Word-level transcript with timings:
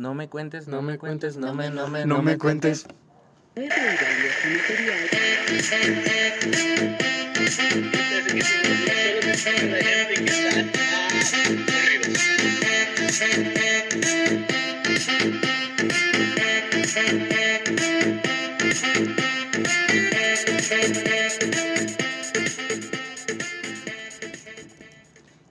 No 0.00 0.14
me 0.14 0.30
cuentes, 0.30 0.66
no, 0.66 0.80
me 0.80 0.96
cuentes, 0.96 1.36
no 1.36 1.52
me, 1.52 1.68
no 1.68 1.86
me, 1.86 2.06
No 2.06 2.22
me 2.22 2.38
cuentes. 2.38 2.86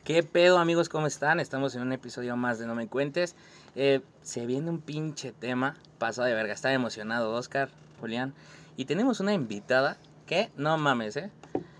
¿Qué 0.10 0.24
pedo 0.24 0.58
amigos? 0.58 0.90
¿Cómo 0.90 1.06
están? 1.06 1.40
Estamos 1.40 1.76
en 1.76 1.84
un 1.84 1.94
episodio 1.94 2.36
más 2.36 2.58
de 2.58 2.66
No 2.66 2.74
Me 2.74 2.88
Cuentes. 2.88 3.36
Eh, 3.76 4.02
se 4.24 4.48
viene 4.48 4.72
un 4.72 4.82
pinche 4.82 5.32
tema 5.32 5.78
pasado 6.00 6.28
de 6.28 6.34
verga. 6.34 6.52
Está 6.52 6.74
emocionado 6.74 7.32
Oscar, 7.32 7.70
Julián. 8.00 8.34
Y 8.76 8.86
tenemos 8.86 9.20
una 9.20 9.36
invitada 9.36 9.98
que, 10.26 10.50
no 10.58 10.76
mames, 10.80 11.16
¿eh? 11.16 11.30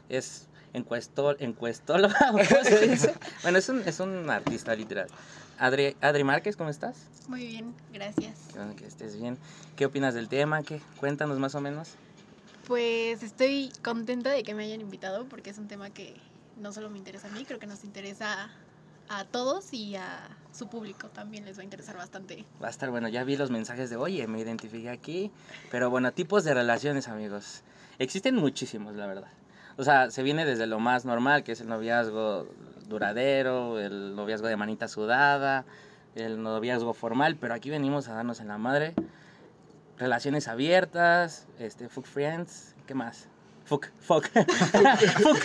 Es 0.10 0.48
encuestol, 0.74 1.38
encuestóloga, 1.40 2.20
¿cómo 2.32 2.44
se 2.44 2.88
dice? 2.88 3.16
bueno, 3.42 3.58
es 3.58 3.68
un, 3.68 3.82
es 3.88 4.00
un 4.00 4.30
artista 4.30 4.76
literal. 4.76 5.08
Adri, 5.58 5.98
Adri 6.00 6.24
Márquez, 6.24 6.56
¿cómo 6.56 6.70
estás? 6.70 6.98
Muy 7.28 7.48
bien, 7.48 7.74
gracias. 7.92 8.36
Bueno 8.54 8.76
que 8.76 8.86
estés 8.86 9.20
bien. 9.20 9.40
¿Qué 9.76 9.88
opinas 9.88 10.14
del 10.14 10.30
tema? 10.30 10.62
¿Qué? 10.62 10.82
Cuéntanos 11.00 11.40
más 11.40 11.56
o 11.56 11.62
menos. 11.62 11.94
Pues 12.68 13.24
estoy 13.24 13.72
contenta 13.82 14.30
de 14.30 14.44
que 14.44 14.54
me 14.54 14.66
hayan 14.66 14.82
invitado 14.82 15.26
porque 15.26 15.50
es 15.50 15.58
un 15.58 15.68
tema 15.68 15.90
que 15.90 16.14
no 16.60 16.72
solo 16.72 16.90
me 16.90 16.98
interesa 16.98 17.28
a 17.28 17.32
mí, 17.32 17.46
creo 17.46 17.60
que 17.60 17.68
nos 17.68 17.84
interesa 17.84 18.50
a 19.10 19.26
todos 19.26 19.74
y 19.74 19.96
a 19.96 20.30
su 20.54 20.68
público 20.68 21.10
también 21.10 21.46
les 21.46 21.58
va 21.58 21.62
a 21.62 21.64
interesar 21.64 21.98
bastante. 21.98 22.46
Va 22.62 22.68
a 22.68 22.70
estar 22.70 22.90
bueno, 22.92 23.08
ya 23.08 23.24
vi 23.24 23.36
los 23.38 23.50
mensajes 23.50 23.90
de, 23.90 23.96
oye, 23.96 24.28
me 24.28 24.40
identifiqué 24.40 24.90
aquí. 24.90 25.32
Pero 25.72 25.90
bueno, 25.90 26.12
tipos 26.12 26.44
de 26.44 26.54
relaciones, 26.54 27.08
amigos. 27.08 27.64
Existen 27.98 28.36
muchísimos, 28.36 28.96
la 28.96 29.08
verdad. 29.08 29.32
O 29.78 29.84
sea, 29.84 30.12
se 30.12 30.24
viene 30.24 30.46
desde 30.46 30.68
lo 30.68 30.80
más 30.80 31.06
normal, 31.06 31.44
que 31.44 31.54
es 31.54 31.62
el 31.62 31.68
noviazgo 31.68 32.48
duradero, 32.88 33.80
el 33.80 34.16
noviazgo 34.16 34.48
de 34.48 34.58
manita 34.58 34.88
sudada, 34.88 35.66
el 36.16 36.42
noviazgo 36.42 36.94
formal, 36.94 37.38
pero 37.38 37.54
aquí 37.54 37.70
venimos 37.70 38.08
a 38.10 38.14
darnos 38.14 38.42
en 38.42 38.50
la 38.50 38.58
madre. 38.58 38.94
Relaciones 39.98 40.48
abiertas, 40.48 41.48
este, 41.60 41.90
fuck 41.90 42.06
friends, 42.06 42.76
¿qué 42.88 42.94
más? 42.94 43.28
Fuck, 43.70 43.86
fuck. 44.00 44.26
fuck. 45.22 45.38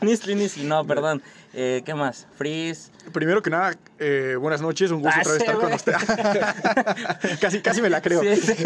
Nisli, 0.02 0.34
Nisli, 0.34 0.64
no, 0.64 0.86
perdón. 0.86 1.20
Eh, 1.52 1.82
¿Qué 1.84 1.92
más? 1.92 2.26
Freeze. 2.38 2.90
Primero 3.12 3.42
que 3.42 3.50
nada, 3.50 3.76
eh, 3.98 4.36
buenas 4.40 4.62
noches, 4.62 4.90
un 4.90 5.02
gusto 5.02 5.14
Ah, 5.14 5.20
otra 5.20 5.32
vez 5.34 5.42
sí, 5.42 5.46
estar 5.46 5.56
con 5.56 5.64
güey. 5.66 5.76
usted. 5.76 7.38
casi, 7.40 7.60
casi 7.60 7.82
me 7.82 7.90
la 7.90 8.00
creo. 8.00 8.22
Sí, 8.22 8.36
sí. 8.36 8.64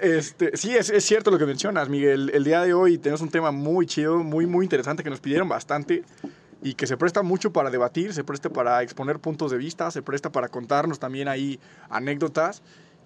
Este, 0.00 0.56
sí, 0.56 0.74
es, 0.74 0.90
es 0.90 1.04
cierto 1.04 1.30
lo 1.30 1.38
que 1.38 1.46
mencionas, 1.46 1.88
Miguel. 1.88 2.32
El 2.34 2.42
día 2.42 2.62
de 2.62 2.74
hoy 2.74 2.98
tenemos 2.98 3.20
un 3.20 3.30
tema 3.30 3.52
muy 3.52 3.86
chido, 3.86 4.18
muy, 4.18 4.44
muy 4.46 4.64
interesante 4.66 5.04
que 5.04 5.10
nos 5.10 5.20
pidieron 5.20 5.48
bastante 5.48 6.02
y 6.62 6.74
que 6.74 6.88
se 6.88 6.96
presta 6.96 7.22
mucho 7.22 7.52
para 7.52 7.70
debatir, 7.70 8.12
se 8.12 8.24
presta 8.24 8.50
para 8.50 8.82
exponer 8.82 9.20
puntos 9.20 9.52
de 9.52 9.58
vista, 9.58 9.88
se 9.92 10.02
presta 10.02 10.32
para 10.32 10.48
contarnos 10.48 10.98
también 10.98 11.28
ahí 11.28 11.60
anécdotas 11.90 12.60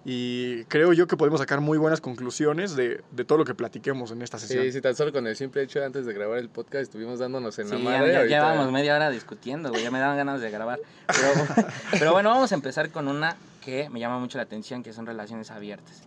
y 0.09 0.63
creo 0.69 0.93
yo 0.93 1.05
que 1.05 1.17
podemos 1.17 1.41
sacar 1.41 1.59
muy 1.59 1.77
buenas 1.77 1.99
conclusiones 1.99 2.77
de, 2.77 3.03
de 3.11 3.25
todo 3.25 3.39
lo 3.39 3.43
que 3.43 3.53
platiquemos 3.53 4.09
en 4.11 4.21
esta 4.21 4.39
sesión. 4.39 4.63
Sí, 4.63 4.71
sí, 4.71 4.79
tan 4.79 4.95
solo 4.95 5.11
con 5.11 5.27
el 5.27 5.35
simple 5.35 5.61
hecho 5.63 5.79
de 5.79 5.85
antes 5.85 6.05
de 6.05 6.13
grabar 6.13 6.37
el 6.37 6.47
podcast 6.47 6.83
estuvimos 6.83 7.19
dándonos 7.19 7.59
en 7.59 7.69
la 7.69 7.75
Sí, 7.75 7.83
ya, 7.83 7.89
madre. 7.89 8.13
ya 8.13 8.23
llevábamos 8.23 8.71
media 8.71 8.95
hora 8.95 9.09
discutiendo, 9.09 9.69
güey, 9.69 9.83
ya 9.83 9.91
me 9.91 9.99
daban 9.99 10.15
ganas 10.15 10.39
de 10.39 10.49
grabar. 10.49 10.79
Pero, 11.07 11.67
pero 11.99 12.13
bueno, 12.13 12.29
vamos 12.29 12.53
a 12.53 12.55
empezar 12.55 12.89
con 12.89 13.09
una 13.09 13.35
que 13.59 13.89
me 13.89 13.99
llama 13.99 14.17
mucho 14.17 14.37
la 14.37 14.45
atención, 14.45 14.81
que 14.81 14.93
son 14.93 15.05
relaciones 15.05 15.51
abiertas. 15.51 16.03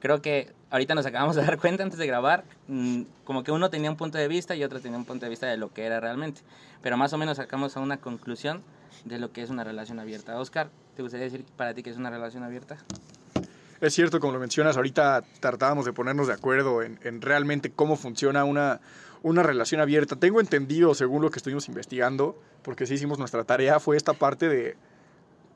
Creo 0.00 0.20
que 0.20 0.52
ahorita 0.70 0.96
nos 0.96 1.06
acabamos 1.06 1.36
de 1.36 1.42
dar 1.46 1.56
cuenta 1.60 1.84
antes 1.84 2.00
de 2.00 2.06
grabar, 2.08 2.42
mm, 2.66 3.02
como 3.22 3.44
que 3.44 3.52
uno 3.52 3.70
tenía 3.70 3.92
un 3.92 3.96
punto 3.96 4.18
de 4.18 4.26
vista 4.26 4.56
y 4.56 4.64
otro 4.64 4.80
tenía 4.80 4.98
un 4.98 5.04
punto 5.04 5.24
de 5.24 5.30
vista 5.30 5.46
de 5.46 5.56
lo 5.56 5.72
que 5.72 5.84
era 5.84 6.00
realmente. 6.00 6.40
Pero 6.82 6.96
más 6.96 7.12
o 7.12 7.16
menos 7.16 7.36
sacamos 7.36 7.76
a 7.76 7.80
una 7.80 7.98
conclusión 7.98 8.60
de 9.04 9.20
lo 9.20 9.30
que 9.30 9.42
es 9.42 9.50
una 9.50 9.62
relación 9.62 10.00
abierta. 10.00 10.36
Oscar, 10.40 10.68
¿te 10.96 11.02
gustaría 11.02 11.26
decir 11.26 11.44
para 11.56 11.74
ti 11.74 11.84
que 11.84 11.90
es 11.90 11.96
una 11.96 12.10
relación 12.10 12.42
abierta? 12.42 12.78
Es 13.80 13.94
cierto, 13.94 14.20
como 14.20 14.32
lo 14.32 14.38
mencionas, 14.38 14.76
ahorita 14.76 15.22
tratábamos 15.40 15.84
de 15.84 15.92
ponernos 15.92 16.26
de 16.26 16.32
acuerdo 16.32 16.82
en, 16.82 16.98
en 17.02 17.20
realmente 17.20 17.70
cómo 17.70 17.96
funciona 17.96 18.44
una, 18.44 18.80
una 19.22 19.42
relación 19.42 19.80
abierta. 19.80 20.16
Tengo 20.16 20.40
entendido, 20.40 20.94
según 20.94 21.22
lo 21.22 21.30
que 21.30 21.38
estuvimos 21.38 21.68
investigando, 21.68 22.40
porque 22.62 22.86
sí 22.86 22.94
hicimos 22.94 23.18
nuestra 23.18 23.44
tarea, 23.44 23.78
fue 23.80 23.96
esta 23.96 24.14
parte 24.14 24.48
de, 24.48 24.76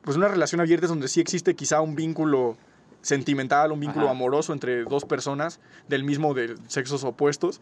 pues 0.03 0.17
una 0.17 0.29
relación 0.29 0.61
abierta 0.61 0.87
es 0.87 0.91
donde 0.91 1.09
sí 1.09 1.21
existe 1.21 1.55
quizá 1.55 1.81
un 1.81 1.95
vínculo 1.95 2.57
sentimental, 3.03 3.73
un 3.73 3.81
vínculo 3.81 4.07
Ajá. 4.07 4.13
amoroso 4.13 4.53
entre 4.53 4.85
dos 4.85 5.05
personas 5.05 5.61
del 5.89 6.05
mismo, 6.05 6.35
de 6.35 6.55
sexos 6.69 7.05
opuestos, 7.05 7.61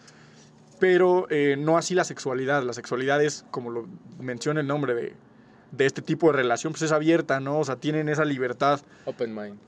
pero 0.81 1.27
eh, 1.31 1.57
no 1.59 1.77
así 1.77 1.95
la 1.95 2.05
sexualidad. 2.05 2.63
La 2.63 2.73
sexualidad 2.73 3.23
es, 3.23 3.45
como 3.51 3.71
lo 3.71 3.87
menciona 4.21 4.61
el 4.61 4.67
nombre 4.67 4.95
de, 4.95 5.15
de 5.73 5.87
este 5.87 6.03
tipo 6.03 6.29
de 6.29 6.37
relación, 6.37 6.73
pues 6.73 6.83
es 6.83 6.93
abierta, 6.93 7.41
¿no? 7.41 7.59
O 7.59 7.65
sea, 7.65 7.77
tienen 7.77 8.09
esa 8.09 8.25
libertad. 8.25 8.81
Open 9.05 9.35
mind. 9.35 9.59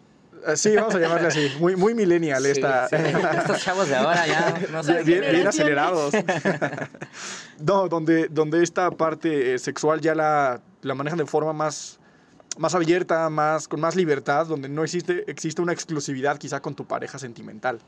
Eh, 0.46 0.56
Sí, 0.56 0.74
vamos 0.74 0.94
a 0.94 0.98
llamarle 0.98 1.28
así, 1.28 1.52
muy, 1.60 1.76
muy 1.76 1.94
millennial 1.94 2.42
Sí, 2.42 2.50
esta. 2.52 2.88
sí. 2.88 2.96
Estos 2.96 3.60
chavos 3.62 3.88
de 3.88 3.96
ahora 3.96 4.26
ya 4.26 4.54
no 4.72 4.82
sé. 4.82 5.02
bien- 5.02 5.24
bien 5.30 5.46
acelerados. 5.46 6.14
no, 7.58 7.88
donde, 7.88 8.28
donde 8.28 8.62
esta 8.62 8.90
parte 8.90 9.54
eh, 9.54 9.58
sexual 9.58 10.00
ya 10.00 10.14
la, 10.14 10.60
la 10.82 10.94
manejan 10.94 11.18
de 11.18 11.26
forma 11.26 11.52
más, 11.52 11.98
más 12.58 12.74
abierta, 12.74 13.28
más, 13.30 13.68
con 13.68 13.80
más 13.80 13.96
libertad, 13.96 14.46
donde 14.46 14.68
no 14.68 14.82
existe, 14.84 15.24
existe 15.30 15.60
una 15.62 15.72
exclusividad 15.72 16.38
quizá 16.38 16.60
con 16.60 16.74
tu 16.74 16.86
pareja 16.86 17.18
sentimental. 17.18 17.80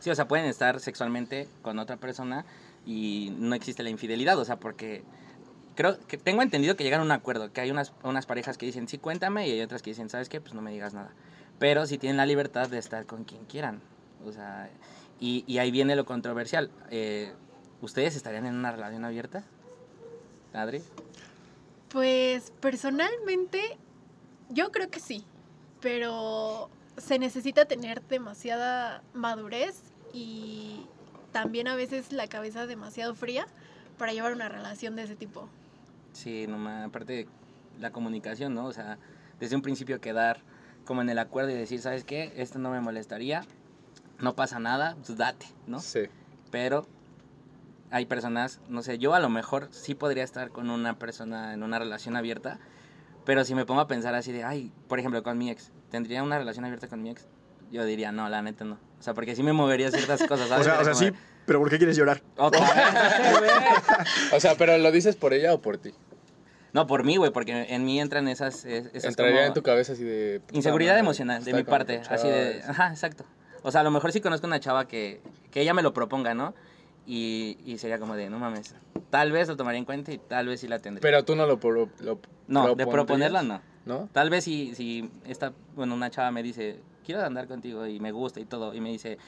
Sí, 0.00 0.10
o 0.10 0.14
sea, 0.14 0.28
pueden 0.28 0.46
estar 0.46 0.80
sexualmente 0.80 1.48
con 1.62 1.78
otra 1.78 1.96
persona 1.96 2.44
y 2.84 3.34
no 3.38 3.54
existe 3.54 3.82
la 3.82 3.88
infidelidad, 3.90 4.38
o 4.38 4.44
sea, 4.44 4.56
porque 4.56 5.02
creo 5.74 5.98
que 6.06 6.18
tengo 6.18 6.42
entendido 6.42 6.76
que 6.76 6.84
llegan 6.84 7.00
a 7.00 7.04
un 7.04 7.12
acuerdo, 7.12 7.50
que 7.52 7.62
hay 7.62 7.70
unas, 7.70 7.92
unas 8.02 8.26
parejas 8.26 8.58
que 8.58 8.66
dicen, 8.66 8.86
sí, 8.88 8.98
cuéntame, 8.98 9.48
y 9.48 9.52
hay 9.52 9.62
otras 9.62 9.80
que 9.80 9.90
dicen, 9.90 10.10
¿sabes 10.10 10.28
qué? 10.28 10.40
Pues 10.42 10.52
no 10.52 10.60
me 10.60 10.70
digas 10.70 10.92
nada. 10.92 11.10
Pero 11.58 11.86
sí 11.86 11.98
tienen 11.98 12.16
la 12.16 12.26
libertad 12.26 12.68
de 12.68 12.78
estar 12.78 13.06
con 13.06 13.24
quien 13.24 13.44
quieran, 13.44 13.80
o 14.26 14.32
sea, 14.32 14.70
y, 15.20 15.44
y 15.46 15.58
ahí 15.58 15.70
viene 15.70 15.96
lo 15.96 16.04
controversial. 16.04 16.70
Eh, 16.90 17.32
¿Ustedes 17.80 18.16
estarían 18.16 18.46
en 18.46 18.54
una 18.54 18.72
relación 18.72 19.04
abierta? 19.04 19.44
Adri. 20.52 20.82
Pues 21.90 22.52
personalmente 22.60 23.78
yo 24.48 24.72
creo 24.72 24.90
que 24.90 25.00
sí, 25.00 25.24
pero 25.80 26.70
se 26.96 27.18
necesita 27.18 27.66
tener 27.66 28.02
demasiada 28.02 29.02
madurez 29.12 29.82
y 30.12 30.86
también 31.32 31.68
a 31.68 31.74
veces 31.74 32.12
la 32.12 32.26
cabeza 32.28 32.66
demasiado 32.66 33.14
fría 33.14 33.46
para 33.98 34.12
llevar 34.12 34.32
una 34.32 34.48
relación 34.48 34.96
de 34.96 35.02
ese 35.02 35.16
tipo. 35.16 35.48
Sí, 36.12 36.46
nomás, 36.46 36.86
aparte 36.86 37.26
la 37.80 37.90
comunicación, 37.90 38.54
¿no? 38.54 38.66
O 38.66 38.72
sea, 38.72 38.98
desde 39.40 39.56
un 39.56 39.62
principio 39.62 40.00
quedar 40.00 40.40
como 40.84 41.02
en 41.02 41.08
el 41.10 41.18
acuerdo 41.18 41.50
y 41.50 41.54
decir, 41.54 41.80
¿sabes 41.80 42.04
qué? 42.04 42.32
Esto 42.36 42.58
no 42.58 42.70
me 42.70 42.80
molestaría, 42.80 43.44
no 44.20 44.34
pasa 44.34 44.58
nada, 44.58 44.96
pues 45.04 45.16
date, 45.18 45.46
¿no? 45.66 45.80
Sí. 45.80 46.02
Pero 46.50 46.86
hay 47.90 48.06
personas, 48.06 48.60
no 48.68 48.82
sé, 48.82 48.98
yo 48.98 49.14
a 49.14 49.20
lo 49.20 49.28
mejor 49.28 49.68
sí 49.70 49.94
podría 49.94 50.24
estar 50.24 50.50
con 50.50 50.70
una 50.70 50.98
persona 50.98 51.52
en 51.54 51.62
una 51.62 51.78
relación 51.78 52.16
abierta, 52.16 52.58
pero 53.24 53.44
si 53.44 53.54
me 53.54 53.64
pongo 53.64 53.80
a 53.80 53.86
pensar 53.86 54.14
así 54.14 54.32
de, 54.32 54.44
ay, 54.44 54.72
por 54.88 54.98
ejemplo, 54.98 55.22
con 55.22 55.38
mi 55.38 55.50
ex, 55.50 55.70
¿tendría 55.90 56.22
una 56.22 56.38
relación 56.38 56.64
abierta 56.64 56.88
con 56.88 57.02
mi 57.02 57.10
ex? 57.10 57.26
Yo 57.70 57.84
diría, 57.84 58.12
no, 58.12 58.28
la 58.28 58.42
neta 58.42 58.64
no. 58.64 58.74
O 59.00 59.02
sea, 59.02 59.14
porque 59.14 59.34
sí 59.34 59.42
me 59.42 59.52
movería 59.52 59.90
ciertas 59.90 60.22
cosas, 60.24 60.50
O 60.50 60.62
sea, 60.62 60.80
o 60.80 60.84
sea, 60.84 60.92
Como 60.92 60.94
sí, 60.94 61.04
de, 61.06 61.14
pero 61.46 61.58
¿por 61.60 61.70
qué 61.70 61.78
quieres 61.78 61.96
llorar? 61.96 62.22
"Otra 62.36 62.60
vez, 62.60 63.38
güey". 63.38 63.50
O 64.32 64.40
sea, 64.40 64.54
pero 64.56 64.76
¿lo 64.78 64.92
dices 64.92 65.16
por 65.16 65.32
ella 65.32 65.54
o 65.54 65.60
por 65.60 65.78
ti? 65.78 65.92
No, 66.74 66.86
por 66.86 67.04
mí, 67.04 67.16
güey, 67.16 67.30
porque 67.30 67.66
en 67.72 67.84
mí 67.84 68.00
entran 68.00 68.28
esas... 68.28 68.64
es- 68.64 68.86
esas 68.92 69.04
Entraría 69.04 69.36
como- 69.36 69.46
en 69.46 69.54
tu 69.54 69.62
cabeza 69.62 69.92
así 69.94 70.04
de... 70.04 70.42
Inseguridad 70.52 70.98
emocional 70.98 71.42
de 71.44 71.54
mi 71.54 71.62
parte, 71.62 72.02
así 72.10 72.28
de, 72.28 72.62
ajá, 72.66 72.88
exacto. 72.88 73.24
O 73.62 73.70
sea, 73.70 73.80
a 73.80 73.84
lo 73.84 73.90
mejor 73.90 74.12
sí 74.12 74.20
conozco 74.20 74.46
una 74.46 74.60
chava 74.60 74.86
que, 74.86 75.22
que 75.50 75.62
ella 75.62 75.72
me 75.72 75.82
lo 75.82 75.94
proponga, 75.94 76.34
¿no? 76.34 76.52
Y, 77.06 77.58
y 77.64 77.78
sería 77.78 77.98
como 77.98 78.16
de, 78.16 78.28
no 78.28 78.38
mames, 78.38 78.74
tal 79.10 79.30
vez 79.30 79.46
lo 79.48 79.56
tomaría 79.56 79.78
en 79.78 79.84
cuenta 79.84 80.10
y 80.12 80.18
tal 80.18 80.48
vez 80.48 80.60
sí 80.60 80.68
la 80.68 80.78
tendría. 80.80 81.00
Pero 81.02 81.24
tú 81.24 81.36
no 81.36 81.46
lo, 81.46 81.58
lo 82.00 82.18
no, 82.48 82.74
de 82.74 82.86
proponerla 82.86 83.42
no. 83.42 83.60
¿No? 83.86 84.08
Tal 84.12 84.30
vez 84.30 84.44
si, 84.44 84.74
si 84.74 85.10
esta, 85.26 85.52
bueno, 85.76 85.94
una 85.94 86.10
chava 86.10 86.30
me 86.30 86.42
dice, 86.42 86.80
quiero 87.04 87.22
andar 87.22 87.46
contigo 87.46 87.86
y 87.86 88.00
me 88.00 88.10
gusta 88.12 88.40
y 88.40 88.46
todo, 88.46 88.74
y 88.74 88.80
me 88.80 88.88
dice, 88.90 89.18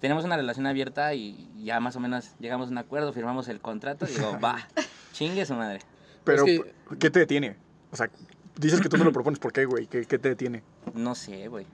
tenemos 0.00 0.24
una 0.24 0.36
relación 0.36 0.66
abierta 0.66 1.14
y 1.14 1.48
ya 1.64 1.80
más 1.80 1.96
o 1.96 2.00
menos 2.00 2.34
llegamos 2.38 2.68
a 2.68 2.70
un 2.70 2.78
acuerdo, 2.78 3.12
firmamos 3.14 3.48
el 3.48 3.60
contrato, 3.60 4.06
y 4.08 4.12
digo, 4.14 4.38
va, 4.44 4.68
chingue 5.12 5.44
su 5.46 5.54
madre. 5.54 5.80
Pero, 6.24 6.46
Es 6.46 6.60
que- 6.62 6.96
¿qué 6.98 7.10
te 7.10 7.20
detiene? 7.20 7.56
O 7.92 7.96
sea, 7.96 8.10
dices 8.58 8.80
que 8.80 8.88
tú 8.88 8.96
no 8.96 9.04
lo 9.04 9.12
propones, 9.12 9.38
¿por 9.38 9.52
qué, 9.52 9.64
güey? 9.64 9.86
¿Qué, 9.86 10.04
qué 10.04 10.18
te 10.18 10.30
detiene? 10.30 10.62
No 10.94 11.14
sé, 11.14 11.48
güey. 11.48 11.66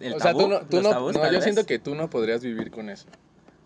El 0.00 0.14
O 0.14 0.20
sea, 0.20 0.32
tú 0.32 0.48
no, 0.48 0.60
tú 0.62 0.76
los 0.78 0.82
no, 0.84 0.90
tabús, 0.90 1.14
no, 1.14 1.20
tal 1.20 1.30
yo 1.30 1.36
vez. 1.36 1.44
siento 1.44 1.64
que 1.64 1.78
tú 1.78 1.94
no 1.94 2.10
podrías 2.10 2.42
vivir 2.42 2.70
con 2.72 2.90
eso. 2.90 3.06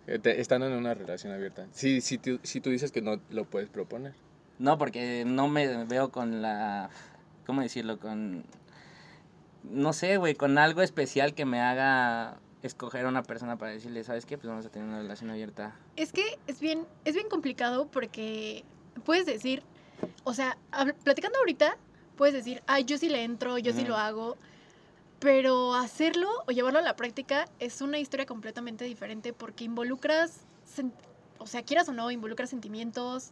eh, 0.06 0.20
estando 0.24 0.66
en 0.66 0.74
una 0.74 0.92
relación 0.94 1.32
abierta. 1.32 1.66
Si, 1.72 2.00
si, 2.00 2.18
tú, 2.18 2.38
si 2.42 2.60
tú 2.60 2.70
dices 2.70 2.92
que 2.92 3.00
no 3.02 3.18
lo 3.30 3.44
puedes 3.44 3.68
proponer. 3.70 4.12
No, 4.58 4.76
porque 4.78 5.24
no 5.26 5.48
me 5.48 5.84
veo 5.84 6.10
con 6.10 6.42
la. 6.42 6.90
¿Cómo 7.46 7.62
decirlo? 7.62 7.98
Con. 7.98 8.44
no 9.64 9.92
sé, 9.92 10.16
güey, 10.18 10.34
con 10.34 10.58
algo 10.58 10.82
especial 10.82 11.34
que 11.34 11.44
me 11.44 11.60
haga 11.60 12.38
escoger 12.62 13.06
a 13.06 13.08
una 13.08 13.22
persona 13.22 13.56
para 13.56 13.72
decirle, 13.72 14.02
¿sabes 14.04 14.26
qué? 14.26 14.36
Pues 14.38 14.48
vamos 14.48 14.66
a 14.66 14.70
tener 14.70 14.88
una 14.88 14.98
relación 14.98 15.30
abierta. 15.30 15.74
Es 15.96 16.12
que 16.12 16.38
es 16.46 16.60
bien, 16.60 16.84
es 17.04 17.14
bien 17.14 17.28
complicado 17.28 17.86
porque 17.88 18.64
puedes 19.04 19.24
decir, 19.26 19.62
o 20.24 20.34
sea, 20.34 20.56
platicando 21.04 21.38
ahorita, 21.38 21.76
puedes 22.16 22.34
decir, 22.34 22.62
ay, 22.66 22.84
yo 22.84 22.98
sí 22.98 23.08
le 23.08 23.22
entro, 23.24 23.58
yo 23.58 23.72
sí 23.72 23.80
Ujú. 23.80 23.88
lo 23.88 23.96
hago. 23.96 24.36
Pero 25.18 25.74
hacerlo 25.74 26.28
o 26.46 26.50
llevarlo 26.52 26.78
a 26.78 26.82
la 26.82 26.96
práctica 26.96 27.46
es 27.58 27.80
una 27.80 27.98
historia 27.98 28.26
completamente 28.26 28.84
diferente 28.84 29.32
porque 29.32 29.64
involucras, 29.64 30.40
o 31.38 31.46
sea, 31.46 31.62
quieras 31.62 31.88
o 31.88 31.92
no, 31.92 32.10
involucras 32.10 32.50
sentimientos. 32.50 33.30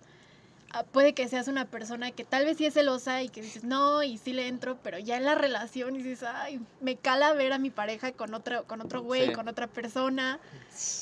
Ah, 0.75 0.83
Puede 0.91 1.15
que 1.15 1.29
seas 1.29 1.47
una 1.49 1.67
persona 1.67 2.11
que 2.11 2.25
tal 2.25 2.45
vez 2.45 2.57
sí 2.57 2.67
es 2.67 2.75
celosa 2.75 3.23
y 3.23 3.29
que 3.29 3.41
dices, 3.43 3.63
no, 3.65 4.03
y 4.03 4.19
sí 4.19 4.33
le 4.33 4.49
entro, 4.49 4.77
pero 4.83 4.99
ya 4.99 5.17
en 5.17 5.25
la 5.25 5.35
relación 5.37 5.95
dices, 5.95 6.23
ay, 6.25 6.61
me 6.81 6.97
cala 6.97 7.33
ver 7.33 7.53
a 7.53 7.59
mi 7.59 7.71
pareja 7.71 8.11
con 8.13 8.35
otro, 8.35 8.65
con 8.65 8.81
otro 8.81 9.01
güey, 9.03 9.27
Sí. 9.29 9.33
con 9.33 9.47
otra 9.49 9.67
persona. 9.69 10.41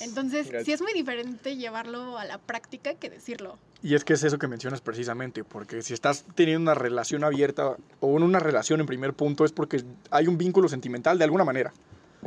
Entonces, 0.00 0.48
sí 0.64 0.72
es 0.72 0.82
muy 0.82 0.92
diferente 0.92 1.56
llevarlo 1.56 2.18
a 2.18 2.24
la 2.24 2.38
práctica 2.38 2.94
que 2.94 3.08
decirlo. 3.08 3.58
Y 3.82 3.94
es 3.94 4.04
que 4.04 4.12
es 4.12 4.22
eso 4.22 4.38
que 4.38 4.46
mencionas 4.46 4.80
precisamente, 4.80 5.42
porque 5.42 5.82
si 5.82 5.94
estás 5.94 6.24
teniendo 6.34 6.62
una 6.70 6.74
relación 6.74 7.24
abierta 7.24 7.76
o 8.00 8.16
en 8.16 8.22
una 8.22 8.38
relación 8.38 8.80
en 8.80 8.86
primer 8.86 9.14
punto 9.14 9.44
es 9.44 9.52
porque 9.52 9.82
hay 10.10 10.28
un 10.28 10.38
vínculo 10.38 10.68
sentimental 10.68 11.18
de 11.18 11.24
alguna 11.24 11.44
manera. 11.44 11.72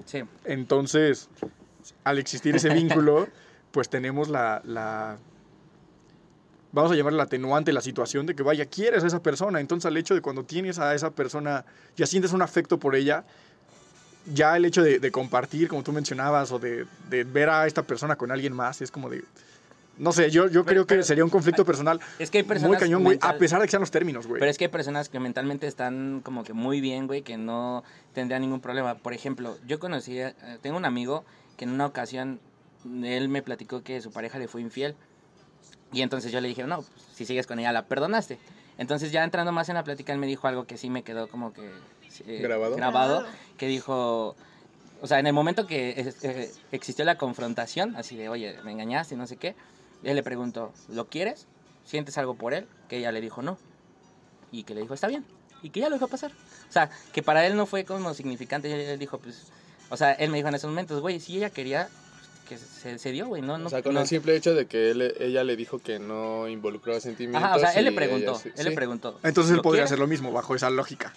Sí. 0.05 0.23
Entonces, 0.43 1.29
al 2.03 2.17
existir 2.17 2.55
ese 2.55 2.69
vínculo, 2.69 3.27
pues 3.71 3.87
tenemos 3.89 4.29
la, 4.29 4.61
la- 4.65 5.17
vamos 6.75 6.91
a 6.91 6.95
llamar 6.95 7.13
la 7.13 7.23
atenuante, 7.23 7.73
la 7.73 7.81
situación 7.81 8.25
de 8.25 8.35
que, 8.35 8.43
vaya, 8.43 8.65
quieres 8.67 9.03
a 9.03 9.07
esa 9.07 9.23
persona. 9.23 9.59
Entonces, 9.59 9.85
al 9.87 9.97
hecho 9.97 10.13
de 10.13 10.21
cuando 10.21 10.43
tienes 10.43 10.77
a 10.77 10.93
esa 10.93 11.09
persona, 11.11 11.65
ya 11.95 12.05
sientes 12.05 12.33
un 12.33 12.41
afecto 12.41 12.77
por 12.77 12.95
ella, 12.95 13.23
ya 14.33 14.57
el 14.57 14.65
hecho 14.65 14.83
de, 14.83 14.99
de 14.99 15.11
compartir, 15.11 15.67
como 15.67 15.83
tú 15.83 15.91
mencionabas, 15.91 16.51
o 16.51 16.59
de, 16.59 16.85
de 17.09 17.23
ver 17.23 17.49
a 17.49 17.65
esta 17.67 17.83
persona 17.83 18.15
con 18.15 18.31
alguien 18.31 18.53
más, 18.53 18.81
es 18.81 18.91
como 18.91 19.09
de... 19.09 19.23
No 19.97 20.11
sé, 20.11 20.29
yo, 20.29 20.47
yo 20.49 20.65
Pero- 20.65 20.65
creo 20.65 20.85
que 20.87 20.95
pero- 20.95 21.03
sería 21.03 21.23
un 21.23 21.29
conflicto 21.29 21.63
personal 21.63 22.01
Es 22.19 22.29
que 22.29 22.39
hay 22.39 22.43
personas... 22.43 22.67
muy 22.71 22.77
cañón, 22.77 23.03
güey, 23.05 23.17
a 23.21 23.37
pesar 23.37 23.61
de 23.61 23.67
que 23.67 23.71
sean 23.71 23.79
los 23.79 23.91
términos, 23.91 24.27
güey. 24.27 24.39
Pero 24.41 24.51
es 24.51 24.57
que 24.57 24.65
hay 24.65 24.69
personas 24.71 25.07
que 25.07 25.21
mentalmente 25.21 25.67
están 25.67 26.19
como 26.21 26.43
que 26.43 26.51
muy 26.51 26.81
bien, 26.81 27.07
güey, 27.07 27.21
que 27.21 27.37
no 27.37 27.81
tendrían 28.13 28.41
ningún 28.41 28.59
problema. 28.59 28.95
Por 28.95 29.13
ejemplo, 29.13 29.57
yo 29.65 29.79
conocí, 29.79 30.19
eh, 30.19 30.33
tengo 30.61 30.75
un 30.75 30.83
amigo 30.83 31.23
que 31.55 31.63
en 31.63 31.71
una 31.71 31.85
ocasión 31.85 32.41
él 33.05 33.29
me 33.29 33.41
platicó 33.41 33.83
que 33.83 34.01
su 34.01 34.11
pareja 34.11 34.37
le 34.37 34.49
fue 34.49 34.59
infiel. 34.59 34.95
Y 35.93 36.01
entonces 36.01 36.31
yo 36.31 36.41
le 36.41 36.47
dije, 36.47 36.63
no, 36.63 36.77
pues, 36.77 36.89
si 37.13 37.25
sigues 37.25 37.47
con 37.47 37.59
ella, 37.59 37.71
la 37.71 37.85
perdonaste. 37.85 38.37
Entonces 38.77 39.11
ya 39.11 39.23
entrando 39.23 39.51
más 39.51 39.69
en 39.69 39.75
la 39.75 39.83
plática, 39.83 40.11
él 40.11 40.19
me 40.19 40.27
dijo 40.27 40.47
algo 40.47 40.65
que 40.65 40.77
sí 40.77 40.89
me 40.89 41.03
quedó 41.03 41.27
como 41.29 41.53
que... 41.53 41.69
eh, 42.27 42.39
¿Grabado? 42.41 42.75
Grabado, 42.75 43.15
Grabado. 43.19 43.35
que 43.57 43.67
dijo... 43.67 44.35
O 45.01 45.07
sea, 45.07 45.19
en 45.19 45.27
el 45.27 45.33
momento 45.33 45.67
que 45.67 46.13
eh, 46.23 46.51
existió 46.71 47.05
la 47.05 47.17
confrontación, 47.17 47.95
así 47.95 48.15
de, 48.15 48.29
oye, 48.29 48.57
me 48.63 48.71
engañaste 48.71 49.15
y 49.15 49.17
no 49.17 49.27
sé 49.27 49.37
qué, 49.37 49.55
él 50.03 50.15
le 50.15 50.23
preguntó, 50.23 50.73
¿lo 50.89 51.07
quieres? 51.07 51.47
¿Sientes 51.83 52.17
algo 52.17 52.35
por 52.35 52.53
él? 52.53 52.67
Que 52.89 52.97
ella 52.97 53.11
le 53.11 53.21
dijo 53.21 53.41
no. 53.41 53.57
Y 54.51 54.63
que 54.63 54.73
le 54.73 54.81
dijo, 54.81 54.93
está 54.93 55.07
bien. 55.07 55.25
Y 55.61 55.69
que 55.69 55.81
ya 55.81 55.89
lo 55.89 55.95
dejó 55.95 56.07
pasar. 56.07 56.31
O 56.31 56.71
sea, 56.71 56.89
que 57.13 57.21
para 57.21 57.45
él 57.45 57.55
no 57.55 57.65
fue 57.65 57.85
como 57.85 58.13
significante. 58.13 58.73
Él, 58.73 58.79
él 58.81 58.99
dijo, 58.99 59.19
pues... 59.19 59.51
O 59.89 59.97
sea, 59.97 60.13
él 60.13 60.31
me 60.31 60.37
dijo 60.37 60.49
en 60.49 60.55
esos 60.55 60.69
momentos, 60.69 61.01
güey, 61.01 61.19
si 61.19 61.37
ella 61.37 61.49
quería, 61.49 61.89
que 62.45 62.57
se, 62.57 62.97
se 62.99 63.11
dio, 63.11 63.27
güey. 63.27 63.41
No, 63.41 63.57
no, 63.57 63.67
o 63.67 63.69
sea, 63.69 63.81
con 63.83 63.93
no- 63.93 64.01
el 64.01 64.07
simple 64.07 64.35
hecho 64.35 64.53
de 64.53 64.65
que 64.67 64.91
él- 64.91 65.13
ella 65.19 65.43
le 65.43 65.55
dijo 65.55 65.79
que 65.79 65.99
no 65.99 66.47
involucraba 66.47 66.99
sentimientos. 67.01 67.43
Ajá, 67.43 67.55
o 67.55 67.59
sea, 67.59 67.71
él 67.73 67.85
le 67.85 67.91
preguntó, 67.91 68.31
ella 68.31 68.39
sí- 68.39 68.51
él 68.55 68.65
le 68.69 68.71
preguntó. 68.75 69.19
Entonces 69.23 69.51
él 69.51 69.57
¿lo 69.57 69.63
podría 69.63 69.83
hacer 69.83 69.99
lo 69.99 70.07
mismo 70.07 70.31
bajo 70.31 70.55
esa 70.55 70.69
lógica. 70.69 71.13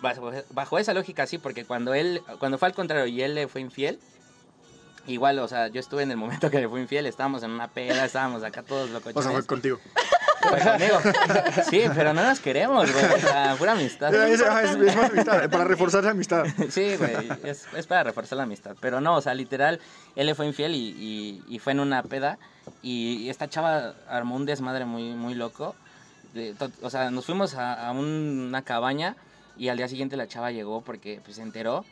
Bajo, 0.00 0.30
bajo 0.50 0.78
esa 0.78 0.92
lógica, 0.94 1.26
sí, 1.26 1.38
porque 1.38 1.64
cuando 1.64 1.94
él, 1.94 2.20
cuando 2.38 2.58
fue 2.58 2.68
al 2.68 2.74
contrario 2.74 3.06
y 3.06 3.22
él 3.22 3.34
le 3.34 3.48
fue 3.48 3.60
infiel, 3.60 3.98
igual, 5.06 5.38
o 5.38 5.48
sea, 5.48 5.68
yo 5.68 5.80
estuve 5.80 6.02
en 6.02 6.10
el 6.10 6.16
momento 6.16 6.50
que 6.50 6.58
le 6.60 6.68
fue 6.68 6.80
infiel, 6.80 7.06
estábamos 7.06 7.42
en 7.42 7.50
una 7.50 7.68
peda, 7.68 8.04
estábamos 8.04 8.42
acá 8.42 8.62
todos 8.62 8.90
O 8.90 8.92
locochones. 8.92 9.24
sea, 9.24 9.32
fue 9.32 9.46
contigo. 9.46 9.78
Fue 10.48 10.60
conmigo. 10.60 10.98
Sí, 11.70 11.82
pero 11.94 12.12
no 12.14 12.22
nos 12.22 12.40
queremos, 12.40 12.92
güey, 12.92 13.04
o 13.04 13.18
sea, 13.18 13.54
pura 13.58 13.72
amistad. 13.72 14.14
Es, 14.14 14.40
es- 14.40 14.46
es 14.86 14.96
más 14.96 15.10
amistad, 15.10 15.50
para 15.50 15.64
reforzar 15.64 16.00
esa 16.02 16.10
amistad. 16.10 16.44
Sí, 16.70 16.96
güey, 16.96 17.28
es, 17.44 17.66
es 17.74 17.86
para 17.86 18.04
reforzar 18.04 18.36
la 18.38 18.44
amistad. 18.44 18.76
Pero 18.80 19.00
no, 19.00 19.16
o 19.16 19.20
sea, 19.20 19.34
literal, 19.34 19.80
él 20.14 20.26
le 20.26 20.34
fue 20.34 20.46
infiel 20.46 20.74
y, 20.74 20.78
y, 21.48 21.54
y 21.54 21.58
fue 21.58 21.72
en 21.72 21.80
una 21.80 22.02
peda. 22.02 22.38
Y, 22.82 23.18
y 23.18 23.30
esta 23.30 23.48
chava 23.48 23.94
armó 24.08 24.36
un 24.36 24.46
desmadre 24.46 24.84
muy, 24.84 25.14
muy 25.14 25.34
loco. 25.34 25.74
De 26.34 26.52
to- 26.54 26.70
o 26.82 26.90
sea, 26.90 27.10
nos 27.10 27.24
fuimos 27.26 27.54
a, 27.54 27.88
a 27.88 27.92
un- 27.92 28.46
una 28.48 28.62
cabaña 28.62 29.16
y 29.56 29.68
al 29.68 29.76
día 29.76 29.88
siguiente 29.88 30.16
la 30.16 30.28
chava 30.28 30.50
llegó 30.50 30.82
porque 30.82 31.20
pues, 31.24 31.36
se 31.36 31.42
enteró 31.42 31.84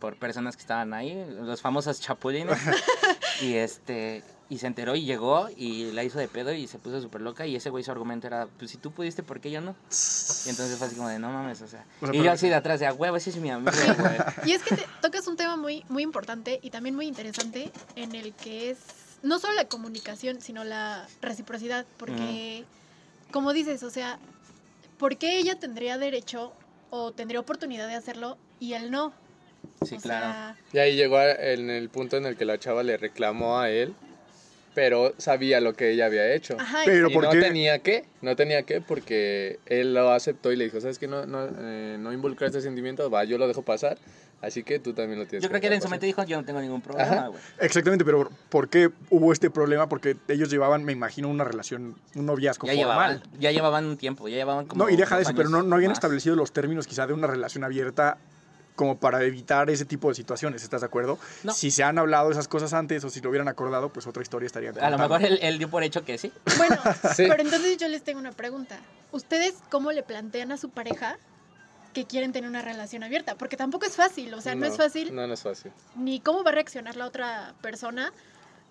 por 0.00 0.16
personas 0.16 0.56
que 0.56 0.62
estaban 0.62 0.92
ahí, 0.94 1.24
los 1.42 1.60
famosos 1.60 2.00
chapulines. 2.00 2.58
y 3.40 3.54
este 3.54 4.22
y 4.50 4.58
se 4.58 4.66
enteró 4.66 4.96
y 4.96 5.04
llegó 5.04 5.48
y 5.56 5.92
la 5.92 6.04
hizo 6.04 6.18
de 6.18 6.26
pedo 6.28 6.52
y 6.52 6.66
se 6.66 6.78
puso 6.78 7.00
súper 7.02 7.20
loca 7.20 7.46
y 7.46 7.54
ese 7.56 7.68
güey 7.70 7.84
su 7.84 7.90
argumento 7.90 8.26
era, 8.26 8.46
pues 8.58 8.70
si 8.70 8.78
tú 8.78 8.90
pudiste, 8.92 9.22
¿por 9.22 9.40
qué 9.40 9.50
yo 9.50 9.60
no? 9.60 9.74
Y 10.46 10.48
entonces 10.48 10.78
fue 10.78 10.86
así 10.86 10.96
como 10.96 11.08
de, 11.08 11.18
no 11.18 11.30
mames, 11.30 11.60
o 11.60 11.68
sea. 11.68 11.84
O 12.00 12.06
sea, 12.06 12.14
y 12.14 12.22
yo 12.22 12.30
así 12.32 12.48
de 12.48 12.54
atrás 12.54 12.80
de, 12.80 12.86
a 12.86 12.92
huevo, 12.94 13.16
ese 13.16 13.30
es 13.30 13.36
mi 13.36 13.50
amigo, 13.50 13.72
güey. 13.98 14.20
Y 14.46 14.52
es 14.52 14.62
que 14.62 14.74
te 14.74 14.86
tocas 15.02 15.26
un 15.26 15.36
tema 15.36 15.56
muy, 15.56 15.84
muy 15.88 16.02
importante 16.02 16.60
y 16.62 16.70
también 16.70 16.94
muy 16.94 17.06
interesante 17.06 17.70
en 17.96 18.14
el 18.14 18.32
que 18.34 18.70
es 18.70 18.78
no 19.22 19.38
solo 19.38 19.54
la 19.54 19.64
comunicación, 19.66 20.40
sino 20.40 20.64
la 20.64 21.06
reciprocidad. 21.20 21.84
Porque, 21.98 22.64
como 23.30 23.52
dices, 23.52 23.82
o 23.82 23.90
sea, 23.90 24.18
¿por 24.96 25.16
qué 25.18 25.38
ella 25.38 25.58
tendría 25.58 25.98
derecho 25.98 26.52
o 26.90 27.12
tendría 27.12 27.40
oportunidad 27.40 27.86
de 27.88 27.96
hacerlo 27.96 28.38
y 28.60 28.72
él 28.74 28.90
no? 28.90 29.12
Sí, 29.84 29.96
O 29.96 30.00
claro. 30.00 30.26
sea, 30.26 30.56
Y 30.72 30.78
ahí 30.78 30.96
llegó 30.96 31.18
a- 31.18 31.32
en 31.32 31.68
el 31.70 31.88
punto 31.88 32.16
en 32.16 32.26
el 32.26 32.36
que 32.36 32.44
la 32.44 32.58
chava 32.58 32.82
le 32.82 32.96
reclamó 32.96 33.58
a 33.58 33.70
él, 33.70 33.94
pero 34.78 35.12
sabía 35.18 35.60
lo 35.60 35.74
que 35.74 35.90
ella 35.90 36.06
había 36.06 36.32
hecho. 36.32 36.54
ajá, 36.56 36.82
Pero 36.84 37.10
y 37.10 37.12
¿por 37.12 37.24
no 37.24 37.30
qué? 37.30 37.40
tenía 37.40 37.80
que, 37.80 38.04
no 38.22 38.36
tenía 38.36 38.62
que, 38.62 38.80
porque 38.80 39.58
él 39.66 39.92
lo 39.92 40.12
aceptó 40.12 40.52
y 40.52 40.56
le 40.56 40.66
dijo, 40.66 40.80
¿sabes 40.80 41.00
qué? 41.00 41.08
No, 41.08 41.26
no, 41.26 41.48
eh, 41.58 41.96
no 41.98 42.12
involucrar 42.12 42.46
este 42.46 42.60
sentimiento, 42.60 43.10
va, 43.10 43.24
yo 43.24 43.38
lo 43.38 43.48
dejo 43.48 43.62
pasar, 43.62 43.98
así 44.40 44.62
que 44.62 44.78
tú 44.78 44.92
también 44.92 45.18
lo 45.18 45.26
tienes 45.26 45.42
Yo 45.42 45.48
creo 45.48 45.60
que 45.60 45.66
él 45.66 45.72
en 45.72 45.82
su 45.82 45.88
mente 45.88 46.06
dijo, 46.06 46.22
yo 46.22 46.36
no 46.36 46.44
tengo 46.44 46.60
ningún 46.60 46.80
problema, 46.80 47.26
güey. 47.26 47.40
Exactamente, 47.58 48.04
pero 48.04 48.30
¿por 48.50 48.68
qué 48.68 48.88
hubo 49.10 49.32
este 49.32 49.50
problema? 49.50 49.88
Porque 49.88 50.14
ellos 50.28 50.48
llevaban, 50.48 50.84
me 50.84 50.92
imagino, 50.92 51.28
una 51.28 51.42
relación, 51.42 51.96
un 52.14 52.26
noviazgo 52.26 52.68
Ya 52.68 52.74
formal. 52.74 53.16
llevaban, 53.16 53.22
ya 53.40 53.50
llevaban 53.50 53.84
un 53.84 53.96
tiempo, 53.96 54.28
ya 54.28 54.36
llevaban 54.36 54.66
como 54.66 54.84
No, 54.84 54.90
y 54.90 54.96
deja 54.96 55.16
de 55.16 55.22
eso, 55.22 55.32
pero 55.34 55.48
no, 55.48 55.64
no 55.64 55.74
habían 55.74 55.90
más. 55.90 55.98
establecido 55.98 56.36
los 56.36 56.52
términos 56.52 56.86
quizá 56.86 57.08
de 57.08 57.14
una 57.14 57.26
relación 57.26 57.64
abierta 57.64 58.18
como 58.78 58.96
para 58.96 59.24
evitar 59.24 59.68
ese 59.70 59.84
tipo 59.84 60.08
de 60.08 60.14
situaciones, 60.14 60.62
¿estás 60.62 60.82
de 60.82 60.86
acuerdo? 60.86 61.18
No. 61.42 61.52
Si 61.52 61.72
se 61.72 61.82
han 61.82 61.98
hablado 61.98 62.30
esas 62.30 62.46
cosas 62.46 62.72
antes 62.72 63.02
o 63.02 63.10
si 63.10 63.20
lo 63.20 63.28
hubieran 63.28 63.48
acordado, 63.48 63.88
pues 63.88 64.06
otra 64.06 64.22
historia 64.22 64.46
estaría 64.46 64.70
A 64.70 64.90
lo 64.90 64.98
mejor 64.98 65.20
él, 65.24 65.40
él 65.42 65.58
dio 65.58 65.68
por 65.68 65.82
hecho 65.82 66.04
que 66.04 66.16
sí. 66.16 66.32
Bueno, 66.56 66.76
Sí. 67.16 67.24
pero 67.28 67.42
entonces 67.42 67.76
yo 67.76 67.88
les 67.88 68.02
tengo 68.04 68.20
una 68.20 68.30
pregunta. 68.30 68.78
¿Ustedes 69.10 69.54
cómo 69.68 69.90
le 69.90 70.04
plantean 70.04 70.52
a 70.52 70.56
su 70.58 70.70
pareja 70.70 71.18
que 71.92 72.04
quieren 72.04 72.30
tener 72.30 72.48
una 72.48 72.62
relación 72.62 73.02
abierta? 73.02 73.34
Porque 73.34 73.56
tampoco 73.56 73.84
es 73.84 73.96
fácil, 73.96 74.32
o 74.34 74.40
sea, 74.40 74.54
no, 74.54 74.64
es 74.66 74.76
fácil 74.76 75.12
No, 75.12 75.26
no 75.26 75.34
es 75.34 75.42
fácil. 75.42 75.72
ni 75.96 76.20
cómo 76.20 76.44
va 76.44 76.50
a 76.50 76.54
reaccionar 76.54 76.94
la 76.94 77.06
otra 77.06 77.54
persona 77.60 78.12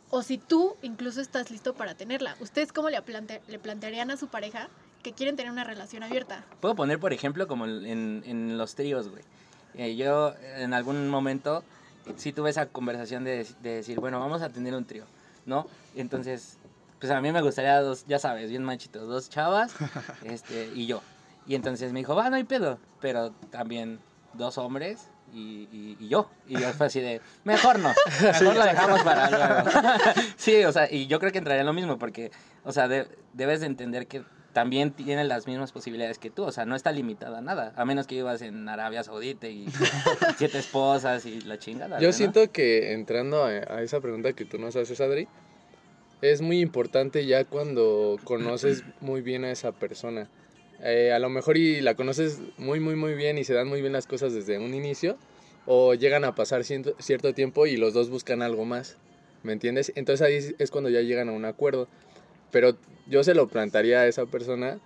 o 0.09 0.23
si 0.23 0.37
tú 0.37 0.77
incluso 0.83 1.19
estás 1.19 1.51
listo 1.51 1.73
para 1.73 1.95
tenerla. 1.95 2.37
¿Ustedes 2.39 2.71
cómo 2.71 2.89
le, 2.89 3.01
plante- 3.01 3.41
le 3.49 3.59
plantearían 3.59 4.09
a 4.09 4.15
su 4.15 4.29
pareja 4.29 4.69
que 5.03 5.11
quieren 5.11 5.35
tener 5.35 5.51
una 5.51 5.65
relación 5.65 6.01
abierta? 6.03 6.45
Puedo 6.61 6.75
poner, 6.75 6.97
por 6.97 7.11
ejemplo, 7.11 7.45
como 7.47 7.65
en, 7.65 8.23
en 8.25 8.57
los 8.57 8.75
tríos, 8.75 9.09
güey. 9.09 9.23
Eh, 9.77 9.95
yo 9.95 10.33
en 10.57 10.73
algún 10.73 11.07
momento 11.09 11.63
sí 12.17 12.31
tuve 12.33 12.49
esa 12.49 12.65
conversación 12.67 13.23
de, 13.23 13.45
de 13.61 13.75
decir, 13.75 13.99
bueno, 13.99 14.19
vamos 14.19 14.41
a 14.41 14.49
tener 14.49 14.73
un 14.73 14.85
trío, 14.85 15.05
¿no? 15.45 15.67
Entonces, 15.95 16.57
pues 16.99 17.11
a 17.11 17.21
mí 17.21 17.31
me 17.31 17.41
gustaría 17.41 17.79
dos, 17.81 18.05
ya 18.07 18.17
sabes, 18.19 18.49
bien 18.49 18.63
machitos, 18.63 19.07
dos 19.07 19.29
chavas 19.29 19.73
este, 20.25 20.67
y 20.73 20.87
yo. 20.87 21.01
Y 21.45 21.55
entonces 21.55 21.93
me 21.93 21.99
dijo, 21.99 22.15
va, 22.15 22.29
no 22.29 22.35
hay 22.35 22.43
pedo, 22.43 22.79
pero 22.99 23.31
también 23.51 23.99
dos 24.33 24.57
hombres 24.57 25.07
y, 25.33 25.67
y- 25.71 25.97
y 25.99 26.07
yo. 26.07 26.29
Y 26.47 26.59
yo 26.59 26.73
fue 26.73 26.87
así 26.87 26.99
de, 26.99 27.21
mejor 27.43 27.79
no, 27.79 27.93
mejor 28.21 28.55
lo 28.55 28.65
dejamos 28.65 29.01
para 29.03 29.29
luego. 29.31 29.69
sí, 30.37 30.63
o 30.65 30.71
sea, 30.71 30.91
y 30.91 31.07
yo 31.07 31.19
creo 31.19 31.31
que 31.31 31.37
entraría 31.37 31.61
en 31.61 31.67
lo 31.67 31.73
mismo, 31.73 31.97
porque, 31.97 32.31
o 32.63 32.71
sea, 32.71 32.87
de- 32.87 33.07
debes 33.33 33.59
de 33.61 33.67
entender 33.67 34.07
que 34.07 34.23
también 34.57 34.89
tiene 34.89 35.23
las 35.23 35.45
mismas 35.45 35.71
posibilidades 35.71 36.17
que 36.17 36.31
tú, 36.31 36.41
o 36.43 36.51
sea, 36.51 36.65
no 36.65 36.75
está 36.75 36.91
limitada 36.91 37.37
a 37.37 37.41
nada, 37.41 37.73
a 37.75 37.85
menos 37.85 38.07
que 38.07 38.15
vivas 38.15 38.41
en 38.41 38.67
Arabia 38.67 39.03
Saudita 39.03 39.47
y 39.47 39.67
siete 40.39 40.57
esposas 40.57 41.27
y 41.27 41.41
la 41.41 41.59
chingada. 41.59 41.99
Yo 41.99 42.07
¿no? 42.07 42.13
siento 42.13 42.51
que 42.51 42.93
entrando 42.93 43.43
a, 43.43 43.49
a 43.49 43.83
esa 43.83 43.99
pregunta 44.01 44.33
que 44.33 44.45
tú 44.45 44.57
nos 44.57 44.75
haces, 44.75 44.99
Adri, 44.99 45.27
es 46.23 46.41
muy 46.41 46.59
importante 46.59 47.23
ya 47.27 47.45
cuando 47.45 48.17
conoces 48.23 48.83
muy 48.99 49.21
bien 49.21 49.45
a 49.45 49.51
esa 49.51 49.73
persona. 49.73 50.27
Eh, 50.83 51.11
a 51.13 51.19
lo 51.19 51.29
mejor 51.29 51.55
y 51.57 51.79
la 51.81 51.93
conoces 51.93 52.39
muy, 52.57 52.79
muy, 52.79 52.95
muy 52.95 53.13
bien 53.13 53.37
y 53.37 53.43
se 53.43 53.53
dan 53.53 53.67
muy 53.67 53.81
bien 53.81 53.93
las 53.93 54.07
cosas 54.07 54.33
desde 54.33 54.57
un 54.57 54.73
inicio, 54.73 55.17
o 55.67 55.93
llegan 55.93 56.23
a 56.23 56.33
pasar 56.33 56.63
ciento- 56.63 56.95
cierto 56.97 57.35
tiempo 57.35 57.67
y 57.67 57.77
los 57.77 57.93
dos 57.93 58.09
buscan 58.09 58.41
algo 58.41 58.65
más, 58.65 58.97
¿me 59.43 59.53
entiendes? 59.53 59.91
Entonces 59.95 60.25
ahí 60.25 60.33
es- 60.33 60.55
es 60.57 60.71
cuando 60.71 60.89
ya 60.89 61.01
llegan 61.01 61.29
a 61.29 61.33
un 61.33 61.45
acuerdo. 61.45 61.87
Pero 62.51 62.75
yo 63.07 63.23
se 63.23 63.33
lo 63.33 63.47
plantearía 63.47 64.01
a 64.01 64.07
esa 64.07 64.25
persona 64.25 64.79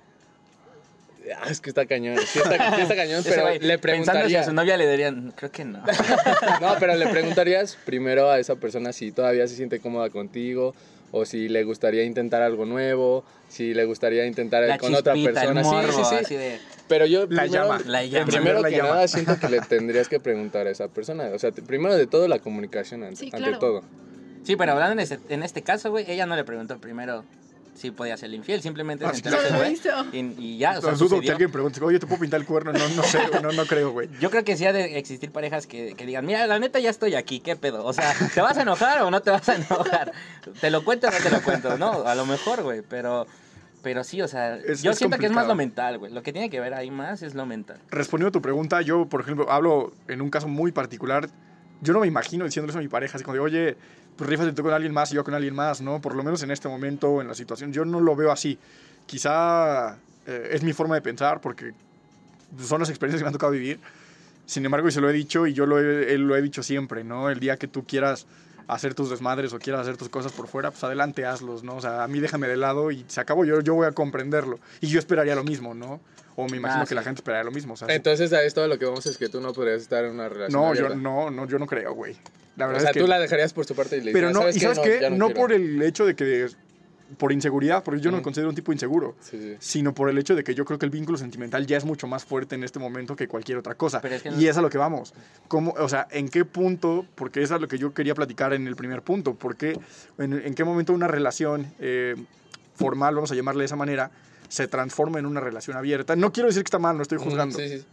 Ah, 1.40 1.48
es 1.52 1.62
que 1.62 1.70
está 1.70 1.86
cañón. 1.86 2.18
Sí 2.26 2.40
está, 2.40 2.76
sí 2.76 2.82
está 2.82 2.96
cañón, 2.96 3.24
pero 3.28 3.48
le 3.50 3.78
Pensando 3.78 3.78
si 3.78 3.78
preguntaría. 3.78 4.42
a 4.42 4.44
su 4.44 4.54
novia 4.54 4.76
le 4.76 4.90
dirían, 4.90 5.32
creo 5.36 5.52
que 5.52 5.64
no. 5.66 5.80
No, 6.62 6.76
pero 6.80 6.96
le 6.96 7.08
preguntarías 7.08 7.78
primero 7.86 8.30
a 8.32 8.40
esa 8.40 8.56
persona 8.56 8.92
si 8.92 9.12
todavía 9.12 9.48
se 9.48 9.56
siente 9.56 9.80
cómoda 9.80 10.10
contigo 10.10 10.74
o 11.12 11.26
si 11.26 11.48
le 11.48 11.64
gustaría 11.64 12.04
intentar 12.06 12.42
algo 12.42 12.66
nuevo, 12.66 13.24
si 13.50 13.74
le 13.76 13.86
gustaría 13.86 14.26
intentar 14.26 14.64
La 14.64 14.80
con 14.80 14.96
otra 14.96 15.14
el 15.14 15.24
persona. 15.24 15.62
morbo, 15.62 15.92
sí, 15.92 15.98
sí, 16.04 16.10
sí. 16.10 16.16
así 16.16 16.36
de... 16.36 16.60
Pero 16.88 17.06
yo 17.06 17.22
La 17.30 17.44
primero, 17.44 17.54
llama. 17.54 17.82
La 17.86 18.04
llama. 18.04 18.26
primero 18.26 18.62
La 18.62 18.70
que 18.70 18.78
llama. 18.78 18.90
nada 18.90 19.08
siento 19.08 19.38
que 19.40 19.48
le 19.50 19.60
tendrías 19.62 20.08
que 20.08 20.20
preguntar 20.20 20.66
a 20.68 20.72
esa 20.72 20.88
persona. 20.88 21.26
O 21.36 21.38
sea, 21.40 21.52
primero 21.52 21.96
de 21.96 22.08
todo 22.08 22.28
la 22.28 22.40
comunicación 22.40 23.04
ante, 23.04 23.18
Sí, 23.18 23.26
ante 23.28 23.38
claro. 23.38 23.60
todo. 23.60 23.84
Sí, 24.44 24.56
pero 24.56 24.72
hablando 24.72 24.94
en, 24.94 25.00
ese- 25.00 25.20
en 25.30 25.44
este 25.44 25.62
caso, 25.62 25.92
güey, 25.92 26.10
ella 26.10 26.26
no 26.26 26.36
le 26.36 26.44
preguntó 26.46 26.80
primero 26.80 27.24
si 27.74 27.92
podía 27.92 28.16
ser 28.18 28.34
infiel, 28.34 28.62
simplemente 28.62 29.06
Ah, 29.06 29.10
se 29.10 29.16
sí, 29.16 29.22
enteró 29.26 29.42
claro. 29.48 29.70
hizo. 29.72 29.90
Y, 30.12 30.20
y 30.38 30.58
ya, 30.58 30.78
o 30.78 30.82
sea, 30.82 30.92
dudo 30.94 31.20
que 31.22 31.32
alguien 31.32 31.52
pregunte, 31.52 31.84
oye, 31.84 32.00
¿te 32.00 32.06
puedo 32.06 32.22
pintar 32.22 32.40
el 32.40 32.46
cuerno? 32.46 32.72
No, 32.74 32.88
no 32.90 33.04
sé, 33.04 33.20
no, 33.42 33.52
no 33.52 33.66
creo, 33.66 33.92
güey. 33.92 34.10
Yo 34.20 34.30
creo 34.30 34.44
que 34.44 34.56
sí 34.58 34.66
ha 34.66 34.74
de 34.74 34.98
existir 34.98 35.32
parejas 35.32 35.68
que, 35.68 35.94
que 35.96 36.06
digan, 36.06 36.26
mira, 36.26 36.46
la 36.48 36.60
neta 36.60 36.80
ya 36.80 36.90
estoy 36.90 37.16
aquí, 37.16 37.40
¿qué 37.40 37.56
pedo? 37.56 37.84
O 37.86 37.94
sea, 37.94 38.14
¿te 38.34 38.42
vas 38.42 38.58
a 38.58 38.62
enojar 38.64 39.02
o 39.02 39.10
no 39.12 39.22
te 39.22 39.32
vas 39.32 39.48
a 39.50 39.56
enojar? 39.56 40.12
¿Te 40.60 40.70
lo 40.70 40.84
cuento 40.84 41.08
o 41.08 41.12
no 41.12 41.18
te 41.18 41.30
lo 41.30 41.42
cuento? 41.42 41.78
No, 41.78 42.06
a 42.06 42.14
lo 42.16 42.26
mejor, 42.26 42.62
güey, 42.64 42.82
pero... 42.88 43.26
Pero 43.84 44.04
sí, 44.04 44.22
o 44.22 44.28
sea, 44.28 44.58
Es- 44.58 44.84
yo 44.84 44.92
es 44.92 44.98
siento 45.00 45.18
que 45.18 45.26
es 45.26 45.32
más 45.32 45.48
lo 45.48 45.56
mental, 45.56 45.98
güey. 45.98 46.14
Lo 46.14 46.22
que 46.22 46.32
tiene 46.32 46.52
que 46.52 46.60
ver 46.60 46.76
ahí 46.76 46.92
más 46.92 47.24
es 47.24 47.34
lo 47.34 47.48
mental. 47.48 47.80
Respondiendo 47.90 48.28
a 48.30 48.32
tu 48.32 48.40
pregunta, 48.40 48.80
yo, 48.84 49.08
por 49.08 49.22
ejemplo, 49.22 49.50
hablo 49.52 49.92
en 50.08 50.22
un 50.22 50.30
caso 50.30 50.48
muy 50.48 50.72
particular. 50.72 51.28
Yo 51.82 51.94
no 51.94 52.00
me 52.00 52.08
imagino 52.08 52.46
diciéndole 52.46 52.72
eso 52.72 52.80
a 52.80 52.82
mi 52.82 52.88
pareja, 52.88 53.18
así 53.18 53.24
como 53.24 53.34
de, 53.34 53.40
oye, 53.40 53.78
pues 54.16 54.30
rífate 54.30 54.54
tú 54.54 54.64
con 54.64 54.74
alguien 54.74 54.94
más 54.94 55.12
y 55.12 55.16
yo 55.16 55.24
con 55.24 55.34
alguien 55.34 55.56
más, 55.56 55.82
¿no? 55.82 56.00
Por 56.00 56.16
lo 56.16 56.24
menos 56.24 56.44
en 56.44 56.52
este 56.52 56.68
momento, 56.68 57.22
en 57.22 57.28
la 57.28 57.34
situación, 57.34 57.74
yo 57.74 57.86
no 57.86 58.00
lo 58.00 58.16
veo 58.16 58.32
así. 58.32 58.58
Quizá 59.06 59.98
eh, 60.28 60.50
es 60.52 60.64
mi 60.64 60.74
forma 60.74 60.96
de 60.96 61.02
pensar 61.02 61.42
porque 61.42 61.74
son 62.60 62.80
las 62.80 62.90
experiencias 62.90 63.20
que 63.20 63.24
me 63.24 63.30
han 63.30 63.34
tocado 63.34 63.52
vivir. 63.52 63.80
Sin 64.46 64.66
embargo, 64.66 64.88
y 64.88 64.92
se 64.92 65.02
lo 65.02 65.10
he 65.10 65.14
dicho 65.14 65.48
y 65.48 65.54
yo 65.54 65.66
lo 65.66 65.80
he, 65.80 66.18
lo 66.18 66.36
he 66.36 66.42
dicho 66.42 66.62
siempre, 66.62 67.04
¿no? 67.04 67.30
El 67.30 67.40
día 67.40 67.58
que 67.58 67.68
tú 67.68 67.86
quieras 67.86 68.28
hacer 68.68 68.94
tus 68.94 69.10
desmadres 69.10 69.54
o 69.54 69.60
quieras 69.60 69.82
hacer 69.82 69.98
tus 69.98 70.10
cosas 70.10 70.32
por 70.32 70.48
fuera, 70.48 70.72
pues 70.72 70.84
adelante 70.84 71.26
hazlos, 71.26 71.64
¿no? 71.64 71.78
O 71.78 71.82
sea, 71.82 72.04
a 72.04 72.08
mí 72.08 72.20
déjame 72.20 72.48
de 72.48 72.58
lado 72.58 72.92
y 72.92 73.06
se 73.08 73.22
acabó, 73.22 73.44
yo, 73.44 73.62
yo 73.62 73.74
voy 73.74 73.88
a 73.88 73.92
comprenderlo. 73.92 74.60
Y 74.82 74.88
yo 74.88 75.00
esperaría 75.00 75.36
lo 75.36 75.44
mismo, 75.44 75.74
¿no? 75.74 76.00
O 76.42 76.50
me 76.50 76.58
imagino 76.58 76.84
Ah, 76.84 76.86
que 76.88 76.96
la 76.96 77.04
gente 77.04 77.20
esperaría 77.20 77.44
lo 77.44 77.52
mismo. 77.52 77.74
O 77.74 77.78
sea. 77.78 77.88
Entonces, 77.90 78.32
a 78.34 78.44
esto 78.44 78.66
lo 78.68 78.78
que 78.80 78.86
vamos 78.86 79.06
es 79.06 79.18
que 79.18 79.30
tú 79.30 79.42
no 79.42 79.54
podrías 79.54 79.82
estar 79.82 80.04
en 80.06 80.12
una 80.12 80.30
relación 80.30 80.62
No, 80.62 80.74
yo 80.74 80.90
no, 80.96 81.30
no, 81.32 81.48
yo 81.48 81.60
no 81.60 81.68
creo, 81.68 81.94
güey. 81.94 82.16
La 82.58 82.68
O 82.68 82.80
sea, 82.80 82.90
es 82.90 82.94
que 82.94 83.00
tú 83.00 83.08
la 83.08 83.20
dejarías 83.20 83.54
por 83.54 83.66
su 83.66 83.76
parte 83.76 83.98
y 83.98 84.02
le 84.02 84.12
pero 84.12 84.32
no, 84.32 84.50
¿y 84.50 84.60
sabes 84.60 84.80
qué? 84.80 85.10
No, 85.10 85.28
quiero". 85.28 85.40
por 85.42 85.54
el 85.54 85.82
hecho 85.82 86.06
de 86.06 86.16
que 86.16 86.48
por 87.18 87.34
inseguridad, 87.34 87.84
porque 87.84 88.00
yo 88.00 88.10
no 88.10 88.18
me 88.18 88.24
considero 88.24 88.48
un 88.50 88.56
tipo 88.56 88.72
inseguro, 88.72 89.16
Sí, 89.20 89.38
sí. 89.38 89.56
sino 89.60 89.94
por 89.94 90.10
el 90.10 90.18
hecho 90.18 90.34
de 90.34 90.46
que 90.46 90.56
yo 90.56 90.64
creo 90.64 90.80
que 90.80 90.86
el 90.86 90.92
vínculo 90.92 91.18
sentimental 91.18 91.66
ya 91.68 91.76
es 91.76 91.84
mucho 91.84 92.08
más 92.08 92.24
fuerte 92.24 92.56
en 92.56 92.64
este 92.64 92.80
momento 92.80 93.18
que 93.18 93.28
cualquier 93.28 93.58
otra 93.58 93.76
cosa. 93.76 94.00
Pero 94.00 94.16
es 94.16 94.22
que 94.22 94.32
no- 94.32 94.40
Y 94.40 94.48
es 94.48 94.56
a 94.58 94.62
lo 94.62 94.70
que 94.70 94.78
vamos. 94.78 95.14
¿Cómo, 95.50 95.72
o 95.78 95.90
sea, 95.90 96.08
¿en 96.12 96.30
qué 96.30 96.46
punto? 96.46 97.06
Porque 97.16 97.42
eso 97.44 97.56
es 97.56 97.62
lo 97.62 97.68
que 97.68 97.78
yo 97.78 97.94
quería 97.94 98.16
platicar 98.16 98.54
en 98.54 98.66
el 98.66 98.78
primer 98.78 99.02
punto. 99.02 99.34
Porque 99.36 99.78
en, 100.20 100.34
en 100.34 100.54
qué 100.54 100.64
momento 100.64 100.94
una 100.94 101.10
relación 101.10 101.68
eh, 101.80 102.16
formal, 102.76 103.16
vamos 103.16 103.30
a 103.32 103.36
llamarle 103.36 103.64
de 103.64 103.66
esa 103.66 103.76
manera, 103.76 104.10
se 104.52 104.68
transforma 104.68 105.18
en 105.18 105.26
una 105.26 105.40
relación 105.40 105.78
abierta. 105.78 106.16
No 106.18 106.34
quiero 106.34 106.48
decir 106.48 106.64
que 106.64 106.68
está 106.68 106.78
mal, 106.80 106.98
no 106.98 107.04
estoy 107.04 107.18
juzgando. 107.20 107.58
Sí, 107.58 107.70
sí. 107.70 107.86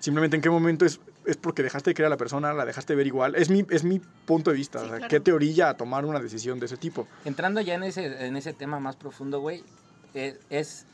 Simplemente 0.00 0.36
en 0.36 0.42
qué 0.42 0.48
momento 0.48 0.86
es, 0.86 0.98
es 1.26 1.36
porque 1.36 1.62
dejaste 1.62 1.90
de 1.90 1.94
querer 1.94 2.06
a 2.06 2.10
la 2.10 2.16
persona, 2.16 2.52
la 2.54 2.64
dejaste 2.64 2.94
de 2.94 2.96
ver 2.96 3.06
igual. 3.06 3.34
Es 3.34 3.50
mi, 3.50 3.66
es 3.68 3.84
mi 3.84 3.98
punto 3.98 4.50
de 4.50 4.56
vista. 4.56 4.78
Sí, 4.78 4.86
o 4.86 4.88
sea, 4.88 4.96
claro. 4.98 5.10
¿Qué 5.10 5.20
te 5.20 5.32
orilla 5.32 5.68
a 5.70 5.76
tomar 5.76 6.04
una 6.06 6.20
decisión 6.20 6.58
de 6.58 6.66
ese 6.66 6.76
tipo? 6.76 7.06
Entrando 7.24 7.60
ya 7.60 7.74
en 7.74 7.82
ese, 7.82 8.24
en 8.26 8.36
ese 8.36 8.52
tema 8.54 8.80
más 8.80 8.96
profundo, 8.96 9.40
güey, 9.40 9.62
eh, 10.14 10.38
es, 10.50 10.86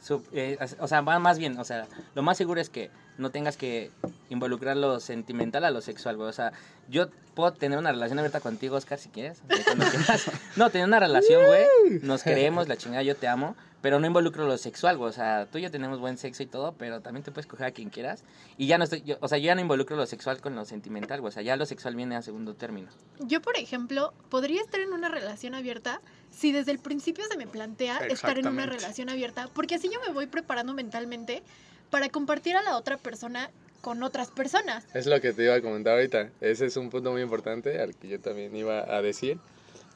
sub- 0.00 0.24
eh, 0.32 0.56
o 0.78 0.88
sea, 0.88 1.00
va 1.02 1.18
más 1.18 1.38
bien, 1.38 1.58
o 1.58 1.64
sea, 1.64 1.86
lo 2.14 2.22
más 2.22 2.38
seguro 2.38 2.60
es 2.60 2.70
que 2.70 2.90
no 3.18 3.30
tengas 3.30 3.56
que 3.56 3.90
involucrar 4.30 4.76
lo 4.76 5.00
sentimental 5.00 5.64
a 5.64 5.70
lo 5.70 5.80
sexual, 5.80 6.16
güey. 6.16 6.28
O 6.28 6.32
sea, 6.32 6.52
yo 6.88 7.08
puedo 7.34 7.52
tener 7.52 7.78
una 7.78 7.90
relación 7.92 8.18
abierta 8.20 8.40
contigo, 8.40 8.76
Oscar, 8.76 8.98
si 8.98 9.08
quieres. 9.10 9.38
cuando 9.64 9.84
quieras. 9.86 10.30
No, 10.56 10.70
tener 10.70 10.86
una 10.86 11.00
relación, 11.00 11.42
güey. 11.44 12.00
Nos 12.02 12.22
queremos, 12.24 12.68
la 12.68 12.76
chingada, 12.76 13.02
yo 13.02 13.16
te 13.16 13.26
amo. 13.28 13.56
Pero 13.84 14.00
no 14.00 14.06
involucro 14.06 14.46
lo 14.46 14.56
sexual, 14.56 14.96
güey. 14.96 15.10
O 15.10 15.12
sea, 15.12 15.46
tú 15.52 15.58
y 15.58 15.60
yo 15.60 15.70
tenemos 15.70 16.00
buen 16.00 16.16
sexo 16.16 16.42
y 16.42 16.46
todo, 16.46 16.72
pero 16.78 17.02
también 17.02 17.22
te 17.22 17.30
puedes 17.30 17.46
coger 17.46 17.66
a 17.66 17.70
quien 17.70 17.90
quieras. 17.90 18.24
Y 18.56 18.66
ya 18.66 18.78
no 18.78 18.84
estoy, 18.84 19.02
yo- 19.02 19.18
o 19.20 19.28
sea, 19.28 19.36
yo 19.36 19.44
ya 19.44 19.54
no 19.54 19.60
involucro 19.60 19.94
lo 19.94 20.06
sexual 20.06 20.40
con 20.40 20.54
lo 20.54 20.64
sentimental, 20.64 21.20
güey. 21.20 21.28
O 21.28 21.32
sea, 21.32 21.42
ya 21.42 21.54
lo 21.56 21.66
sexual 21.66 21.94
viene 21.94 22.16
a 22.16 22.22
segundo 22.22 22.54
término. 22.54 22.88
Yo, 23.20 23.42
por 23.42 23.58
ejemplo, 23.58 24.14
podría 24.30 24.62
estar 24.62 24.80
en 24.80 24.94
una 24.94 25.10
relación 25.10 25.54
abierta 25.54 26.00
si 26.30 26.50
desde 26.50 26.72
el 26.72 26.78
principio 26.78 27.24
se 27.30 27.36
me 27.36 27.46
plantea 27.46 27.98
estar 27.98 28.38
en 28.38 28.46
una 28.48 28.64
relación 28.64 29.10
abierta, 29.10 29.50
porque 29.52 29.74
así 29.74 29.90
yo 29.92 30.00
me 30.00 30.14
voy 30.14 30.28
preparando 30.28 30.72
mentalmente 30.72 31.42
para 31.90 32.08
compartir 32.08 32.56
a 32.56 32.62
la 32.62 32.78
otra 32.78 32.96
persona 32.96 33.50
con 33.82 34.02
otras 34.02 34.30
personas. 34.30 34.86
Es 34.94 35.04
lo 35.04 35.20
que 35.20 35.34
te 35.34 35.44
iba 35.44 35.56
a 35.56 35.60
comentar 35.60 35.92
ahorita. 35.92 36.30
Ese 36.40 36.64
es 36.64 36.78
un 36.78 36.88
punto 36.88 37.12
muy 37.12 37.20
importante 37.20 37.78
al 37.82 37.94
que 37.94 38.08
yo 38.08 38.18
también 38.18 38.56
iba 38.56 38.78
a 38.78 39.02
decir. 39.02 39.36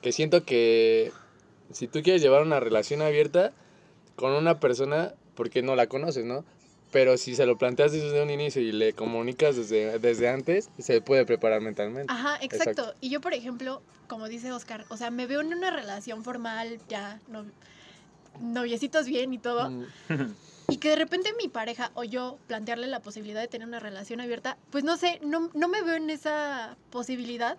Que 0.02 0.12
siento 0.12 0.44
que 0.44 1.10
si 1.72 1.88
tú 1.88 2.02
quieres 2.02 2.20
llevar 2.20 2.42
una 2.42 2.60
relación 2.60 3.00
abierta 3.00 3.54
con 4.18 4.32
una 4.32 4.58
persona, 4.58 5.14
porque 5.36 5.62
no 5.62 5.76
la 5.76 5.86
conoces, 5.86 6.24
¿no? 6.24 6.44
Pero 6.90 7.16
si 7.16 7.36
se 7.36 7.46
lo 7.46 7.56
planteas 7.56 7.92
desde 7.92 8.20
un 8.20 8.30
inicio 8.30 8.60
y 8.60 8.72
le 8.72 8.92
comunicas 8.92 9.54
desde, 9.54 10.00
desde 10.00 10.28
antes, 10.28 10.70
se 10.78 11.00
puede 11.00 11.24
preparar 11.24 11.60
mentalmente. 11.60 12.12
Ajá, 12.12 12.36
exacto. 12.40 12.70
Exacto. 12.70 12.94
Y 13.00 13.10
yo, 13.10 13.20
por 13.20 13.32
ejemplo, 13.32 13.80
como 14.08 14.26
dice 14.26 14.50
Oscar, 14.50 14.84
o 14.88 14.96
sea, 14.96 15.12
me 15.12 15.26
veo 15.26 15.40
en 15.40 15.54
una 15.54 15.70
relación 15.70 16.24
formal, 16.24 16.80
ya, 16.88 17.20
no, 17.28 17.44
noviecitos 18.40 19.06
bien 19.06 19.32
y 19.32 19.38
todo, 19.38 19.70
Mm, 19.70 19.84
y 20.68 20.78
que 20.78 20.88
de 20.88 20.96
repente 20.96 21.32
mi 21.40 21.46
pareja 21.48 21.92
o 21.94 22.02
yo 22.02 22.38
plantearle 22.48 22.88
la 22.88 23.00
posibilidad 23.00 23.40
de 23.40 23.46
tener 23.46 23.68
una 23.68 23.78
relación 23.78 24.20
abierta, 24.20 24.58
pues 24.70 24.82
no 24.82 24.96
sé, 24.96 25.20
no, 25.22 25.50
no 25.54 25.68
me 25.68 25.82
veo 25.82 25.94
en 25.94 26.10
esa 26.10 26.76
posibilidad 26.90 27.56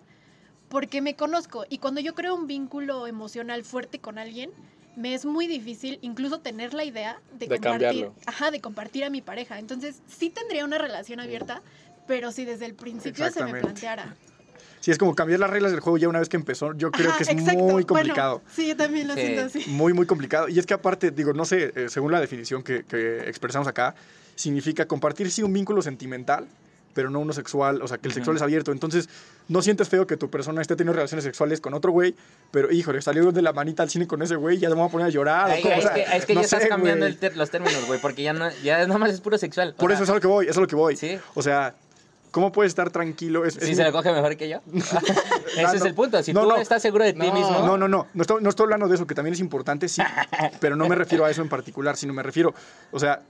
porque 0.68 1.00
me 1.00 1.16
conozco 1.16 1.64
y 1.70 1.78
cuando 1.78 2.02
yo 2.02 2.14
creo 2.14 2.34
un 2.34 2.46
vínculo 2.46 3.06
emocional 3.06 3.64
fuerte 3.64 3.98
con 3.98 4.18
alguien, 4.18 4.50
me 4.96 5.14
es 5.14 5.24
muy 5.24 5.46
difícil 5.46 5.98
incluso 6.02 6.40
tener 6.40 6.74
la 6.74 6.84
idea 6.84 7.18
de, 7.32 7.46
De 7.46 7.54
compartir, 7.56 7.70
cambiarlo. 7.88 8.14
ajá, 8.26 8.50
de 8.50 8.60
compartir 8.60 9.04
a 9.04 9.10
mi 9.10 9.22
pareja. 9.22 9.58
Entonces, 9.58 10.02
sí 10.08 10.30
tendría 10.30 10.64
una 10.64 10.78
relación 10.78 11.20
abierta, 11.20 11.62
pero 12.06 12.32
si 12.32 12.44
desde 12.44 12.66
el 12.66 12.74
principio 12.74 13.30
se 13.30 13.44
me 13.44 13.60
planteara. 13.60 14.14
Si 14.80 14.90
es 14.90 14.96
como 14.98 15.14
cambiar 15.14 15.40
las 15.40 15.50
reglas 15.50 15.72
del 15.72 15.80
juego 15.80 15.98
ya 15.98 16.08
una 16.08 16.20
vez 16.20 16.28
que 16.30 16.36
empezó, 16.38 16.72
yo 16.74 16.90
creo 16.90 17.08
Ajá, 17.10 17.18
que 17.18 17.24
es 17.24 17.28
exacto. 17.28 17.58
muy 17.60 17.72
Bueno, 17.72 17.86
complicado. 17.86 18.42
sí, 18.50 18.66
yo 18.68 18.76
también 18.76 19.08
lo 19.08 19.14
Sí. 19.14 19.20
siento 19.20 19.42
así. 19.42 19.64
Muy, 19.68 19.92
muy 19.92 20.06
complicado. 20.06 20.48
Y 20.48 20.58
es 20.58 20.64
que 20.64 20.72
aparte, 20.74 21.10
digo, 21.10 21.34
no 21.34 21.44
sé, 21.44 21.72
eh, 21.76 21.88
según 21.90 22.12
la 22.12 22.20
definición 22.20 22.62
que, 22.62 22.84
que 22.84 23.28
expresamos 23.28 23.68
acá, 23.68 23.94
significa 24.36 24.86
compartir 24.86 25.30
sí 25.30 25.42
un 25.42 25.52
vínculo 25.52 25.82
sentimental, 25.82 26.48
pero 26.94 27.08
no 27.10 27.20
uno 27.20 27.32
sexual, 27.32 27.82
o 27.82 27.88
sea, 27.88 27.98
que 27.98 28.08
el 28.08 28.14
sexual 28.14 28.34
Ujú. 28.36 28.42
es 28.42 28.42
abierto. 28.42 28.72
Entonces, 28.72 29.08
no 29.48 29.62
sientes 29.62 29.88
feo 29.88 30.06
que 30.06 30.16
tu 30.16 30.28
persona 30.30 30.60
esté 30.60 30.74
teniendo 30.76 30.94
relaciones 30.94 31.24
sexuales 31.24 31.60
con 31.60 31.74
otro 31.74 31.92
güey, 31.92 32.14
pero 32.50 32.70
híjole, 32.72 33.00
salió 33.02 33.30
de 33.32 33.42
la 33.42 33.52
manita 33.52 33.82
al 33.82 33.90
cine 33.90 34.06
con 34.06 34.22
ese 34.22 34.36
güey, 34.36 34.58
ya 34.58 34.68
me 34.68 34.74
voy 34.76 34.86
a 34.86 34.90
poner 34.90 35.06
a 35.06 35.10
llorar. 35.10 35.50
o 35.50 35.52
Ay, 35.52 35.62
o 35.64 35.68
es, 35.68 35.82
sea, 35.82 35.94
que, 35.94 36.02
es 36.16 36.26
que 36.26 36.34
no 36.34 36.40
ya 36.40 36.44
estás 36.44 36.62
sé, 36.62 36.68
cambiando 36.68 37.06
güey. 37.06 37.18
el 37.20 37.38
los 37.38 37.50
términos, 37.50 37.86
güey, 37.86 38.00
porque 38.00 38.22
ya 38.22 38.32
no, 38.32 38.50
ya 38.62 38.86
nada 38.86 38.98
más 38.98 39.10
es 39.12 39.20
puro 39.20 39.38
sexual. 39.38 39.74
O 39.76 39.80
Por 39.80 39.90
sea, 39.90 39.94
eso 39.96 40.04
es 40.04 40.10
a 40.10 40.14
lo 40.14 40.20
que 40.20 40.26
voy, 40.26 40.46
es 40.48 40.56
a 40.56 40.60
lo 40.60 40.66
que 40.66 40.76
voy. 40.76 40.96
Sí. 40.96 41.18
O 41.34 41.42
sea, 41.42 41.74
¿cómo 42.32 42.52
puedes 42.52 42.70
estar 42.70 42.90
tranquilo? 42.90 43.44
Es, 43.44 43.56
es 43.56 43.62
Si 43.62 43.66
muy- 43.70 43.74
se 43.76 43.84
lo 43.84 43.92
coge 43.92 44.12
mejor 44.12 44.36
que 44.36 44.48
yo. 44.48 44.58
Ese 44.72 45.64
Ah, 45.66 45.72
es 45.74 45.80
no. 45.80 45.86
el 45.86 45.94
punto. 45.94 46.22
Si 46.22 46.32
No, 46.32 46.42
tú 46.42 46.48
no. 46.50 46.56
estás 46.56 46.80
seguro 46.82 47.04
de 47.04 47.12
ti 47.12 47.18
mismo. 47.18 47.62
No, 47.64 47.76
no, 47.76 47.88
no. 47.88 48.06
No 48.14 48.22
estoy, 48.22 48.42
no 48.42 48.50
estoy 48.50 48.64
hablando 48.64 48.88
de 48.88 48.94
eso, 48.94 49.06
que 49.06 49.14
también 49.14 49.34
es 49.34 49.40
importante, 49.40 49.88
sí. 49.88 50.02
pero 50.60 50.76
no 50.76 50.88
me 50.88 50.94
refiero 50.94 51.24
a 51.24 51.30
eso 51.30 51.42
en 51.42 51.48
particular, 51.48 51.96
sino 51.96 52.12
me 52.12 52.22
refiero, 52.22 52.54
o 52.92 52.98
sea, 53.00 53.20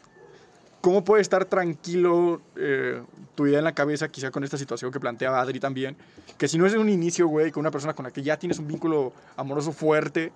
¿cómo 0.80 1.04
puede 1.04 1.22
estar 1.22 1.44
tranquilo 1.44 2.40
eh, 2.56 3.02
tu 3.34 3.46
idea 3.46 3.58
en 3.58 3.64
la 3.64 3.74
cabeza, 3.74 4.08
quizá 4.08 4.30
con 4.30 4.44
esta 4.44 4.56
situación 4.56 4.90
que 4.90 5.00
planteaba 5.00 5.40
Adri 5.40 5.60
también? 5.60 5.96
Que 6.38 6.48
si 6.48 6.58
no 6.58 6.66
es 6.66 6.74
un 6.74 6.88
inicio, 6.88 7.26
güey, 7.28 7.50
con 7.50 7.60
una 7.60 7.70
persona 7.70 7.94
con 7.94 8.04
la 8.04 8.10
que 8.10 8.22
ya 8.22 8.38
tienes 8.38 8.58
un 8.58 8.68
vínculo 8.68 9.12
amoroso 9.36 9.72
fuerte, 9.72 10.32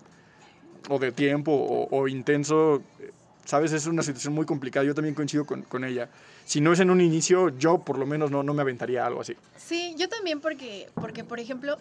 o 0.89 0.99
de 0.99 1.13
tiempo, 1.13 1.53
o, 1.53 1.89
o 1.91 2.09
intenso, 2.09 2.83
eh, 3.01 3.11
¿sabes? 3.45 3.73
Es 3.73 3.87
una 3.87 4.03
situación 4.03 4.35
muy 4.35 4.47
complicada. 4.47 4.85
Yo 4.85 4.95
también 4.95 5.15
coincido 5.15 5.45
con, 5.45 5.63
con 5.63 5.85
ella. 5.85 6.09
Si 6.45 6.61
no 6.61 6.73
es 6.73 6.81
en 6.81 6.91
un 6.91 7.01
inicio, 7.01 7.49
yo 7.59 7.79
por 7.79 7.99
lo 7.99 8.07
menos 8.07 8.31
no, 8.31 8.43
no 8.43 8.53
me 8.53 8.63
aventaría 8.63 9.07
algo 9.07 9.23
así. 9.23 9.35
Sí, 9.57 9.95
yo 9.97 10.09
también 10.11 10.41
porque, 10.41 10.91
porque, 10.95 11.25
por 11.25 11.41
ejemplo, 11.41 11.79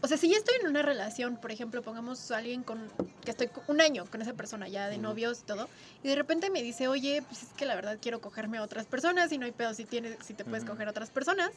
o 0.00 0.06
sea, 0.06 0.16
si 0.16 0.28
ya 0.28 0.36
estoy 0.36 0.54
en 0.60 0.68
una 0.68 0.82
relación, 0.82 1.38
por 1.38 1.50
ejemplo, 1.50 1.82
pongamos 1.82 2.30
a 2.30 2.36
alguien 2.36 2.62
con, 2.62 2.88
que 3.24 3.32
estoy 3.32 3.50
un 3.66 3.80
año 3.80 4.06
con 4.06 4.22
esa 4.22 4.34
persona 4.34 4.68
ya 4.68 4.88
de 4.88 4.98
novios 4.98 5.40
y 5.40 5.42
todo, 5.42 5.68
y 6.04 6.08
de 6.08 6.14
repente 6.14 6.50
me 6.50 6.62
dice, 6.62 6.86
oye, 6.86 7.22
pues 7.28 7.42
es 7.42 7.48
que 7.56 7.66
la 7.66 7.74
verdad 7.74 7.98
quiero 8.00 8.20
cogerme 8.20 8.58
a 8.58 8.62
otras 8.62 8.86
personas 8.86 9.32
y 9.32 9.38
no 9.38 9.46
hay 9.46 9.52
pedo 9.52 9.74
si, 9.74 9.84
tienes, 9.84 10.16
si 10.24 10.34
te 10.34 10.44
puedes 10.44 10.64
coger 10.64 10.86
a 10.86 10.92
otras 10.92 11.10
personas, 11.10 11.50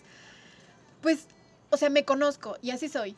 pues, 1.02 1.26
o 1.70 1.78
sea, 1.78 1.92
me 1.92 2.04
conozco 2.04 2.58
y 2.64 2.72
así 2.72 2.90
soy. 2.90 3.16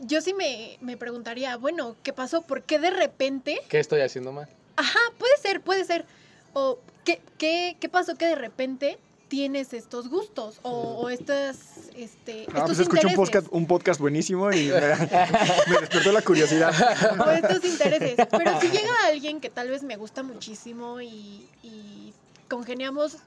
Yo 0.00 0.20
sí 0.22 0.34
me, 0.34 0.76
me 0.80 0.96
preguntaría, 0.96 1.56
bueno, 1.56 1.94
¿qué 2.02 2.12
pasó? 2.12 2.42
¿Por 2.42 2.62
qué 2.62 2.80
de 2.80 2.90
repente 2.90 3.60
¿Qué 3.68 3.78
estoy 3.78 4.00
haciendo 4.00 4.32
mal? 4.32 4.48
Ajá, 4.76 4.98
puede 5.18 5.36
ser, 5.36 5.60
puede 5.60 5.84
ser. 5.84 6.04
O, 6.52 6.78
¿qué, 7.04 7.20
qué, 7.38 7.76
qué 7.80 7.88
pasó 7.88 8.16
que 8.16 8.26
de 8.26 8.34
repente 8.34 8.98
tienes 9.28 9.72
estos 9.72 10.08
gustos 10.08 10.58
o, 10.62 10.70
o 10.70 11.08
estas, 11.08 11.90
este, 11.94 12.46
Ah, 12.48 12.64
pues 12.66 12.78
estos 12.78 12.80
escuché 12.80 13.06
un 13.06 13.14
podcast, 13.14 13.46
un 13.50 13.66
podcast 13.66 14.00
buenísimo 14.00 14.50
y 14.50 14.66
me, 14.66 14.80
me 15.68 15.80
despertó 15.80 16.10
la 16.10 16.20
curiosidad. 16.22 16.74
o 17.26 17.30
estos 17.30 17.64
intereses. 17.64 18.16
Pero 18.30 18.60
si 18.60 18.68
llega 18.70 18.92
alguien 19.06 19.40
que 19.40 19.48
tal 19.48 19.68
vez 19.68 19.84
me 19.84 19.96
gusta 19.96 20.24
muchísimo 20.24 21.00
y, 21.00 21.46
y 21.62 22.12
congeniamos 22.48 23.18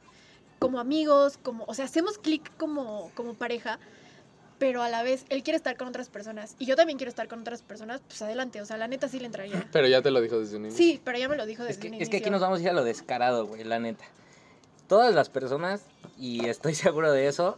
como 0.60 0.80
amigos, 0.80 1.40
como, 1.42 1.64
o 1.68 1.74
sea, 1.74 1.86
hacemos 1.86 2.18
clic 2.18 2.52
como, 2.58 3.10
como 3.16 3.34
pareja, 3.34 3.80
pero 4.64 4.82
a 4.82 4.88
la 4.88 5.04
vez 5.04 5.26
él 5.28 5.44
quiere 5.44 5.58
estar 5.58 5.76
con 5.76 5.90
otras 5.90 6.08
personas 6.08 6.56
y 6.58 6.66
yo 6.66 6.78
también 6.78 6.98
quiero 6.98 7.10
estar 7.10 7.28
con 7.28 7.42
otras 7.42 7.62
personas, 7.62 8.00
pues 8.08 8.22
adelante, 8.22 8.62
o 8.62 8.66
sea, 8.66 8.78
la 8.78 8.88
neta 8.88 9.10
sí 9.10 9.20
le 9.20 9.26
entraría. 9.26 9.68
Pero 9.74 9.90
ya 9.90 10.02
te 10.02 10.10
lo 10.10 10.22
dijo 10.22 10.40
desde 10.40 10.56
un 10.56 10.68
inicio. 10.68 10.78
Sí, 10.78 11.02
pero 11.04 11.18
ya 11.18 11.28
me 11.28 11.36
lo 11.36 11.46
dijo 11.46 11.64
desde 11.64 11.74
Es 11.74 11.80
que, 11.80 11.88
un 11.90 11.94
es 11.96 12.08
que 12.08 12.16
aquí 12.16 12.24
inicio. 12.28 12.32
nos 12.32 12.40
vamos 12.40 12.60
a 12.60 12.62
ir 12.64 12.70
a 12.70 12.72
lo 12.74 12.86
descarado, 12.86 13.46
güey, 13.46 13.66
la 13.66 13.80
neta. 13.80 14.06
Todas 14.88 15.14
las 15.14 15.28
personas, 15.30 15.82
y 16.18 16.46
estoy 16.48 16.76
seguro 16.76 17.12
de 17.12 17.28
eso, 17.28 17.58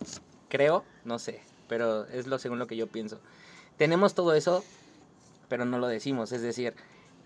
creo, 0.49 0.83
no 1.03 1.19
sé, 1.19 1.41
pero 1.69 2.07
es 2.07 2.25
lo 2.25 2.39
según 2.39 2.57
lo 2.57 2.65
que 2.65 2.75
yo 2.75 2.87
pienso. 2.87 3.19
Tenemos 3.77 4.15
todo 4.15 4.33
eso, 4.33 4.63
pero 5.47 5.63
no 5.65 5.77
lo 5.77 5.85
decimos. 5.87 6.31
Es 6.31 6.41
decir, 6.41 6.73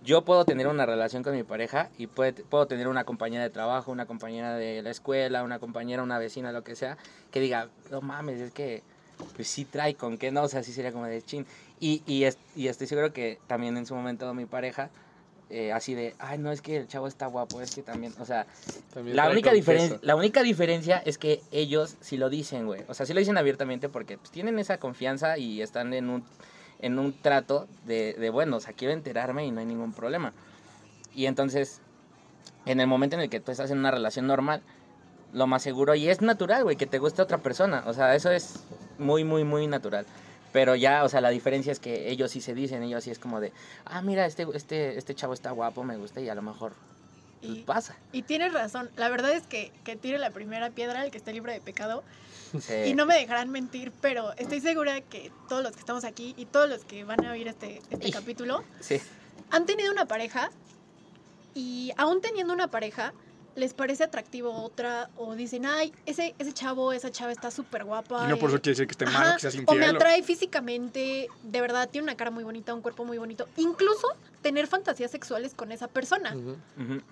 yo 0.04 0.26
puedo 0.26 0.44
tener 0.44 0.68
una 0.68 0.86
relación 0.86 1.24
con 1.24 1.34
mi 1.38 1.44
pareja 1.44 1.90
y 1.98 2.08
puede- 2.08 2.34
puedo 2.34 2.68
tener 2.68 2.90
una 2.90 3.06
compañera 3.06 3.44
de 3.44 3.50
trabajo, 3.50 3.94
una 3.94 4.06
compañera 4.08 4.56
de 4.56 4.82
la 4.82 4.90
escuela, 4.90 5.42
una 5.44 5.60
compañera, 5.60 6.04
una 6.04 6.20
vecina, 6.20 6.52
lo 6.52 6.66
que 6.66 6.76
sea, 6.76 6.98
que 7.32 7.40
diga, 7.40 7.70
no 7.92 8.02
mames, 8.02 8.42
es 8.42 8.52
que 8.52 8.84
pues 9.36 9.48
sí 9.48 9.66
trae 9.66 9.96
con 9.96 10.18
qué 10.18 10.32
no, 10.32 10.44
o 10.44 10.48
sea, 10.48 10.64
sí 10.64 10.74
sería 10.74 10.92
como 10.92 11.06
de 11.06 11.22
chin. 11.22 11.46
Y, 11.80 12.02
y, 12.06 12.26
es- 12.26 12.38
y 12.56 12.68
estoy 12.68 12.88
seguro 12.88 13.14
que 13.14 13.40
también 13.48 13.78
en 13.78 13.86
su 13.86 13.96
momento 13.96 14.34
mi 14.34 14.46
pareja, 14.46 14.90
eh, 15.50 15.72
así 15.72 15.96
de, 15.96 16.14
ay, 16.20 16.38
no, 16.38 16.52
es 16.52 16.62
que 16.62 16.78
el 16.78 16.88
chavo 16.88 17.08
está 17.08 17.26
guapo, 17.28 17.62
es 17.62 17.74
que 17.74 17.82
también, 17.82 18.14
o 18.20 18.26
sea, 18.26 18.46
También 18.94 19.16
la 19.16 19.30
única, 19.30 19.52
diferencia, 19.52 19.98
la 20.04 20.16
única 20.16 20.44
diferencia 20.44 20.98
es 20.98 21.18
que 21.18 21.42
ellos 21.52 21.96
sí 22.02 22.18
lo 22.18 22.30
dicen, 22.30 22.66
güey. 22.68 22.84
O 22.88 22.94
sea, 22.94 23.06
sí 23.06 23.14
lo 23.14 23.20
dicen 23.20 23.38
abiertamente 23.38 23.90
porque 23.90 24.18
pues, 24.18 24.30
tienen 24.30 24.60
esa 24.60 24.78
confianza 24.78 25.38
y 25.38 25.62
están 25.62 25.94
en 25.94 26.10
un, 26.10 26.24
en 26.80 27.00
un 27.00 27.14
trato 27.14 27.68
de, 27.86 28.14
de, 28.14 28.30
bueno, 28.30 28.58
o 28.58 28.60
sea, 28.60 28.74
quiero 28.74 28.94
enterarme 28.94 29.46
y 29.46 29.52
no 29.52 29.60
hay 29.60 29.66
ningún 29.66 29.94
problema. 29.94 30.34
Y 31.16 31.26
entonces, 31.26 31.82
en 32.66 32.80
el 32.80 32.86
momento 32.88 33.16
en 33.16 33.22
el 33.24 33.30
que 33.30 33.40
tú 33.40 33.52
estás 33.52 33.72
en 33.72 33.80
una 33.80 33.90
relación 33.90 34.28
normal, 34.28 34.62
lo 35.34 35.48
más 35.48 35.64
seguro, 35.64 35.96
y 35.96 36.10
es 36.10 36.22
natural, 36.22 36.64
güey, 36.64 36.76
que 36.76 36.86
te 36.86 37.00
guste 37.00 37.22
otra 37.22 37.40
persona. 37.40 37.84
O 37.88 37.94
sea, 37.94 38.14
eso 38.16 38.30
es 38.32 38.60
muy, 39.00 39.24
muy, 39.24 39.44
muy 39.44 39.68
natural. 39.68 40.06
Pero 40.52 40.76
ya, 40.76 41.04
o 41.04 41.10
sea, 41.10 41.22
la 41.22 41.30
diferencia 41.30 41.72
es 41.72 41.80
que 41.80 42.10
ellos 42.10 42.32
sí 42.32 42.42
se 42.42 42.54
dicen, 42.56 42.82
ellos 42.84 43.04
sí 43.04 43.12
es 43.12 43.20
como 43.20 43.40
de, 43.40 43.52
ah, 43.86 44.02
mira, 44.02 44.26
este, 44.26 44.48
este, 44.54 44.98
este 44.98 45.14
chavo 45.16 45.34
está 45.34 45.52
guapo, 45.52 45.84
me 45.84 45.96
gusta, 45.98 46.22
y 46.22 46.30
a 46.30 46.34
lo 46.36 46.42
mejor 46.42 46.74
pues, 47.42 47.58
Y- 47.60 47.62
pasa. 47.62 47.96
Y 48.12 48.24
tienes 48.24 48.52
razón, 48.54 48.90
la 48.98 49.10
verdad 49.10 49.32
es 49.32 49.44
que, 49.44 49.72
que 49.84 49.96
tire 49.96 50.18
la 50.18 50.32
primera 50.32 50.72
piedra 50.72 51.04
el 51.06 51.12
que 51.12 51.18
esté 51.20 51.34
libre 51.34 51.54
de 51.54 51.62
pecado. 51.62 52.04
Sí. 52.60 52.74
Y 52.88 52.94
no 52.96 53.06
me 53.06 53.14
dejarán 53.14 53.50
mentir, 53.52 53.92
pero 54.02 54.34
estoy 54.38 54.60
segura 54.60 55.02
que 55.02 55.32
todos 55.48 55.62
los 55.62 55.74
que 55.74 55.80
estamos 55.80 56.04
aquí 56.04 56.34
y 56.36 56.46
todos 56.46 56.68
los 56.68 56.84
que 56.84 57.04
van 57.04 57.24
a 57.24 57.32
oír 57.32 57.48
este, 57.48 57.82
este 57.92 58.08
Y- 58.08 58.12
capítulo 58.12 58.64
Sí. 58.80 59.00
han 59.52 59.68
tenido 59.68 59.92
una 59.92 60.06
pareja 60.08 60.50
y 61.54 61.92
aún 61.96 62.22
teniendo 62.22 62.54
una 62.54 62.68
pareja 62.70 63.14
les 63.56 63.74
parece 63.74 64.04
atractivo 64.04 64.52
otra 64.54 65.10
o 65.18 65.36
dicen, 65.36 65.66
ay, 65.66 65.94
ese, 66.06 66.34
ese 66.40 66.54
chavo, 66.54 66.94
esa 66.94 67.12
chava 67.12 67.32
está 67.32 67.52
súper 67.52 67.84
guapa. 67.84 68.26
Y 68.26 68.30
no 68.30 68.38
por 68.38 68.50
eso 68.50 68.62
quiere 68.62 68.72
decir 68.76 68.88
que 68.88 68.92
esté 68.92 69.06
Ajá, 69.06 69.20
malo, 69.20 69.38
que 69.40 69.48
o 69.48 69.52
me 69.52 69.58
infiel. 69.60 69.84
o- 69.84 69.96
atrae 69.98 70.24
físicamente, 70.24 71.28
de 71.44 71.62
verdad, 71.62 71.90
tiene 71.90 72.04
una 72.06 72.16
cara 72.16 72.32
muy 72.32 72.44
bonita, 72.44 72.74
un 72.74 72.82
cuerpo 72.82 73.06
muy 73.06 73.18
bonito. 73.18 73.48
Incluso 73.58 74.08
tener 74.42 74.68
fantasías 74.68 75.12
sexuales 75.12 75.54
con 75.54 75.72
esa 75.72 75.88
persona. 75.88 76.36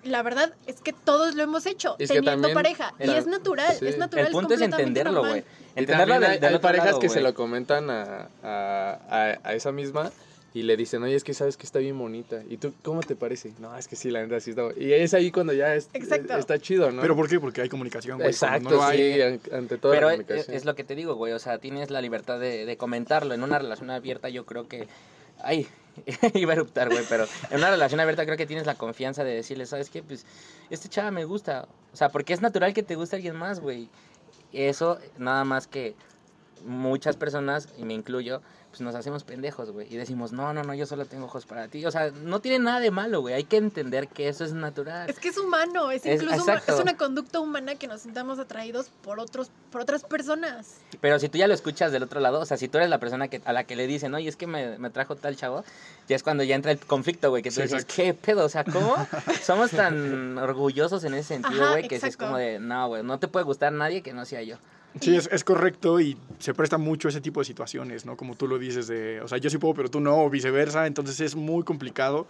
La 0.04 0.22
verdad 0.22 0.54
es 0.66 0.80
que 0.80 0.92
todos 0.92 1.34
lo 1.34 1.42
hemos 1.42 1.66
hecho, 1.66 1.96
Es 1.98 2.08
teniendo 2.08 2.52
pareja. 2.54 2.94
Y 2.98 3.10
es 3.10 3.26
natural, 3.26 3.76
sí. 3.78 3.86
es 3.86 3.98
natural. 3.98 4.26
El 4.26 4.32
punto 4.32 4.54
es 4.54 4.60
completamente 4.60 5.00
entenderlo, 5.00 5.20
güey. 5.28 5.44
Entenderlo 5.76 6.14
hay, 6.14 6.22
hay 6.24 6.38
otro 6.46 6.60
parejas 6.60 6.86
lado, 6.86 7.00
que 7.00 7.08
se 7.08 7.20
lo 7.20 7.34
comentan 7.34 7.90
a, 7.90 8.28
a, 8.42 8.98
a- 9.10 9.38
a 9.44 9.54
esa 9.54 9.70
misma 9.72 10.10
y 10.54 10.62
le 10.62 10.76
dicen, 10.76 11.02
oye, 11.02 11.14
es 11.14 11.24
que 11.24 11.34
sabes 11.34 11.56
que 11.56 11.66
está 11.66 11.78
bien 11.78 11.98
bonita. 11.98 12.42
¿Y 12.48 12.56
tú 12.56 12.72
cómo 12.82 13.00
te 13.00 13.14
parece? 13.14 13.52
No, 13.60 13.76
es 13.76 13.86
que 13.86 13.96
sí, 13.96 14.10
la 14.10 14.22
neta 14.22 14.40
sí 14.40 14.50
está 14.50 14.62
bu-". 14.62 14.74
Y 14.80 14.92
es 14.92 15.12
ahí 15.14 15.30
cuando 15.30 15.52
ya 15.52 15.74
es- 15.74 15.88
Exacto. 15.92 16.36
está 16.36 16.58
chido, 16.58 16.90
¿no? 16.90 17.02
¿Pero 17.02 17.14
por 17.14 17.28
qué? 17.28 17.38
Porque 17.38 17.60
hay 17.60 17.68
comunicación, 17.68 18.16
güey. 18.18 18.30
Exacto, 18.30 18.70
no 18.70 18.82
hay- 18.82 19.14
sí, 19.14 19.22
an- 19.22 19.40
ante 19.52 19.76
todo 19.78 19.92
Pero 19.92 20.06
la 20.08 20.14
es, 20.14 20.20
comunicación. 20.22 20.56
es 20.56 20.64
lo 20.64 20.74
que 20.74 20.84
te 20.84 20.94
digo, 20.94 21.14
güey. 21.16 21.32
O 21.34 21.38
sea, 21.38 21.58
tienes 21.58 21.90
la 21.90 22.00
libertad 22.00 22.40
de, 22.40 22.64
de 22.64 22.76
comentarlo. 22.76 23.34
En 23.34 23.42
una 23.42 23.58
relación 23.58 23.90
abierta 23.90 24.28
yo 24.30 24.46
creo 24.46 24.68
que... 24.68 24.88
Ay, 25.40 25.68
iba 26.34 26.52
a 26.52 26.56
eruptar, 26.56 26.88
güey, 26.88 27.04
pero 27.08 27.26
en 27.50 27.58
una 27.58 27.70
relación 27.70 28.00
abierta 28.00 28.24
creo 28.24 28.36
que 28.36 28.46
tienes 28.46 28.66
la 28.66 28.74
confianza 28.76 29.22
de 29.24 29.34
decirle, 29.34 29.66
¿sabes 29.66 29.90
qué? 29.90 30.02
Pues 30.02 30.24
este 30.70 30.88
chava 30.88 31.10
me 31.10 31.24
gusta. 31.24 31.68
O 31.92 31.96
sea, 31.96 32.08
porque 32.08 32.32
es 32.32 32.40
natural 32.40 32.72
que 32.74 32.82
te 32.82 32.94
guste 32.96 33.16
alguien 33.16 33.36
más, 33.36 33.60
güey. 33.60 33.88
Eso, 34.52 34.98
nada 35.18 35.44
más 35.44 35.66
que 35.68 35.94
muchas 36.64 37.16
personas, 37.16 37.68
y 37.78 37.84
me 37.84 37.94
incluyo, 37.94 38.42
pues 38.78 38.84
nos 38.84 38.94
hacemos 38.94 39.24
pendejos, 39.24 39.72
güey. 39.72 39.92
Y 39.92 39.96
decimos, 39.96 40.30
no, 40.32 40.52
no, 40.52 40.62
no, 40.62 40.72
yo 40.72 40.86
solo 40.86 41.04
tengo 41.04 41.24
ojos 41.26 41.46
para 41.46 41.66
ti. 41.66 41.84
O 41.84 41.90
sea, 41.90 42.10
no 42.10 42.40
tiene 42.40 42.60
nada 42.60 42.78
de 42.78 42.92
malo, 42.92 43.20
güey. 43.20 43.34
Hay 43.34 43.42
que 43.44 43.56
entender 43.56 44.06
que 44.06 44.28
eso 44.28 44.44
es 44.44 44.52
natural. 44.52 45.10
Es 45.10 45.18
que 45.18 45.28
es 45.28 45.38
humano, 45.38 45.90
es 45.90 46.06
Es- 46.06 46.22
incluso 46.22 46.40
exacto. 46.42 46.74
es 46.74 46.80
una 46.80 46.96
conducta 46.96 47.40
humana 47.40 47.74
que 47.74 47.88
nos 47.88 48.02
sintamos 48.02 48.38
atraídos 48.38 48.90
por 49.02 49.18
otros, 49.18 49.50
por 49.72 49.80
otras 49.80 50.04
personas. 50.04 50.76
Pero 51.00 51.18
si 51.18 51.28
tú 51.28 51.38
ya 51.38 51.48
lo 51.48 51.54
escuchas 51.54 51.90
del 51.90 52.04
otro 52.04 52.20
lado, 52.20 52.38
o 52.40 52.46
sea, 52.46 52.56
si 52.56 52.68
tú 52.68 52.78
eres 52.78 52.88
la 52.88 52.98
persona 52.98 53.26
que, 53.26 53.42
a 53.44 53.52
la 53.52 53.64
que 53.64 53.74
le 53.74 53.88
dicen, 53.88 54.14
oye, 54.14 54.28
es 54.28 54.36
que 54.36 54.46
me, 54.46 54.78
me 54.78 54.90
trajo 54.90 55.16
tal 55.16 55.34
chavo, 55.36 55.64
ya 56.08 56.14
es 56.14 56.22
cuando 56.22 56.44
ya 56.44 56.54
entra 56.54 56.70
el 56.70 56.78
conflicto, 56.78 57.30
güey, 57.30 57.42
que 57.42 57.50
tú 57.50 57.56
Sí, 57.56 57.62
dices, 57.62 57.82
exacto. 57.82 57.94
¿qué 57.96 58.14
pedo? 58.14 58.44
O 58.44 58.48
sea, 58.48 58.62
¿cómo? 58.62 58.94
Somos 59.42 59.72
tan 59.72 60.38
orgullosos 60.38 61.02
en 61.02 61.14
ese 61.14 61.34
sentido, 61.34 61.70
güey, 61.72 61.88
que 61.88 61.96
es 61.96 62.16
como 62.16 62.36
de, 62.36 62.60
no, 62.60 62.86
güey, 62.88 63.02
no 63.02 63.18
te 63.18 63.26
puede 63.26 63.44
gustar 63.44 63.72
nadie 63.72 64.02
que 64.02 64.12
no 64.12 64.24
sea 64.24 64.42
yo. 64.42 64.56
Sí, 65.00 65.14
es, 65.14 65.28
es 65.30 65.44
correcto 65.44 66.00
y 66.00 66.16
se 66.38 66.54
presta 66.54 66.78
mucho 66.78 67.08
ese 67.08 67.20
tipo 67.20 67.40
de 67.40 67.44
situaciones, 67.44 68.04
¿no? 68.04 68.16
Como 68.16 68.34
tú 68.34 68.48
lo 68.48 68.58
dices, 68.58 68.88
de, 68.88 69.20
o 69.20 69.28
sea, 69.28 69.38
yo 69.38 69.50
sí 69.50 69.58
puedo, 69.58 69.74
pero 69.74 69.90
tú 69.90 70.00
no, 70.00 70.24
o 70.24 70.30
viceversa, 70.30 70.86
entonces 70.86 71.20
es 71.20 71.36
muy 71.36 71.62
complicado 71.62 72.26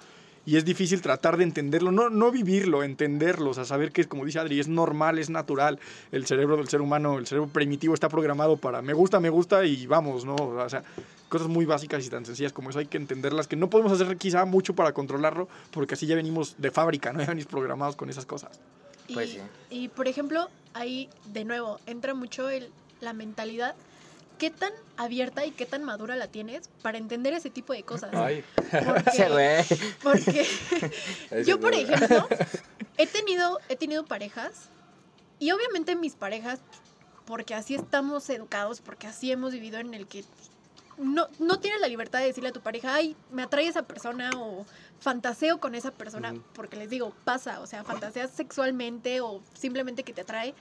y 0.49 0.57
es 0.57 0.65
difícil 0.65 1.03
tratar 1.03 1.37
de 1.37 1.45
entenderlo, 1.45 1.93
no, 1.93 2.09
no 2.09 2.31
vivirlo, 2.31 2.83
entenderlo, 2.83 3.51
o 3.51 3.55
sea, 3.55 3.67
saber 3.67 3.93
que, 3.93 4.07
como 4.07 4.25
dice 4.25 4.39
Adri, 4.39 4.59
es 4.59 4.67
normal, 4.67 5.19
es 5.19 5.29
natural, 5.29 5.79
el 6.11 6.25
cerebro 6.27 6.57
del 6.57 6.69
ser 6.69 6.81
humano, 6.81 7.19
el 7.19 7.27
cerebro 7.27 7.51
primitivo 7.51 7.93
está 7.93 8.09
programado 8.09 8.57
para 8.57 8.81
me 8.81 8.95
gusta, 8.95 9.21
me 9.21 9.29
gusta 9.29 9.67
y 9.67 9.87
vamos, 9.87 10.25
¿no? 10.25 10.37
O 10.37 10.69
sea, 10.71 10.83
cosas 11.29 11.49
muy 11.49 11.67
básicas 11.67 12.07
y 12.07 12.09
tan 12.09 12.25
sencillas 12.25 12.55
como 12.55 12.71
eso 12.71 12.79
hay 12.79 12.87
que 12.87 12.97
entenderlas, 12.97 13.47
que 13.47 13.57
no 13.57 13.69
podemos 13.69 13.93
hacer 13.93 14.17
quizá 14.17 14.47
mucho 14.47 14.75
para 14.75 14.93
controlarlo, 14.93 15.49
porque 15.71 15.95
así 15.95 16.07
ya 16.07 16.17
venimos 16.17 16.55
de 16.57 16.71
fábrica, 16.71 17.13
¿no? 17.13 17.19
Ya 17.21 17.27
venimos 17.27 17.51
programados 17.51 17.95
con 17.97 18.09
esas 18.09 18.25
cosas. 18.25 18.59
Y, 19.09 19.15
Pues 19.15 19.31
sí. 19.31 19.39
y, 19.71 19.89
por 19.89 20.07
ejemplo, 20.09 20.49
ahí 20.75 21.09
de 21.27 21.45
nuevo 21.45 21.81
entra 21.87 22.15
mucho 22.15 22.49
el, 22.49 22.71
la 23.01 23.13
mentalidad. 23.13 23.75
¿Qué 24.39 24.51
tan 24.51 24.73
abierta 24.97 25.45
y 25.47 25.51
qué 25.51 25.67
tan 25.67 25.83
madura 25.83 26.15
la 26.15 26.29
tienes 26.29 26.69
para 26.83 26.97
entender 26.99 27.33
ese 27.35 27.51
tipo 27.51 27.73
de 27.73 27.83
cosas? 27.83 28.11
Ay, 28.15 28.45
Sí, 28.71 28.77
Porque, 28.87 29.29
güey. 29.29 29.65
porque 30.03 30.47
yo, 31.47 31.59
por 31.59 31.75
ejemplo, 31.75 32.29
he 32.99 33.07
tenido, 33.09 33.59
he 33.69 33.75
tenido 33.75 34.05
parejas 34.05 34.53
y 35.41 35.51
obviamente 35.51 35.97
mis 35.97 36.15
parejas, 36.15 36.61
porque 37.27 37.55
así 37.55 37.75
estamos 37.75 38.31
educados, 38.31 38.81
porque 38.81 39.09
así 39.09 39.33
hemos 39.33 39.53
vivido 39.53 39.79
en 39.81 39.93
el 39.95 40.07
que 40.07 40.25
no, 40.99 41.29
no 41.39 41.59
tienes 41.61 41.81
la 41.81 41.89
libertad 41.89 42.19
de 42.21 42.27
decirle 42.27 42.51
a 42.51 42.53
tu 42.53 42.61
pareja, 42.61 42.95
ay, 42.95 43.17
me 43.31 43.43
atrae 43.43 43.67
esa 43.67 43.83
persona 43.83 44.31
o 44.37 44.67
fantaseo 45.01 45.59
con 45.61 45.75
esa 45.75 45.91
persona, 45.93 46.33
porque 46.55 46.77
les 46.77 46.91
digo, 46.91 47.13
pasa, 47.25 47.61
o 47.61 47.67
sea, 47.67 47.85
fantaseas 47.85 48.31
sexualmente 48.31 49.21
o 49.21 49.41
simplemente 49.55 50.03
que 50.03 50.13
te 50.13 50.23
atrae, 50.23 50.55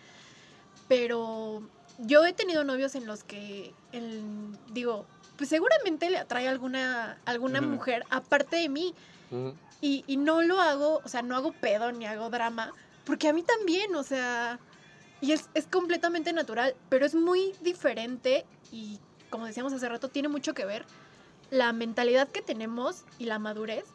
pero 0.88 1.62
yo 2.00 2.26
he 2.26 2.34
tenido 2.34 2.64
novios 2.64 2.96
en 2.96 3.06
los 3.06 3.24
que, 3.24 3.74
el- 3.92 4.56
digo, 4.72 5.06
pues 5.38 5.50
seguramente 5.50 6.10
le 6.10 6.18
atrae 6.18 6.48
alguna, 6.48 7.18
alguna 7.26 7.60
mujer 7.62 8.04
aparte 8.10 8.56
de 8.58 8.70
mí, 8.70 8.94
y, 9.82 10.04
y 10.08 10.18
no 10.18 10.42
lo 10.42 10.60
hago, 10.62 11.02
o 11.04 11.08
sea, 11.10 11.22
no 11.22 11.36
hago 11.36 11.52
pedo 11.52 11.92
ni 11.92 12.06
hago 12.06 12.30
drama, 12.30 12.74
porque 13.06 13.28
a 13.28 13.34
mí 13.34 13.44
también, 13.44 13.94
o 13.96 14.04
sea, 14.04 14.60
y 15.22 15.32
es, 15.34 15.50
es 15.54 15.68
completamente 15.68 16.32
natural, 16.34 16.76
pero 16.90 17.06
es 17.06 17.14
muy 17.16 17.54
diferente 17.62 18.46
y 18.72 19.00
como 19.30 19.46
decíamos 19.46 19.74
hace 19.74 19.90
rato, 19.90 20.10
tiene 20.10 20.28
mucho 20.28 20.54
que 20.54 20.66
ver 20.66 20.86
la 21.50 21.72
mentalidad 21.74 22.28
que 22.28 22.42
tenemos 22.42 23.04
y 23.20 23.26
la 23.26 23.40
madurez 23.40 23.86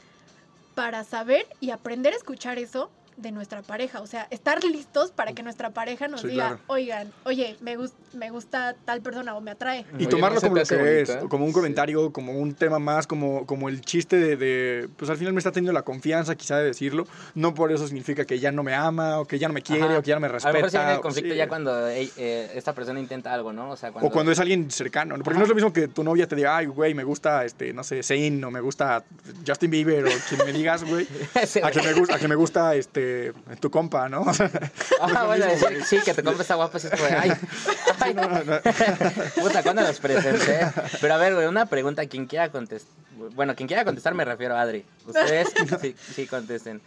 para 0.75 1.05
saber 1.05 1.47
y 1.61 1.71
aprender 1.71 2.15
a 2.15 2.17
escuchar 2.17 2.59
eso 2.59 2.91
de 3.17 3.31
nuestra 3.33 3.63
pareja, 3.63 4.01
o 4.01 4.07
sea, 4.07 4.27
estar 4.31 4.63
listos 4.65 5.11
para 5.11 5.33
que 5.33 5.43
nuestra 5.43 5.71
pareja 5.71 6.09
nos 6.09 6.23
Sí, 6.23 6.29
diga, 6.29 6.49
claro. 6.49 6.63
oigan, 6.67 7.13
oye, 7.25 7.57
me, 7.61 7.77
gus- 7.77 7.93
me 8.15 8.31
gusta 8.31 8.75
tal 8.85 9.01
persona 9.03 9.35
o 9.37 9.41
me 9.41 9.51
atrae. 9.53 9.85
Y 9.95 9.97
Oye, 9.97 10.07
tomarlo 10.07 10.37
¿no 10.37 10.41
como 10.41 10.57
lo 10.57 10.65
que 10.65 11.01
es, 11.03 11.09
bonita? 11.09 11.29
como 11.29 11.45
un 11.45 11.51
Sí. 11.51 11.55
comentario, 11.55 12.13
como 12.13 12.33
un 12.33 12.55
tema 12.55 12.79
más, 12.79 13.07
como, 13.07 13.47
como 13.47 13.69
el 13.69 13.81
chiste 13.83 14.17
de, 14.17 14.37
de, 14.37 14.89
pues 14.97 15.11
al 15.11 15.17
final 15.19 15.33
me 15.35 15.39
está 15.39 15.53
teniendo 15.53 15.73
la 15.73 15.83
confianza 15.83 16.35
quizá 16.35 16.57
de 16.59 16.65
decirlo, 16.65 17.07
no 17.35 17.55
por 17.55 17.71
eso 17.73 17.87
significa 17.87 18.25
que 18.25 18.39
ya 18.39 18.51
no 18.53 18.63
me 18.63 18.75
ama, 18.75 19.21
o 19.21 19.27
que 19.27 19.39
ya 19.39 19.49
no 19.49 19.55
me 19.55 19.63
quiere, 19.63 19.85
Ajá. 19.85 19.99
o 19.99 20.03
que 20.03 20.09
ya 20.09 20.15
no 20.17 20.21
me 20.21 20.27
A 20.27 20.31
lo 20.31 20.35
respeta. 20.35 20.53
mejor 20.55 20.71
se 20.71 20.79
viene 20.79 20.93
el 20.95 21.01
conflicto 21.01 21.31
sí. 21.33 21.37
ya 21.39 21.49
cuando 21.49 21.89
eh, 21.89 22.11
eh, 22.17 22.51
esta 22.55 22.73
persona 22.75 22.99
intenta 22.99 23.33
algo, 23.33 23.53
¿no? 23.53 23.71
O 23.71 23.77
sea, 23.77 23.93
cuando... 23.93 24.09
O 24.09 24.13
cuando 24.13 24.33
es 24.33 24.39
alguien 24.41 24.71
cercano, 24.71 25.17
¿no? 25.17 25.23
porque 25.25 25.39
no 25.39 25.45
es 25.45 25.49
lo 25.49 25.55
mismo 25.55 25.73
que 25.73 25.89
tu 25.89 26.03
novia 26.03 26.27
te 26.27 26.35
diga, 26.37 26.57
ay, 26.57 26.67
güey, 26.67 26.95
me 26.95 27.05
gusta, 27.05 27.45
este, 27.45 27.73
no 27.73 27.85
sé, 27.85 28.03
Zayn, 28.03 28.43
o 28.45 28.51
me 28.51 28.61
gusta 28.61 29.05
Justin 29.47 29.71
Bieber, 29.71 30.07
o 30.07 30.11
quien 30.29 30.45
me 30.47 30.53
digas, 30.53 30.85
güey, 30.85 31.07
a 31.63 31.71
que 31.71 31.83
me 31.83 31.93
gusta, 31.93 32.15
a 32.15 32.19
que 32.19 32.29
me 32.29 32.35
gusta, 32.35 32.75
este, 32.75 33.02
este, 33.03 33.57
tu 33.61 33.71
compa, 33.71 34.09
¿no? 34.09 34.25
Ah, 35.01 35.25
bueno, 35.27 35.47
decir, 35.47 35.85
sí, 35.85 35.99
que 36.05 36.15
te 36.15 36.23
compres 36.23 36.43
esta 36.43 36.55
guapa, 36.55 36.79
sí 36.79 36.87
es 36.87 36.93
como, 36.93 37.05
de, 37.07 37.15
ay, 37.17 37.33
ay, 38.01 38.15
No, 38.15 38.23
no, 38.29 38.45
no. 38.45 38.61
puta, 39.43 39.63
¿cuándo 39.63 39.83
los 39.83 39.99
presenté? 39.99 40.61
Pero 41.01 41.15
a 41.15 41.17
ver, 41.17 41.35
güey, 41.35 41.47
una 41.47 41.67
pregunta, 41.67 42.07
quien 42.07 42.27
quiera 42.27 42.51
contestar, 42.51 42.93
bueno, 43.35 43.55
quien 43.57 43.67
quiera 43.67 43.85
contestar 43.85 44.15
me 44.15 44.25
refiero 44.25 44.57
a 44.57 44.61
Adri. 44.63 44.85
Ustedes 45.07 45.49
sí, 45.81 45.95
sí 46.15 46.27
contesten. 46.27 46.81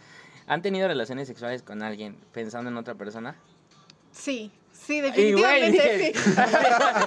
¿Han 0.46 0.62
tenido 0.62 0.86
relaciones 0.88 1.28
sexuales 1.28 1.62
con 1.62 1.82
alguien 1.82 2.16
pensando 2.32 2.70
en 2.70 2.76
otra 2.76 2.94
persona? 2.94 3.34
Sí, 4.12 4.50
sí, 4.72 4.98
Y, 4.98 5.00
güey, 5.00 5.12
definitivamente 5.70 5.98
dije- 5.98 6.12
sí. 6.14 6.34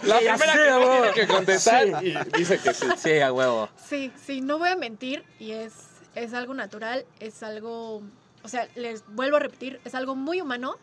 La 0.07 0.17
primera 0.19 0.37
sé, 0.37 0.53
que 0.53 0.85
güey. 0.85 1.01
tiene 1.01 1.13
que 1.13 1.27
contestar 1.27 1.87
y 2.05 2.17
dice 2.37 2.59
que 2.59 2.73
sí. 2.73 2.85
Sí, 2.97 3.19
a 3.19 3.31
huevo. 3.33 3.69
Sí, 3.87 4.11
sí, 4.25 4.41
no 4.41 4.59
voy 4.59 4.69
a 4.69 4.75
mentir 4.75 5.23
y 5.39 5.51
es, 5.51 5.73
es 6.15 6.33
algo 6.33 6.53
natural, 6.53 7.05
es 7.19 7.41
algo, 7.41 8.03
o 8.49 8.51
sea, 8.51 8.67
les 8.73 9.03
vuelvo 9.09 9.37
a 9.37 9.39
repetir, 9.39 9.79
es 9.85 9.93
algo 9.93 10.15
muy 10.15 10.41
humano 10.41 10.75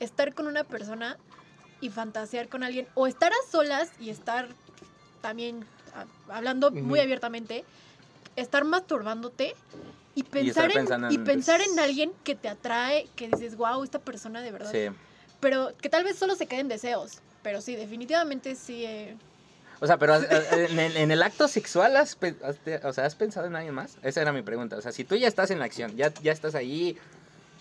estar 0.00 0.32
con 0.32 0.46
una 0.46 0.64
persona 0.64 1.18
y 1.82 1.90
fantasear 1.90 2.48
con 2.48 2.62
alguien 2.62 2.88
o 2.94 3.06
estar 3.06 3.30
a 3.32 3.50
solas 3.50 3.90
y 4.00 4.08
estar 4.08 4.48
también 5.20 5.62
a- 5.94 6.34
hablando 6.34 6.70
muy 6.70 7.00
abiertamente, 7.00 7.66
estar 8.34 8.64
masturbándote 8.64 9.54
y 10.14 10.22
pensar, 10.22 10.70
en, 10.74 10.86
y 11.12 11.16
en- 11.16 11.24
pensar 11.24 11.60
en 11.60 11.78
alguien 11.78 12.12
que 12.24 12.34
te 12.34 12.48
atrae, 12.48 13.06
que 13.14 13.28
dices, 13.28 13.58
wow, 13.58 13.84
esta 13.84 13.98
persona 13.98 14.40
de 14.40 14.50
verdad. 14.52 14.72
Sí. 14.72 14.86
Pero 15.40 15.76
que 15.76 15.90
tal 15.90 16.02
vez 16.02 16.16
solo 16.16 16.34
se 16.34 16.46
queden 16.46 16.66
deseos, 16.68 17.20
pero 17.42 17.60
sí, 17.60 17.76
definitivamente 17.76 18.54
sí. 18.54 18.86
eh, 18.86 19.18
O 19.80 19.86
sea, 19.86 19.98
pero 19.98 20.16
eh, 20.16 20.68
en 20.70 20.78
el, 20.78 20.96
en 20.96 21.10
el 21.10 21.22
acto 21.22 21.48
sexual, 21.48 21.96
has, 21.96 22.16
o 22.84 22.92
sea, 22.92 23.04
¿has 23.04 23.14
pensado 23.14 23.46
en 23.46 23.56
alguien 23.56 23.74
más? 23.74 23.96
Esa 24.02 24.22
era 24.22 24.32
mi 24.32 24.42
pregunta. 24.42 24.76
O 24.76 24.80
sea, 24.80 24.92
si 24.92 25.04
tú 25.04 25.16
ya 25.16 25.28
estás 25.28 25.50
en 25.50 25.58
la 25.58 25.66
acción, 25.66 25.96
ya, 25.96 26.12
ya 26.22 26.32
estás 26.32 26.54
ahí 26.54 26.96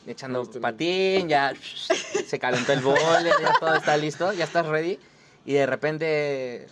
echando 0.08 0.50
patín, 0.62 1.28
ya 1.28 1.54
se 2.28 2.40
calentó 2.40 2.74
el 2.74 2.80
bole, 2.82 3.32
ya 3.42 3.54
todo 3.60 3.76
está 3.76 3.98
listo, 3.98 4.32
ya 4.34 4.46
estás 4.46 4.66
ready, 4.68 5.00
y 5.46 5.54
de 5.54 5.66
repente, 5.66 6.68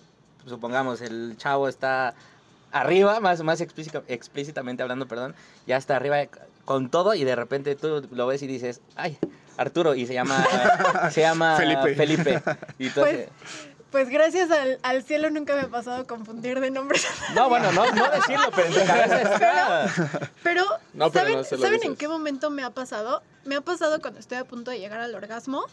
supongamos, 0.47 1.01
el 1.01 1.35
chavo 1.37 1.67
está 1.67 2.13
arriba, 2.71 3.19
más, 3.19 3.41
más 3.43 3.59
explícita- 3.61 4.03
explícitamente 4.07 4.81
hablando, 4.83 5.07
perdón, 5.07 5.35
ya 5.67 5.77
está 5.77 5.95
arriba 5.95 6.17
con 6.65 6.89
todo, 6.89 7.15
y 7.15 7.23
de 7.23 7.35
repente 7.35 7.75
tú 7.75 8.07
lo 8.11 8.27
ves 8.27 8.41
y 8.43 8.47
dices, 8.47 8.81
ay, 8.95 9.17
Arturo, 9.57 9.93
y 9.95 10.05
se 10.07 10.13
llama, 10.13 10.45
se 11.11 11.21
llama 11.21 11.57
Felipe. 11.57 11.95
Felipe. 11.95 12.41
Y 12.79 12.87
entonces, 12.87 13.29
Pues 13.29 13.72
gracias 14.09 14.49
al, 14.51 14.79
al 14.83 15.03
cielo 15.03 15.29
nunca 15.29 15.55
me 15.55 15.61
ha 15.61 15.67
pasado 15.67 16.05
confundir 16.07 16.59
de 16.59 16.71
nombres. 16.71 17.05
No, 17.35 17.47
bueno, 17.49 17.71
no, 17.71 17.89
no 17.91 18.09
decirlo, 18.09 18.47
pero 18.55 18.67
en 18.67 18.73
tu 18.73 18.85
cabeza 18.85 19.21
está. 19.21 19.87
Pero, 20.43 20.63
No, 20.93 21.09
pero 21.11 21.25
¿saben, 21.25 21.37
no 21.37 21.43
se 21.43 21.55
lo 21.57 21.61
¿saben 21.63 21.83
en 21.83 21.95
qué 21.95 22.07
momento 22.07 22.49
me 22.49 22.63
ha 22.63 22.69
pasado? 22.71 23.21
Me 23.45 23.55
ha 23.55 23.61
pasado 23.61 24.01
cuando 24.01 24.19
estoy 24.19 24.37
a 24.37 24.45
punto 24.45 24.71
de 24.71 24.79
llegar 24.79 24.99
al 24.99 25.13
orgasmo, 25.15 25.65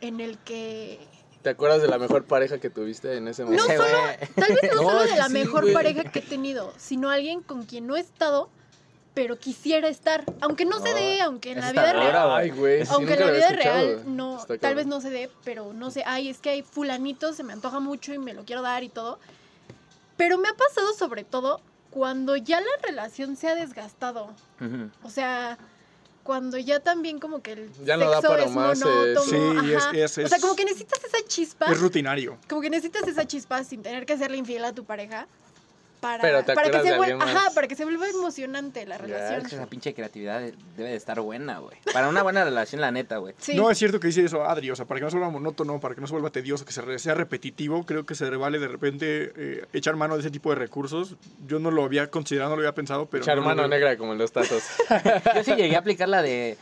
en 0.00 0.20
el 0.20 0.38
que... 0.38 0.98
¿Te 1.42 1.50
acuerdas 1.50 1.80
de 1.80 1.88
la 1.88 1.98
mejor 1.98 2.24
pareja 2.24 2.58
que 2.58 2.68
tuviste 2.68 3.16
en 3.16 3.26
ese 3.28 3.44
No 3.44 3.50
momento? 3.52 3.72
Ese 3.72 3.76
solo, 3.78 3.98
tal 4.34 4.54
vez 4.60 4.74
no, 4.74 4.82
No, 4.82 4.88
solo 4.90 5.02
de 5.04 5.16
la 5.16 5.26
sí, 5.28 5.32
mejor 5.32 5.62
güey. 5.62 5.74
pareja 5.74 6.04
que 6.04 6.18
he 6.18 6.22
tenido, 6.22 6.74
sino 6.76 7.08
alguien 7.08 7.40
con 7.42 7.64
quien 7.64 7.86
no 7.86 7.96
he 7.96 8.00
estado, 8.00 8.50
pero 9.14 9.38
quisiera 9.38 9.88
estar. 9.88 10.24
Aunque 10.40 10.64
no 10.64 10.78
se 10.80 10.90
No, 10.90 10.94
dé, 10.96 11.20
aunque 11.20 11.52
en 11.52 11.60
la 11.60 11.72
vida 11.72 11.92
real... 11.92 12.30
Ay, 12.30 12.50
sí, 12.52 12.88
Aunque 12.90 13.14
en 13.14 13.20
la 13.20 13.30
vida 13.32 13.48
real 13.50 14.02
no, 14.06 14.38
Está 14.40 14.58
tal 14.58 14.74
vez 14.76 14.86
no 14.86 15.00
se 15.00 15.10
dé, 15.10 15.30
pero 15.44 15.72
no 15.72 15.90
sé, 15.90 16.02
ay, 16.06 16.28
es 16.28 16.38
que 16.38 16.50
hay 16.50 16.62
fulanito, 16.62 17.32
se 17.32 17.42
me 17.42 17.52
antoja 17.52 17.80
mucho 17.80 18.12
y 18.14 18.18
me 18.18 18.34
lo 18.34 18.44
quiero 18.44 18.62
dar 18.62 18.82
y 18.84 18.88
todo. 18.88 19.18
Pero 20.16 20.38
me 20.38 20.48
ha 20.48 20.54
pasado 20.54 20.92
sobre 20.94 21.24
todo 21.24 21.60
cuando 21.90 22.36
ya 22.36 22.60
la 22.60 22.66
relación 22.82 23.36
se 23.36 23.48
ha 23.48 23.54
desgastado. 23.54 24.30
O 25.02 25.10
sea, 25.10 25.58
cuando 26.22 26.58
ya 26.58 26.78
también 26.80 27.18
como 27.18 27.42
que 27.42 27.52
el 27.52 27.72
Ya 27.84 27.96
no 27.96 28.08
da 28.10 28.16
sexo 28.20 28.28
para 28.28 28.44
es 28.44 28.50
más, 28.52 28.78
monótono. 28.78 29.22
sí, 29.62 29.70
es- 29.72 29.76
ajá. 29.82 29.90
es- 29.96 30.18
O 30.18 30.28
sea, 30.28 30.38
como 30.38 30.54
que 30.54 30.64
necesitas 30.64 31.02
esa 31.02 31.18
chispa. 31.26 31.66
Es 31.72 31.80
rutinario. 31.80 32.36
Como 32.48 32.60
que 32.60 32.70
necesitas 32.70 33.08
esa 33.08 33.26
chispa 33.26 33.64
sin 33.64 33.82
tener 33.82 34.06
que 34.06 34.16
serle 34.16 34.36
infiel 34.36 34.64
a 34.66 34.72
tu 34.72 34.84
pareja. 34.84 35.26
Para, 36.00 36.22
Pero 36.22 36.42
te 36.44 36.54
para 36.54 36.70
que 36.70 36.80
se 36.82 36.96
vuelva, 36.96 37.24
ajá, 37.24 37.50
para 37.54 37.68
que 37.68 37.74
se 37.76 37.84
vuelva 37.84 38.08
emocionante 38.08 38.86
la 38.86 38.94
Es 38.96 39.00
que 39.02 39.06
relación. 39.08 39.46
esa 39.46 39.66
pinche 39.66 39.92
creatividad 39.92 40.40
de- 40.40 40.54
debe 40.76 40.90
de 40.90 40.96
estar 40.96 41.20
buena, 41.20 41.58
güey. 41.58 41.76
Para 41.92 42.08
una 42.08 42.22
buena 42.22 42.42
relación, 42.42 42.80
la 42.80 42.90
neta, 42.90 43.18
güey. 43.18 43.34
Sí. 43.38 43.54
No 43.54 43.70
es 43.70 43.76
cierto 43.78 44.00
que 44.00 44.06
dice 44.06 44.24
eso 44.24 44.42
Adri, 44.44 44.70
o 44.70 44.76
sea, 44.76 44.86
para 44.86 44.98
que 44.98 45.04
no 45.04 45.10
se 45.10 45.16
vuelva 45.18 45.30
monótono, 45.30 45.78
para 45.78 45.94
que 45.94 46.00
no 46.00 46.06
se 46.06 46.12
vuelva 46.14 46.30
tedioso, 46.30 46.64
que 46.64 46.72
se 46.72 46.80
re- 46.80 46.98
sea 46.98 47.14
repetitivo, 47.14 47.84
creo 47.84 48.06
que 48.06 48.14
se 48.14 48.30
vale 48.30 48.58
de 48.58 48.68
repente 48.68 49.32
eh, 49.36 49.64
echar 49.74 49.94
mano 49.96 50.14
de 50.14 50.20
ese 50.20 50.30
tipo 50.30 50.48
de 50.50 50.56
recursos. 50.56 51.16
Yo 51.46 51.58
no 51.58 51.70
lo 51.70 51.84
había 51.84 52.10
considerado, 52.10 52.50
no 52.50 52.56
lo 52.56 52.62
había 52.62 52.74
pensado, 52.74 53.06
pero... 53.06 53.22
Echar 53.22 53.36
no 53.36 53.42
mano 53.44 53.68
negra 53.68 53.96
como 53.98 54.12
en 54.12 54.18
los 54.18 54.32
tazos. 54.32 54.62
Yo 55.34 55.44
sí 55.44 55.54
llegué 55.54 55.76
a 55.76 55.78
aplicar 55.80 56.08
la 56.08 56.22
de. 56.22 56.56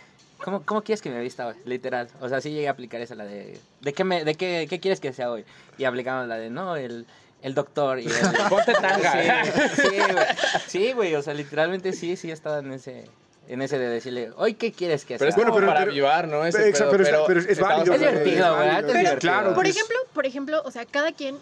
¿Cómo, 0.45 0.63
cómo 0.65 0.83
quieres 0.83 1.03
que 1.03 1.11
me 1.11 1.21
vista 1.21 1.49
hoy? 1.49 1.55
Literal. 1.65 2.09
O 2.21 2.29
sea, 2.29 2.41
sí 2.41 2.51
llegué 2.51 2.69
a 2.69 2.73
aplicar 2.73 3.01
esa, 3.01 3.15
la 3.15 3.25
de. 3.25 3.59
¿De 3.81 3.93
qué, 3.93 4.05
me, 4.05 4.25
de 4.25 4.35
qué, 4.37 4.67
qué 4.71 4.79
quieres 4.81 5.01
que 5.01 5.13
sea 5.13 5.31
hoy? 5.31 5.45
Y 5.79 5.85
aplicamos 5.85 6.29
la 6.29 6.37
de, 6.37 6.49
no, 6.49 6.77
el, 6.77 7.07
el 7.43 7.55
doctor 7.55 8.01
y 8.01 8.07
el. 8.07 8.13
Ponte 8.49 8.73
tanga. 8.75 9.45
Sí, 9.45 9.51
sí, 9.83 9.97
güey. 10.13 10.27
Sí, 10.67 10.93
güey. 10.93 11.15
O 11.15 11.23
sea, 11.23 11.35
literalmente 11.35 11.93
sí, 11.93 12.17
sí 12.17 12.31
estaba 12.31 12.59
en 12.59 12.73
ese. 12.73 13.09
En 13.49 13.63
ese 13.63 13.79
de 13.79 13.89
decirle, 13.89 14.31
hoy 14.37 14.53
qué 14.55 14.73
quieres 14.73 15.07
que 15.07 15.15
sea. 15.15 15.19
Pero 15.21 15.31
es 15.31 15.37
Bueno, 15.37 15.55
pero- 15.55 15.67
para 15.69 15.81
pero- 15.81 15.93
avivar, 15.93 16.29
¿no? 16.29 16.45
Ese 16.45 16.59
pero, 16.59 16.69
exa- 16.71 16.79
pedo, 16.79 16.91
pero 16.91 17.03
es- 17.05 17.11
pero 17.11 17.27
pero 17.27 17.41
es 17.53 17.61
válido, 17.61 17.95
Es 17.95 18.01
divertido, 18.01 18.63
Es 18.63 18.69
Pero- 18.77 18.87
divertido. 18.89 19.19
claro. 19.21 19.47
Por 19.55 19.65
pues- 19.65 19.75
ejemplo, 19.77 19.97
por 20.13 20.27
ejemplo, 20.27 20.63
o 20.67 20.71
sea, 20.71 20.85
cada 20.85 21.13
quien, 21.13 21.39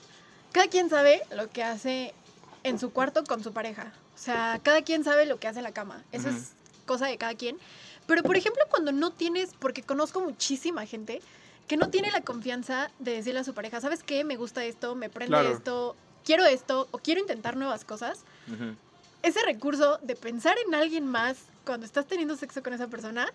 cada 0.52 0.68
quien 0.68 0.88
sabe 0.88 1.22
lo 1.34 1.50
que 1.50 1.64
hace 1.64 2.14
en 2.62 2.78
su 2.78 2.92
cuarto 2.92 3.24
con 3.24 3.42
su 3.42 3.52
pareja. 3.52 3.92
O 4.14 4.18
sea, 4.18 4.60
cada 4.62 4.82
quien 4.82 5.02
sabe 5.02 5.26
lo 5.26 5.40
que 5.40 5.48
hace 5.48 5.58
en 5.58 5.64
la 5.64 5.72
cama. 5.72 6.04
Eso 6.12 6.28
es 6.28 6.52
cosa 6.86 7.06
de 7.08 7.18
cada 7.18 7.34
quien. 7.34 7.58
Pero, 8.06 8.22
por 8.22 8.36
ejemplo, 8.36 8.62
cuando 8.70 8.92
no 8.92 9.10
tienes, 9.10 9.50
porque 9.58 9.82
conozco 9.82 10.20
muchísima 10.20 10.86
gente 10.86 11.20
que 11.66 11.76
no 11.76 11.90
tiene 11.90 12.10
la 12.10 12.20
confianza 12.22 12.90
de 12.98 13.12
decirle 13.12 13.40
a 13.40 13.44
su 13.44 13.54
pareja, 13.54 13.80
¿sabes 13.80 14.02
qué? 14.02 14.22
Me 14.24 14.36
gusta 14.36 14.64
esto, 14.64 14.94
me 14.94 15.08
prende 15.10 15.28
Claro. 15.36 15.50
esto, 15.50 15.96
quiero 16.24 16.44
esto, 16.44 16.88
o 16.90 16.98
quiero 16.98 17.20
intentar 17.20 17.56
nuevas 17.56 17.84
cosas. 17.84 18.24
Ese 19.22 19.40
recurso 19.44 19.98
de 20.02 20.14
pensar 20.14 20.56
en 20.66 20.74
alguien 20.74 21.06
más 21.06 21.36
cuando 21.64 21.84
estás 21.84 22.06
teniendo 22.06 22.36
sexo 22.36 22.62
con 22.62 22.72
esa 22.72 22.86
persona 22.86 23.26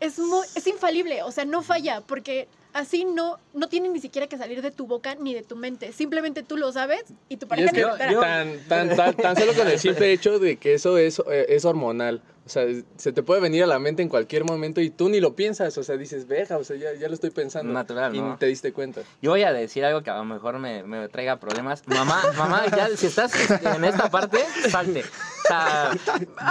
es, 0.00 0.18
muy, 0.18 0.46
es 0.54 0.66
infalible, 0.66 1.22
o 1.22 1.32
sea, 1.32 1.44
no 1.46 1.62
falla, 1.62 2.02
porque 2.02 2.46
así 2.74 3.04
no, 3.06 3.38
no 3.54 3.68
tiene 3.68 3.88
ni 3.88 3.98
siquiera 3.98 4.26
que 4.26 4.36
salir 4.36 4.60
de 4.62 4.70
tu 4.70 4.86
boca 4.86 5.14
ni 5.14 5.32
de 5.34 5.42
tu 5.42 5.56
mente. 5.56 5.92
Simplemente 5.92 6.42
tú 6.42 6.56
lo 6.58 6.70
sabes 6.70 7.02
y 7.30 7.38
tu 7.38 7.46
Y 7.46 7.48
pareja 7.48 7.66
es 7.68 7.72
que 7.72 7.80
entera. 7.80 8.12
yo- 8.12 8.20
tan, 8.20 8.58
tan, 8.68 8.94
tan, 8.96 9.16
tan 9.16 9.36
solo 9.36 9.54
con 9.54 9.66
el 9.66 9.78
simple 9.78 10.12
hecho 10.12 10.38
de 10.38 10.56
que 10.58 10.74
eso 10.74 10.98
es, 10.98 11.18
eh, 11.30 11.46
es 11.48 11.64
hormonal. 11.64 12.20
O 12.48 12.50
sea, 12.50 12.64
se 12.96 13.12
te 13.12 13.22
puede 13.22 13.42
venir 13.42 13.62
a 13.62 13.66
la 13.66 13.78
mente 13.78 14.00
en 14.00 14.08
cualquier 14.08 14.42
momento 14.42 14.80
y 14.80 14.88
tú 14.88 15.10
ni 15.10 15.20
lo 15.20 15.36
piensas. 15.36 15.76
O 15.76 15.82
sea, 15.82 15.98
dices, 15.98 16.26
veja, 16.26 16.56
o 16.56 16.64
sea, 16.64 16.76
ya, 16.76 16.94
ya 16.94 17.06
lo 17.08 17.12
estoy 17.12 17.28
pensando. 17.28 17.70
Natural, 17.74 18.14
Y 18.14 18.20
¿no? 18.22 18.30
ni 18.30 18.36
te 18.38 18.46
diste 18.46 18.72
cuenta. 18.72 19.02
Yo 19.20 19.32
voy 19.32 19.42
a 19.42 19.52
decir 19.52 19.84
algo 19.84 20.02
que 20.02 20.08
a 20.08 20.16
lo 20.16 20.24
mejor 20.24 20.58
me, 20.58 20.82
me 20.82 21.10
traiga 21.10 21.36
problemas. 21.36 21.82
Mamá, 21.86 22.22
mamá, 22.38 22.64
ya 22.74 22.88
si 22.96 23.08
estás 23.08 23.32
en 23.50 23.84
esta 23.84 24.08
parte, 24.10 24.38
salte. 24.70 25.02
O 25.44 25.48
sea, 25.48 25.90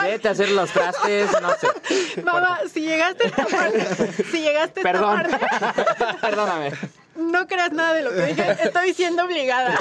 vete 0.03 0.27
a 0.27 0.31
hacer 0.31 0.51
los 0.51 0.71
trastes, 0.71 1.29
no 1.41 1.49
sé. 1.55 2.21
Mamá, 2.21 2.60
si 2.71 2.81
llegaste 2.81 3.23
a 3.23 3.27
esta 3.27 3.45
parte, 3.47 4.23
si 4.31 4.41
llegaste 4.43 4.81
a 4.81 4.83
esta 4.83 4.83
Perdón. 4.83 5.23
parte, 5.23 6.17
Perdóname. 6.21 6.71
No 7.17 7.47
creas 7.47 7.71
nada 7.71 7.93
de 7.93 8.01
lo 8.03 8.12
que 8.12 8.25
dije, 8.27 8.58
estoy 8.63 8.93
siendo 8.93 9.23
obligada. 9.25 9.75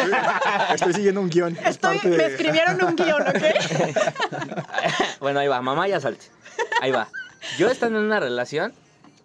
Estoy 0.74 0.92
siguiendo 0.94 1.20
un 1.20 1.28
guion. 1.30 1.56
es 1.56 1.66
Estoy, 1.66 1.98
de- 1.98 2.16
me 2.16 2.26
escribieron 2.26 2.82
un 2.82 2.96
guion, 2.96 3.22
¿ok? 3.22 3.36
Bueno, 5.20 5.40
ahí 5.40 5.48
va, 5.48 5.60
mamá 5.62 5.88
ya 5.88 6.00
salte. 6.00 6.26
Ahí 6.80 6.90
va. 6.90 7.08
Yo 7.58 7.70
estando 7.70 7.98
en 7.98 8.04
una 8.04 8.20
relación, 8.20 8.72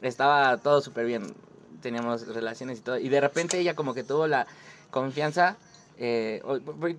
estaba 0.02 0.58
todo 0.58 0.82
súper 0.82 1.06
bien. 1.06 1.34
Teníamos 1.82 2.28
relaciones 2.28 2.80
y 2.80 2.82
todo. 2.82 2.98
Y 2.98 3.10
de 3.10 3.20
repente 3.22 3.60
ella 3.60 3.76
como 3.76 3.94
que 3.94 4.04
tuvo 4.04 4.28
la 4.28 4.48
confianza. 4.90 5.56
eh, 5.98 6.42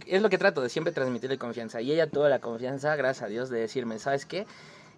es 0.06 0.22
lo 0.22 0.28
que 0.30 0.38
trato 0.38 0.60
de 0.60 0.68
siempre 0.68 0.92
transmitirle 0.92 1.38
confianza. 1.38 1.80
Y 1.80 1.92
ella 1.92 2.08
tuvo 2.08 2.28
la 2.28 2.38
confianza, 2.40 2.94
gracias 2.96 3.24
a 3.24 3.28
Dios, 3.28 3.50
de 3.50 3.60
decirme, 3.60 3.98
¿sabes 3.98 4.26
qué? 4.26 4.46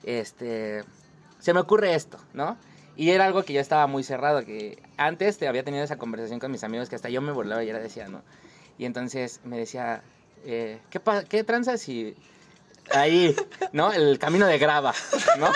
Este, 0.02 0.84
se 1.38 1.52
me 1.54 1.60
ocurre 1.60 1.94
esto, 1.94 2.18
¿no? 2.34 2.56
Y 2.96 3.10
era 3.10 3.24
algo 3.24 3.42
que 3.44 3.52
yo 3.52 3.60
estaba 3.60 3.86
muy 3.86 4.02
cerrado, 4.04 4.44
que 4.44 4.78
antes 4.96 5.38
te 5.38 5.48
había 5.48 5.64
tenido 5.64 5.82
esa 5.84 5.96
conversación 5.98 6.38
con 6.40 6.50
mis 6.52 6.62
amigos 6.64 6.88
que 6.88 6.96
hasta 6.96 7.08
yo 7.08 7.20
me 7.20 7.32
burlaba 7.32 7.64
y 7.64 7.68
era 7.70 7.78
decía, 7.80 8.08
¿no? 8.08 8.22
Y 8.78 8.84
entonces 8.84 9.40
me 9.44 9.58
decía, 9.58 10.02
eh, 10.44 10.78
¿qué, 10.90 11.00
¿qué 11.28 11.42
tranza 11.44 11.76
si 11.76 12.14
ahí, 12.92 13.34
¿no? 13.72 13.92
El 13.92 14.18
camino 14.18 14.46
de 14.46 14.58
grava, 14.58 14.94
¿no? 15.38 15.48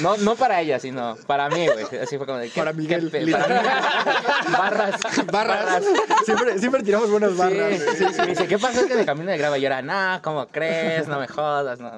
No, 0.00 0.16
no 0.18 0.34
para 0.36 0.60
ella, 0.60 0.78
sino 0.78 1.16
para 1.26 1.48
mí, 1.50 1.66
güey. 1.68 1.84
Así 2.02 2.16
fue 2.16 2.26
como 2.26 2.38
de, 2.38 2.48
¿qué- 2.50 2.60
Para 2.60 2.72
Miguel, 2.72 3.10
qué 3.10 3.26
para 3.30 3.46
mí. 3.48 4.52
barras, 4.58 5.00
Barras. 5.30 5.84
Siempre, 6.24 6.58
siempre 6.58 6.82
tiramos 6.82 7.10
buenas 7.10 7.36
barras. 7.36 7.78
Sí, 7.78 7.84
sí, 7.98 8.04
sí, 8.14 8.20
me 8.22 8.26
dice, 8.28 8.46
¿qué 8.48 8.58
pasó 8.58 8.86
con 8.88 8.98
el 8.98 9.06
camino 9.06 9.30
de 9.30 9.38
grava? 9.38 9.58
Y 9.58 9.60
yo 9.62 9.66
era, 9.66 9.82
no, 9.82 10.20
¿cómo 10.22 10.46
crees? 10.48 11.06
No 11.08 11.18
me 11.20 11.28
jodas, 11.28 11.78
no. 11.78 11.92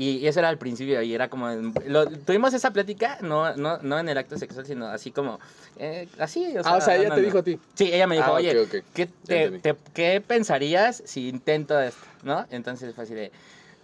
Y, 0.00 0.24
eso 0.28 0.38
era 0.38 0.48
al 0.48 0.58
principio, 0.58 1.02
y 1.02 1.12
era 1.12 1.28
como, 1.28 1.48
lo- 1.86 2.06
tuvimos 2.08 2.54
esa 2.54 2.70
plática, 2.70 3.18
no, 3.20 3.56
no, 3.56 3.78
no 3.78 3.98
en 3.98 4.08
el 4.08 4.16
acto 4.16 4.38
sexual, 4.38 4.64
sino 4.64 4.86
así 4.86 5.10
como, 5.10 5.40
eh, 5.76 6.06
así, 6.20 6.56
o 6.56 6.62
sea, 6.62 6.72
ah, 6.74 6.76
o 6.76 6.80
sea, 6.80 6.94
ella 6.94 7.08
no, 7.08 7.14
te 7.16 7.20
no. 7.22 7.26
dijo 7.26 7.38
a 7.38 7.42
ti. 7.42 7.58
Sí, 7.74 7.90
ella 7.92 8.06
me 8.06 8.14
dijo, 8.14 8.28
Ah, 8.28 8.34
oye. 8.34 8.68
¿qué, 8.94 9.06
te- 9.26 9.50
te- 9.58 9.74
¿qué 9.94 10.20
pensarías 10.24 11.02
si 11.04 11.28
intento 11.28 11.80
esto? 11.80 12.00
¿No? 12.22 12.46
Entonces 12.52 12.94
fue 12.94 13.02
así 13.02 13.14
de, 13.14 13.32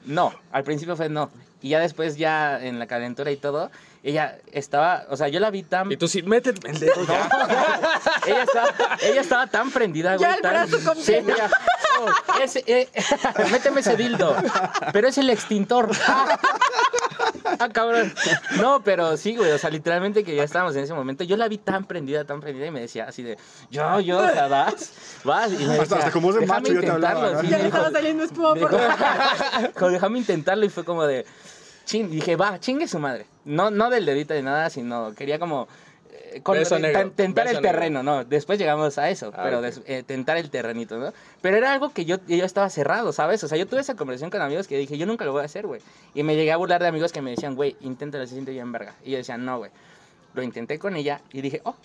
no, 0.06 0.32
al 0.52 0.62
principio 0.62 0.94
fue 0.94 1.08
no. 1.08 1.30
Y 1.60 1.70
ya 1.70 1.80
después, 1.80 2.16
ya 2.16 2.64
en 2.64 2.78
la 2.78 2.86
calentura 2.86 3.32
y 3.32 3.36
todo, 3.36 3.72
ella 4.06 4.36
estaba, 4.52 5.06
o 5.08 5.16
sea, 5.16 5.28
yo 5.28 5.40
la 5.40 5.50
vi 5.50 5.62
tan... 5.62 5.90
Y 5.90 5.96
tú 5.96 6.06
sí, 6.08 6.22
métete 6.22 6.68
el 6.70 6.78
dedo 6.78 7.06
ya. 7.06 7.26
ella, 8.26 8.42
estaba, 8.42 8.68
ella 9.00 9.20
estaba 9.22 9.46
tan 9.46 9.70
prendida, 9.70 10.16
güey. 10.16 10.28
Ya 10.28 10.34
el 10.36 10.42
tan- 10.42 10.52
brazo 10.52 10.78
con 10.84 10.96
Sí, 11.02 11.12
pena. 11.12 11.32
mira. 11.34 11.50
Oh, 12.00 12.40
ese, 12.42 12.62
eh, 12.66 12.88
méteme 13.50 13.80
ese 13.80 13.96
dildo. 13.96 14.36
Pero 14.92 15.08
es 15.08 15.16
el 15.18 15.30
extintor. 15.30 15.88
Ah, 17.58 17.68
cabrón. 17.68 18.12
No, 18.60 18.82
pero 18.82 19.16
sí, 19.16 19.36
güey. 19.36 19.52
O 19.52 19.58
sea, 19.58 19.70
literalmente 19.70 20.24
que 20.24 20.34
ya 20.34 20.42
estábamos 20.42 20.74
en 20.76 20.84
ese 20.84 20.94
momento. 20.94 21.24
Yo 21.24 21.36
la 21.36 21.46
vi 21.46 21.58
tan 21.58 21.84
prendida, 21.84 22.24
tan 22.24 22.40
prendida 22.40 22.66
y 22.66 22.70
me 22.70 22.80
decía 22.80 23.04
así 23.08 23.22
de, 23.22 23.38
yo, 23.70 24.00
yo, 24.00 24.18
o 24.18 24.28
sea, 24.28 24.48
vas, 24.48 24.92
vas. 25.22 25.52
Y 25.52 25.56
me 25.64 25.72
Hasta- 25.74 25.80
decía, 25.82 25.96
hasta 25.98 26.10
como 26.10 26.30
es 26.30 26.34
de 26.36 26.40
"Déjame 26.40 26.60
macho 26.60 26.72
ya 26.72 26.80
te 26.80 26.90
hablaba, 26.90 27.14
intentarlo", 27.30 27.36
¿no? 27.36 27.40
sí, 27.42 27.48
Ya 27.50 27.58
le 27.58 27.64
estaba 27.66 27.90
saliendo 27.90 28.24
espuma 28.24 28.54
por 28.54 28.72
la 28.72 29.88
déjame 29.90 30.18
intentarlo 30.18 30.64
y 30.64 30.68
fue 30.70 30.84
como 30.84 31.06
de, 31.06 31.26
ching, 31.84 32.10
dije, 32.10 32.36
va, 32.36 32.58
chingue 32.60 32.88
su 32.88 32.98
madre. 32.98 33.26
No, 33.44 33.70
no 33.70 33.90
del 33.90 34.06
dedito 34.06 34.34
de 34.34 34.42
nada, 34.42 34.70
sino 34.70 35.14
quería 35.14 35.38
como 35.38 35.68
eh, 36.12 36.40
con- 36.42 36.56
Beso 36.58 36.78
negro, 36.78 37.00
ten- 37.00 37.10
tentar 37.12 37.44
beso 37.44 37.58
el 37.58 37.62
negro. 37.62 37.78
terreno, 37.78 38.02
no. 38.02 38.24
Después 38.24 38.58
llegamos 38.58 38.98
a 38.98 39.10
eso, 39.10 39.32
Ah, 39.34 39.40
pero 39.44 39.58
ok. 39.58 39.64
des- 39.64 39.80
eh, 39.86 40.02
tentar 40.04 40.36
el 40.36 40.48
terrenito, 40.50 40.96
¿no? 40.98 41.12
Pero 41.42 41.56
era 41.56 41.72
algo 41.72 41.90
que 41.92 42.04
yo, 42.04 42.16
yo 42.26 42.44
estaba 42.44 42.70
cerrado, 42.70 43.12
¿sabes? 43.12 43.42
O 43.44 43.48
sea, 43.48 43.58
yo 43.58 43.66
tuve 43.66 43.80
esa 43.80 43.94
conversación 43.96 44.30
con 44.30 44.40
amigos 44.40 44.66
que 44.66 44.78
dije, 44.78 44.96
yo 44.98 45.06
nunca 45.06 45.24
lo 45.24 45.32
voy 45.32 45.42
a 45.42 45.44
hacer, 45.44 45.66
güey. 45.66 45.80
Y 46.14 46.22
me 46.22 46.34
llegué 46.36 46.52
a 46.52 46.56
burlar 46.56 46.80
de 46.82 46.88
amigos 46.88 47.12
que 47.12 47.20
me 47.22 47.30
decían, 47.30 47.54
güey, 47.56 47.76
inténtalo, 47.80 48.26
se 48.26 48.32
siente 48.34 48.52
bien 48.52 48.70
verga. 48.72 48.94
Y 49.04 49.10
yo 49.12 49.18
decía, 49.18 49.36
no, 49.36 49.58
güey. 49.58 49.70
Lo 50.34 50.42
intenté 50.42 50.78
con 50.78 50.96
ella 50.96 51.20
y 51.32 51.40
dije, 51.42 51.60
oh, 51.64 51.76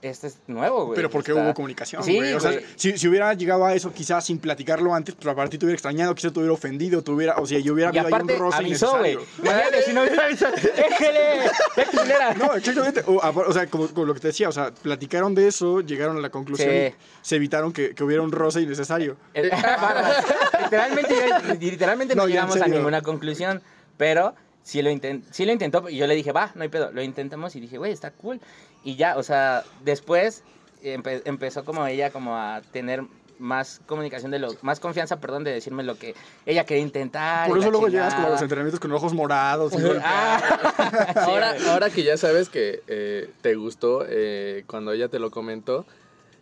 este 0.00 0.28
es 0.28 0.38
nuevo, 0.46 0.86
güey. 0.86 0.96
Pero 0.96 1.10
porque 1.10 1.32
Está- 1.32 1.42
hubo 1.44 1.54
comunicación, 1.54 2.04
Sí, 2.04 2.16
güey. 2.16 2.32
O 2.34 2.40
sea, 2.40 2.52
güey. 2.52 2.64
si, 2.76 2.96
si 2.96 3.08
hubiera 3.08 3.32
llegado 3.34 3.64
a 3.66 3.74
eso 3.74 3.92
quizás 3.92 4.24
sin 4.24 4.38
platicarlo 4.38 4.94
antes, 4.94 5.14
pues 5.14 5.34
para 5.34 5.48
ti 5.50 5.58
te 5.58 5.64
hubiera 5.66 5.74
extrañado, 5.74 6.14
quizás 6.14 6.32
te 6.32 6.38
hubiera 6.38 6.52
ofendido, 6.54 7.02
te 7.02 7.10
hubiera, 7.10 7.36
o 7.36 7.46
sea, 7.46 7.58
yo 7.58 7.72
hubiera 7.74 7.90
Y 7.92 7.98
habido 7.98 8.06
ahí 8.06 8.12
aparte 8.12 8.32
un 8.34 8.38
roce 8.38 8.58
avisó, 8.58 8.98
güey. 8.98 9.18
Imagínate 9.38 9.82
si 9.82 9.92
no 9.92 10.02
hubiera 10.02 10.24
avisado. 10.24 10.54
¡Déjele! 11.76 12.38
No, 12.38 12.54
exactamente. 12.54 13.02
O, 13.06 13.14
o 13.16 13.52
sea, 13.52 13.66
como, 13.66 13.88
como 13.88 14.06
lo 14.06 14.14
que 14.14 14.20
te 14.20 14.28
decía, 14.28 14.48
o 14.48 14.52
sea, 14.52 14.70
platicaron 14.72 15.34
de 15.34 15.48
eso, 15.48 15.80
llegaron 15.80 16.16
a 16.16 16.20
la 16.20 16.30
conclusión 16.30 16.68
Sí. 16.70 16.94
se 17.22 17.36
evitaron 17.36 17.72
que, 17.72 17.94
que 17.94 18.04
hubiera 18.04 18.22
un 18.22 18.32
roce 18.32 18.60
innecesario. 18.60 19.16
Eh, 19.34 19.50
literalmente, 20.62 21.14
literalmente 21.60 22.14
no, 22.14 22.22
No, 22.22 22.28
llegamos 22.28 22.60
a 22.60 22.66
ninguna 22.66 23.02
conclusión, 23.02 23.62
pero 23.96 24.34
sí 24.68 24.82
lo, 24.82 24.90
intent, 24.90 25.24
sí 25.30 25.46
lo 25.46 25.52
intentó 25.52 25.88
y 25.88 25.96
yo 25.96 26.06
le 26.06 26.14
dije, 26.14 26.30
va, 26.32 26.52
no 26.54 26.62
hay 26.62 26.68
pedo, 26.68 26.92
lo 26.92 27.00
intentamos 27.02 27.56
y 27.56 27.60
dije, 27.60 27.78
güey, 27.78 27.90
está 27.92 28.10
cool. 28.10 28.38
Y 28.84 28.96
ya, 28.96 29.16
o 29.16 29.22
sea, 29.22 29.64
después 29.82 30.42
empe- 30.84 31.22
empezó 31.24 31.64
como 31.64 31.86
ella 31.86 32.10
como 32.10 32.36
a 32.36 32.60
tener 32.70 33.02
más 33.38 33.80
comunicación 33.86 34.30
de 34.32 34.40
lo, 34.40 34.48
más 34.62 34.80
confianza, 34.80 35.20
perdón, 35.20 35.44
de 35.44 35.52
decirme 35.52 35.84
lo 35.84 35.96
que 35.96 36.14
ella 36.44 36.64
quería 36.66 36.82
intentar. 36.82 37.48
Por 37.48 37.58
eso 37.58 37.70
luego 37.70 37.86
llegas 37.88 38.12
como 38.14 38.26
a 38.26 38.30
los 38.30 38.42
entrenamientos 38.42 38.80
con 38.80 38.92
ojos 38.92 39.14
morados. 39.14 39.72
y. 39.72 39.76
Ah, 40.02 41.12
Ahora, 41.16 41.54
ahora 41.68 41.88
que 41.90 42.02
ya 42.02 42.16
sabes 42.16 42.48
que 42.48 42.82
eh, 42.88 43.30
te 43.40 43.54
gustó 43.54 44.04
eh, 44.08 44.64
cuando 44.66 44.92
ella 44.92 45.08
te 45.08 45.18
lo 45.18 45.30
comentó, 45.30 45.86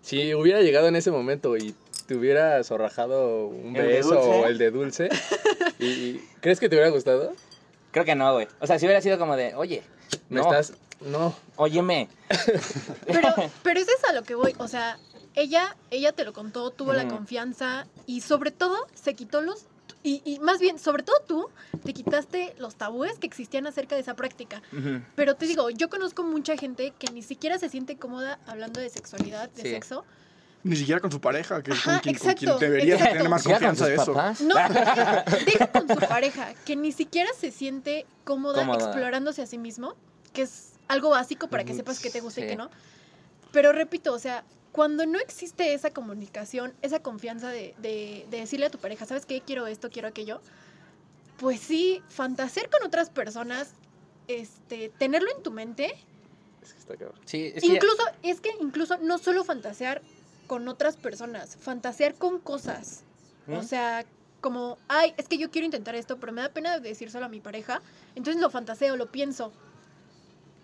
si 0.03 0.35
hubiera 0.35 0.61
llegado 0.63 0.89
en 0.89 0.97
ese 0.97 1.11
momento 1.11 1.57
y 1.57 1.75
te 2.07 2.15
hubiera 2.17 2.63
zorrajado 2.65 3.47
un 3.47 3.77
¿El 3.77 3.83
de 3.83 3.89
beso 3.89 4.19
o 4.21 4.47
el 4.47 4.57
de 4.59 4.71
dulce, 4.71 5.09
y, 5.79 5.87
y- 5.87 6.29
¿crees 6.41 6.61
que 6.61 6.69
te 6.69 6.77
hubiera 6.77 6.91
gustado? 6.91 7.33
Creo 7.97 8.05
que 8.05 8.15
no, 8.15 8.31
güey. 8.35 8.47
O 8.61 8.67
sea, 8.67 8.79
si 8.79 8.85
hubiera 8.85 9.01
sido 9.01 9.19
como 9.19 9.37
de, 9.37 9.55
oye, 9.55 9.83
Me 10.29 10.43
no, 10.43 10.53
estás... 10.53 10.75
No. 11.01 11.35
óyeme. 11.57 12.11
Pero, 13.07 13.35
pero 13.63 13.81
eso 13.81 13.91
es 13.97 14.05
a 14.11 14.13
lo 14.13 14.23
que 14.23 14.35
voy. 14.35 14.55
O 14.59 14.69
sea, 14.69 14.99
ella, 15.35 15.75
ella 15.91 16.13
te 16.13 16.23
lo 16.27 16.35
contó, 16.35 16.71
tuvo 16.71 16.93
la 16.93 17.09
confianza 17.09 17.87
y 18.05 18.21
sobre 18.21 18.51
todo 18.51 18.77
se 18.93 19.15
quitó 19.15 19.41
los... 19.41 19.65
Y, 20.03 20.21
y 20.27 20.41
más 20.41 20.59
bien, 20.61 20.79
sobre 20.79 21.05
todo 21.05 21.17
tú, 21.27 21.49
te 21.87 21.95
quitaste 21.95 22.55
los 22.59 22.75
tabúes 22.75 23.19
que 23.19 23.27
existían 23.27 23.67
acerca 23.67 23.95
de 23.95 24.03
esa 24.03 24.13
práctica. 24.15 24.61
Pero 25.15 25.35
te 25.37 25.47
digo, 25.47 25.71
yo 25.71 25.89
conozco 25.89 26.23
mucha 26.23 26.55
gente 26.59 26.93
que 26.99 27.11
ni 27.13 27.23
siquiera 27.23 27.59
se 27.59 27.71
siente 27.71 27.97
cómoda 27.97 28.39
hablando 28.47 28.79
de 28.79 28.91
sexualidad, 28.91 29.49
de 29.51 29.63
Sí. 29.63 29.71
sexo. 29.71 30.05
Ni 30.63 30.75
siquiera 30.77 31.01
con 31.01 31.13
su 31.13 31.21
pareja, 31.21 31.63
que 31.63 31.71
es 31.73 31.81
con 31.81 31.95
Ajá, 31.95 32.03
quien, 32.03 32.17
con 32.19 32.29
exacto, 32.31 32.59
quien 32.59 32.71
deberías 32.73 32.99
exacto. 32.99 33.15
tener 33.17 33.29
más 33.31 33.45
¿Ya 33.45 33.51
con 33.61 33.69
confianza 33.69 33.87
de 33.87 33.95
eso. 33.95 34.45
No, 34.45 34.55
deja, 34.57 35.25
deja 35.47 35.67
con 35.69 35.89
su 35.89 35.97
pareja, 36.09 36.55
que 36.65 36.75
ni 36.77 36.91
siquiera 36.93 37.31
se 37.39 37.53
siente 37.53 38.05
cómoda, 38.25 38.61
Cómoda. 38.63 38.85
explorándose 38.87 39.43
a 39.43 39.47
sí 39.47 39.59
mismo, 39.59 39.95
que 40.33 40.43
es 40.43 40.73
algo 40.89 41.11
básico 41.11 41.49
para 41.49 41.65
que 41.65 41.75
sepas 41.75 42.01
que 42.01 42.11
te 42.11 42.21
gusta 42.21 42.41
y 42.41 42.45
sí. 42.45 42.49
que 42.51 42.57
no. 42.57 42.71
Pero 43.53 43.73
repito, 43.73 44.13
o 44.13 44.19
sea, 44.19 44.45
cuando 44.73 45.07
no 45.07 45.19
existe 45.21 45.73
esa 45.73 45.91
comunicación, 45.91 46.75
esa 46.83 46.99
confianza 47.01 47.49
de, 47.49 47.75
de- 47.79 48.27
de 48.31 48.37
decirle 48.39 48.67
a 48.67 48.71
tu 48.71 48.79
pareja, 48.79 49.07
¿sabes 49.07 49.25
qué? 49.25 49.41
Quiero 49.41 49.67
esto, 49.69 49.89
quiero 49.91 50.09
aquello. 50.09 50.41
Pues 51.39 51.61
sí, 51.61 52.03
fantasear 52.09 52.69
con 52.71 52.83
otras 52.83 53.09
personas, 53.11 53.69
este, 54.27 54.89
tenerlo 54.99 55.29
en 55.37 55.43
tu 55.43 55.51
mente, 55.53 55.95
Es 56.63 56.73
que 56.73 56.79
está 56.81 56.97
cabrón. 56.97 57.19
Sí, 57.25 57.53
es 57.55 57.63
que 57.63 57.69
ya- 57.69 57.75
incluso, 57.75 58.03
es 58.23 58.41
que 58.41 58.51
incluso 58.61 58.99
no 58.99 59.19
solo 59.19 59.45
fantasear 59.45 60.03
con 60.47 60.69
otras 60.69 60.97
personas, 60.97 61.57
fantasear 61.61 62.15
con 62.15 62.39
cosas. 62.41 63.03
O 63.49 63.61
¿Mm? 63.61 63.63
sea, 63.65 64.05
como, 64.41 64.79
ay, 64.89 65.15
es 65.17 65.29
que 65.29 65.39
yo 65.39 65.51
quiero 65.51 65.65
intentar 65.67 65.95
esto, 65.95 66.19
pero 66.19 66.33
me 66.33 66.43
da 66.43 66.49
pena 66.51 66.79
decírselo 66.79 67.27
a 67.27 67.29
mi 67.29 67.41
pareja. 67.41 67.81
Entonces 68.15 68.41
lo 68.41 68.51
fantaseo, 68.51 68.97
lo 68.97 69.07
pienso. 69.07 69.53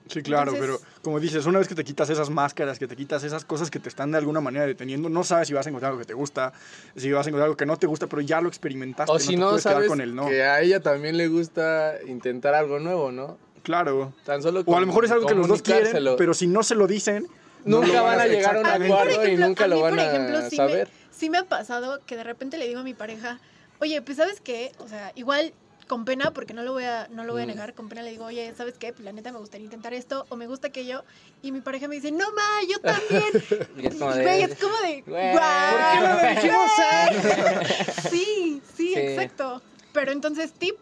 Sí, 0.08 0.20
claro, 0.20 0.52
Entonces- 0.52 0.78
pero 0.82 1.00
como 1.02 1.20
dices, 1.20 1.46
una 1.46 1.58
vez 1.60 1.68
que 1.68 1.74
te 1.76 1.84
quitas 1.84 2.10
esas 2.10 2.28
máscaras, 2.28 2.78
que 2.78 2.86
te 2.88 2.96
quitas 2.96 3.22
esas 3.24 3.44
cosas 3.44 3.70
que 3.70 3.78
te 3.78 3.88
están 3.88 4.10
de 4.10 4.18
alguna 4.18 4.40
manera 4.40 4.66
deteniendo, 4.66 5.08
no 5.08 5.22
sabes 5.24 5.48
si 5.48 5.54
vas 5.54 5.64
a 5.66 5.70
encontrar 5.70 5.90
algo 5.92 6.00
que 6.00 6.06
te 6.06 6.12
gusta, 6.14 6.52
si 6.96 7.10
vas 7.12 7.24
a 7.26 7.30
encontrar 7.30 7.44
algo 7.46 7.56
que 7.56 7.66
no 7.66 7.76
te 7.76 7.86
gusta, 7.86 8.08
pero 8.08 8.20
ya 8.20 8.40
lo 8.40 8.48
experimentaste, 8.48 9.12
O 9.12 9.18
si 9.18 9.28
te 9.34 9.36
no, 9.36 9.56
sabes 9.58 9.88
con 9.88 10.00
el 10.00 10.14
no. 10.14 10.26
que 10.26 10.42
a 10.42 10.60
ella 10.60 10.80
también 10.80 11.16
le 11.16 11.28
gusta 11.28 11.94
intentar 12.06 12.54
algo 12.54 12.78
nuevo, 12.80 13.12
¿no? 13.12 13.38
Claro. 13.62 14.12
Tan 14.24 14.42
solo 14.42 14.64
O 14.66 14.76
a 14.76 14.80
lo 14.80 14.86
mejor 14.86 15.04
es 15.04 15.12
algo 15.12 15.26
que 15.26 15.36
los 15.36 15.46
dos 15.46 15.62
quieren, 15.62 15.96
pero 16.18 16.34
si 16.34 16.48
no 16.48 16.64
se 16.64 16.74
lo 16.74 16.88
dicen, 16.88 17.26
Nunca 17.64 18.02
van 18.02 18.20
a 18.20 18.26
llegar 18.26 18.56
a 18.56 18.60
un 18.60 18.66
acuerdo. 18.66 19.26
y 19.28 19.36
nunca 19.36 19.64
a 19.64 19.68
lo 19.68 19.76
mí, 19.76 19.82
van 19.82 19.90
por 19.90 20.00
a 20.00 20.06
ejemplo, 20.08 20.50
sí 20.50 20.56
saber. 20.56 20.88
Me, 20.88 21.14
sí 21.16 21.30
me 21.30 21.38
ha 21.38 21.44
pasado 21.44 22.00
que 22.06 22.16
de 22.16 22.24
repente 22.24 22.58
le 22.58 22.66
digo 22.68 22.80
a 22.80 22.84
mi 22.84 22.94
pareja, 22.94 23.38
oye, 23.80 24.00
pues 24.02 24.16
sabes 24.18 24.40
qué, 24.40 24.72
o 24.78 24.88
sea, 24.88 25.12
igual 25.14 25.52
con 25.88 26.04
pena, 26.04 26.30
porque 26.30 26.54
no 26.54 26.62
lo 26.62 26.72
voy 26.72 26.84
a, 26.84 27.08
no 27.10 27.24
lo 27.24 27.32
voy 27.34 27.42
a 27.42 27.44
Mm. 27.44 27.48
negar, 27.48 27.74
con 27.74 27.88
pena 27.88 28.02
le 28.02 28.10
digo, 28.10 28.24
oye, 28.24 28.54
¿sabes 28.56 28.78
qué? 28.78 28.92
Pues 28.92 29.04
la 29.04 29.12
neta 29.12 29.30
me 29.32 29.38
gustaría 29.38 29.64
intentar 29.64 29.92
esto, 29.92 30.24
o 30.30 30.36
me 30.36 30.46
gusta 30.46 30.68
aquello, 30.68 31.04
y 31.42 31.52
mi 31.52 31.60
pareja 31.60 31.86
me 31.88 31.96
dice, 31.96 32.12
no 32.12 32.24
ma, 32.32 32.42
yo 32.70 32.78
también. 32.80 33.68
Y 33.76 33.86
es 33.88 33.94
como 33.96 34.14
de- 34.14 34.22
güey, 34.22 34.42
es 34.42 34.58
como 34.58 34.76
de, 34.80 35.02
Güey, 35.06 35.32
"Guau, 35.32 35.72
¿por 35.72 35.80
qué 35.92 36.00
no 36.08 36.14
lo 36.14 36.34
dijimos 36.34 36.70
güey". 36.76 37.66
Sí, 38.10 38.62
sí, 38.76 38.94
Sí. 38.94 38.94
exacto. 38.96 39.60
Pero 39.92 40.12
entonces, 40.12 40.52
tip, 40.52 40.76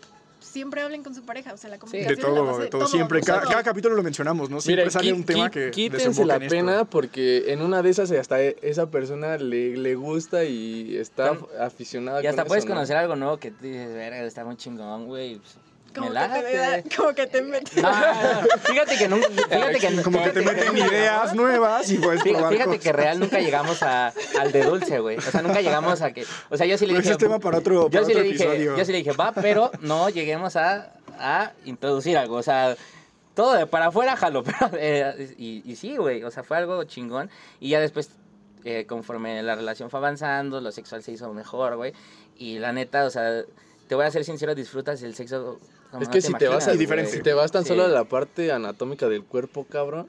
siempre 0.50 0.80
hablen 0.82 1.02
con 1.02 1.14
su 1.14 1.22
pareja, 1.24 1.52
o 1.54 1.56
sea, 1.56 1.70
la 1.70 1.76
De 1.76 1.80
comunicación 1.80 2.18
es 2.18 2.24
la 2.24 2.28
todo, 2.34 2.44
base 2.46 2.62
de 2.62 2.68
todo. 2.68 2.86
Siempre, 2.86 3.20
de 3.20 3.26
cada, 3.26 3.40
todo. 3.42 3.50
cada 3.50 3.62
capítulo 3.62 3.94
lo 3.94 4.02
mencionamos, 4.02 4.50
¿no? 4.50 4.60
Siempre 4.60 4.84
Mira, 4.84 4.90
sale 4.90 5.12
un 5.12 5.24
tema 5.24 5.50
que 5.50 5.70
quítense 5.70 6.24
la 6.24 6.36
en 6.36 6.42
esto. 6.42 6.54
pena 6.54 6.84
porque 6.84 7.52
en 7.52 7.62
una 7.62 7.82
de 7.82 7.90
esas 7.90 8.10
hasta 8.10 8.42
e- 8.42 8.56
esa 8.62 8.90
persona 8.90 9.36
le, 9.38 9.76
le 9.76 9.94
gusta 9.94 10.44
y 10.44 10.96
está 10.96 11.36
Con- 11.36 11.48
aficionada 11.60 12.22
Y 12.22 12.26
hasta 12.26 12.42
con 12.42 12.48
puedes 12.48 12.64
eso, 12.64 12.68
¿no? 12.70 12.74
conocer 12.76 12.96
algo 12.96 13.16
nuevo 13.16 13.36
que 13.38 13.50
tú 13.50 13.64
dices, 13.64 13.92
verga, 13.94 14.22
está 14.24 14.44
muy 14.44 14.56
chingón, 14.56 15.06
güey. 15.06 15.36
pues, 15.36 15.56
Como 15.94 16.10
me 16.10 16.14
que, 16.14 16.42
te 16.42 16.56
da- 16.56 16.70
late. 16.76 16.96
como 16.96 17.14
que 17.14 17.26
te. 17.26 17.40
No, 17.42 17.50
no, 17.50 18.48
fíjate 18.62 18.96
que 18.98 19.08
nunca, 19.08 19.26
fíjate 19.28 19.78
que 19.78 20.02
Como 20.02 20.22
que 20.22 20.30
te 20.30 20.40
fíjate 20.40 20.70
meten 20.70 20.78
ideas 20.78 21.34
nuevas 21.34 21.90
y 21.90 21.98
puedes 21.98 22.22
Fí- 22.22 22.32
probar 22.32 22.52
Fíjate 22.52 22.68
cosas. 22.70 22.82
que 22.82 22.92
real 22.92 23.18
nunca 23.20 23.38
llegamos 23.40 23.82
a, 23.82 24.12
al 24.38 24.52
de 24.52 24.62
dulce, 24.64 24.98
güey. 25.00 25.16
O 25.18 25.20
sea, 25.22 25.42
nunca 25.42 25.60
llegamos 25.60 26.00
a 26.02 26.12
que. 26.12 26.24
O 26.50 26.56
sea, 26.56 26.66
yo 26.66 26.78
sí 26.78 26.86
le 26.86 26.92
Pero 26.92 27.00
dije. 27.02 27.10
ese 27.10 27.12
es 27.12 27.18
tema 27.18 27.38
para 27.40 27.58
otro, 27.58 27.90
yo 27.90 28.04
sí 28.04 28.12
otro 28.12 28.22
le 28.22 28.28
dije, 28.30 28.44
episodio. 28.44 28.76
yo 28.76 28.84
sí 28.84 28.92
le 28.92 28.98
dije, 28.98 29.12
va, 29.12 29.32
pero 29.32 29.70
no 29.80 30.08
lleguemos 30.10 30.56
a, 30.56 30.92
a 31.18 31.52
introducir 31.64 32.16
algo. 32.16 32.36
O 32.36 32.42
sea, 32.42 32.76
todo 33.34 33.54
de 33.54 33.66
para 33.66 33.86
afuera, 33.86 34.16
jalo. 34.16 34.42
Pero, 34.44 34.70
eh, 34.74 35.34
y, 35.38 35.62
y 35.64 35.76
sí, 35.76 35.96
güey. 35.96 36.22
O 36.24 36.30
sea, 36.30 36.42
fue 36.42 36.56
algo 36.56 36.84
chingón. 36.84 37.30
Y 37.58 37.70
ya 37.70 37.80
después, 37.80 38.10
eh, 38.64 38.84
conforme 38.86 39.42
la 39.42 39.54
relación 39.54 39.88
fue 39.90 39.98
avanzando, 39.98 40.60
lo 40.60 40.70
sexual 40.72 41.02
se 41.02 41.12
hizo 41.12 41.32
mejor, 41.32 41.76
güey. 41.76 41.92
Y 42.36 42.58
la 42.58 42.72
neta, 42.72 43.04
o 43.04 43.10
sea, 43.10 43.42
te 43.88 43.94
voy 43.94 44.04
a 44.04 44.10
ser 44.10 44.24
sincero, 44.24 44.54
disfrutas 44.54 45.02
el 45.02 45.14
sexo. 45.14 45.58
Es 46.00 46.08
que 46.08 46.20
si 46.20 46.32
te 46.34 46.46
vas 46.48 46.68
a, 46.68 46.74
si 46.74 47.22
te 47.22 47.32
vas 47.34 47.50
tan 47.50 47.62
Sí. 47.62 47.68
solo 47.68 47.84
a 47.84 47.88
la 47.88 48.04
parte 48.04 48.52
anatómica 48.52 49.08
del 49.08 49.24
cuerpo, 49.24 49.64
cabrón, 49.68 50.08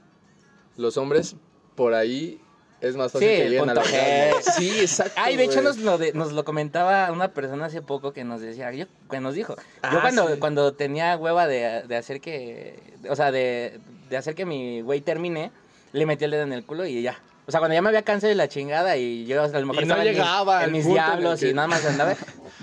los 0.78 0.98
hombres 0.98 1.36
por 1.76 1.94
ahí 1.94 2.39
es 2.82 2.96
más 2.96 3.12
fácil 3.12 3.28
Sí, 3.30 3.36
que 3.36 3.50
lleguen 3.50 3.70
a 3.70 3.74
la. 3.76 3.84
G. 3.84 4.41
Sí, 4.58 4.80
exacto. 4.80 5.13
Ay, 5.15 5.38
de 5.38 5.44
hecho 5.46 5.62
nos 5.62 5.78
lo, 5.78 5.98
de- 5.98 6.13
nos 6.13 6.34
lo 6.34 6.44
comentaba 6.44 7.12
una 7.12 7.30
persona 7.34 7.65
hace 7.65 7.82
poco 7.82 8.12
que 8.13 8.24
nos 8.24 8.41
decía, 8.41 8.72
yo, 8.74 8.86
que 9.10 9.20
nos 9.20 9.34
dijo, 9.36 9.56
yo 9.56 9.62
Ah, 9.84 10.00
cuando, 10.02 10.28
sí. 10.28 10.39
cuando 10.39 10.74
tenía 10.74 11.15
hueva 11.17 11.48
de, 11.48 11.84
de 11.88 11.96
hacer 11.96 12.22
que, 12.22 12.80
o 13.10 13.15
sea, 13.15 13.32
de, 13.32 13.80
de 14.10 14.17
hacer 14.17 14.36
que 14.36 14.46
mi 14.46 14.82
güey 14.82 15.02
termine, 15.02 15.52
le 15.94 16.06
metí 16.06 16.26
el 16.26 16.32
dedo 16.32 16.44
en 16.44 16.54
el 16.54 16.65
culo 16.65 16.86
y 16.86 17.02
ya. 17.02 17.20
O 17.48 17.52
sea, 17.52 17.60
cuando 17.60 17.74
ya 17.74 17.82
me 17.82 17.89
había 17.89 18.04
cansado 18.04 18.30
de 18.30 18.36
la 18.36 18.48
chingada 18.48 18.98
y 18.98 19.26
yo 19.26 19.44
a 19.44 19.48
lo 19.48 19.65
mejor 19.67 19.84
Y 19.84 19.88
no 19.88 19.94
estaba 19.96 20.04
mis- 20.04 20.13
llegaba 20.13 20.63
en 20.63 20.72
mis 20.72 20.86
en 20.86 20.91
el 20.91 20.94
diablos 20.94 21.39
que- 21.39 21.50
y 21.50 21.54
nada 21.54 21.67
más 21.67 21.86
andaba, 21.86 22.15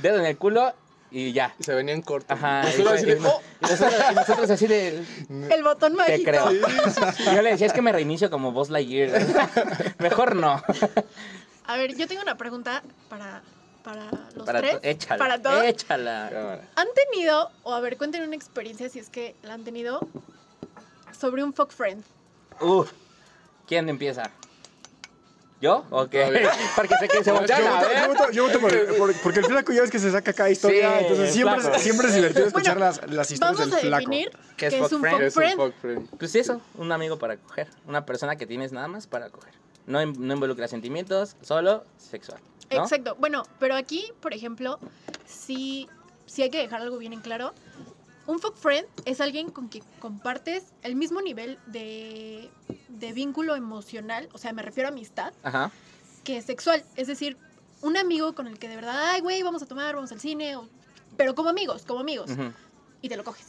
dedo 0.02 0.18
en 0.18 0.26
el 0.26 0.36
culo 0.38 0.72
y 1.10 1.32
ya. 1.32 1.54
Se 1.60 1.74
venían 1.74 2.02
cortos. 2.02 2.36
Ajá. 2.36 2.62
Y 2.76 2.82
Y, 2.82 2.86
así 2.86 3.04
de, 3.06 3.12
y- 3.18 3.24
"Oh". 3.24 3.40
y 3.60 3.62
nosotros, 3.70 3.94
y 4.10 4.14
nosotros 4.14 4.50
así 4.50 4.66
de, 4.66 5.04
El 5.50 5.62
botón 5.62 5.92
te 6.06 6.18
mágico. 6.18 6.50
Yo 7.34 7.42
le 7.42 7.50
decía, 7.50 7.66
es 7.66 7.72
que 7.72 7.82
me 7.82 7.92
reinicio 7.92 8.30
como 8.30 8.52
Buzz 8.52 8.70
Lightyear. 8.70 9.10
Mejor 9.98 10.36
no. 10.36 10.62
A 11.66 11.76
ver, 11.76 11.96
yo 11.96 12.06
tengo 12.06 12.22
una 12.22 12.36
pregunta 12.36 12.82
para 13.08 13.42
para 13.84 14.10
los 14.34 14.44
Para 14.44 14.60
tres. 14.60 14.78
échala. 14.82 15.18
para 15.18 15.40
todos. 15.40 15.64
Échala. 15.64 16.60
¿Han 16.76 16.88
tenido, 17.10 17.50
o 17.62 17.72
a 17.72 17.80
ver, 17.80 17.96
cuenten 17.96 18.22
una 18.22 18.34
experiencia 18.36 18.88
si 18.90 18.98
es 18.98 19.08
que 19.08 19.34
la 19.42 19.54
han 19.54 19.64
tenido, 19.64 20.00
sobre 21.18 21.42
un 21.42 21.54
fuck 21.54 21.70
friend? 21.72 22.04
Uh, 22.60 22.84
¿quién 23.66 23.88
empieza? 23.88 24.30
¿Yo? 25.60 25.84
Ok. 25.90 26.14
A. 26.14 26.28
Porque 26.76 26.94
sé 27.00 27.08
que 27.08 27.18
se 27.18 27.30
Yo 27.30 27.36
a 27.36 27.40
voto, 27.40 27.52
yo 27.52 27.88
ver. 27.88 28.08
voto- 28.08 28.30
yo 28.30 28.44
voto 28.46 28.60
por- 28.60 28.96
por- 28.96 29.14
porque 29.22 29.38
el 29.40 29.46
flaco 29.46 29.72
ya 29.72 29.80
ves 29.82 29.90
que 29.90 29.98
se 29.98 30.12
saca 30.12 30.32
cada 30.32 30.50
historia, 30.50 30.88
Sí, 30.98 31.04
entonces 31.04 31.32
siempre, 31.32 31.60
flaco. 31.60 31.78
siempre 31.80 32.08
es 32.08 32.14
divertido 32.14 32.46
escuchar 32.46 32.78
Bueno, 32.78 32.86
las, 32.92 33.10
las 33.10 33.30
historias 33.32 33.58
Vamos 33.58 33.74
del 33.74 33.92
a 33.94 33.96
flaco. 33.98 34.10
definir 34.10 34.30
¿Qué 34.30 34.38
qué 34.56 34.66
es 34.78 34.84
es, 34.86 34.92
un 34.92 35.00
friend? 35.00 35.16
fuck 35.16 35.22
Es 35.26 35.36
un 35.36 35.42
friend. 35.42 35.56
fuck 35.60 35.74
friend. 35.80 36.08
Pues 36.18 36.34
eso, 36.36 36.60
un 36.76 36.92
amigo 36.92 37.18
para 37.18 37.36
coger. 37.38 37.66
Una 37.88 38.06
persona 38.06 38.36
que 38.36 38.46
tienes 38.46 38.70
nada 38.72 38.86
más 38.86 39.08
para 39.08 39.30
coger. 39.30 39.52
No, 39.86 40.00
in- 40.00 40.14
no 40.18 40.34
involucra 40.34 40.68
sentimientos, 40.68 41.34
solo 41.42 41.82
sexual. 41.98 42.38
¿no? 42.70 42.82
Exacto. 42.82 43.16
Bueno, 43.18 43.42
pero 43.58 43.74
aquí, 43.74 44.12
por 44.20 44.34
ejemplo, 44.34 44.78
sí, 45.26 45.88
sí 46.26 46.42
hay 46.42 46.50
que 46.50 46.58
dejar 46.58 46.82
algo 46.82 46.98
bien 46.98 47.12
en 47.14 47.20
claro. 47.20 47.52
Un 48.28 48.40
fuck 48.40 48.56
friend 48.56 48.86
es 49.06 49.22
alguien 49.22 49.50
con 49.50 49.68
quien 49.68 49.82
compartes 50.00 50.64
el 50.82 50.96
mismo 50.96 51.22
nivel 51.22 51.58
de, 51.66 52.50
de 52.88 53.12
vínculo 53.14 53.56
emocional, 53.56 54.28
o 54.34 54.38
sea, 54.38 54.52
me 54.52 54.60
refiero 54.60 54.90
a 54.90 54.92
amistad, 54.92 55.32
Ajá. 55.42 55.70
que 56.24 56.42
sexual. 56.42 56.84
Es 56.96 57.06
decir, 57.06 57.38
un 57.80 57.96
amigo 57.96 58.34
con 58.34 58.46
el 58.46 58.58
que 58.58 58.68
de 58.68 58.76
verdad, 58.76 59.12
ay, 59.12 59.22
güey, 59.22 59.42
vamos 59.42 59.62
a 59.62 59.66
tomar, 59.66 59.94
vamos 59.94 60.12
al 60.12 60.20
cine, 60.20 60.56
o- 60.56 60.68
pero 61.16 61.34
como 61.34 61.48
amigos, 61.48 61.84
como 61.86 62.00
amigos, 62.00 62.30
y 63.00 63.08
te 63.08 63.16
lo 63.16 63.24
coges. 63.24 63.46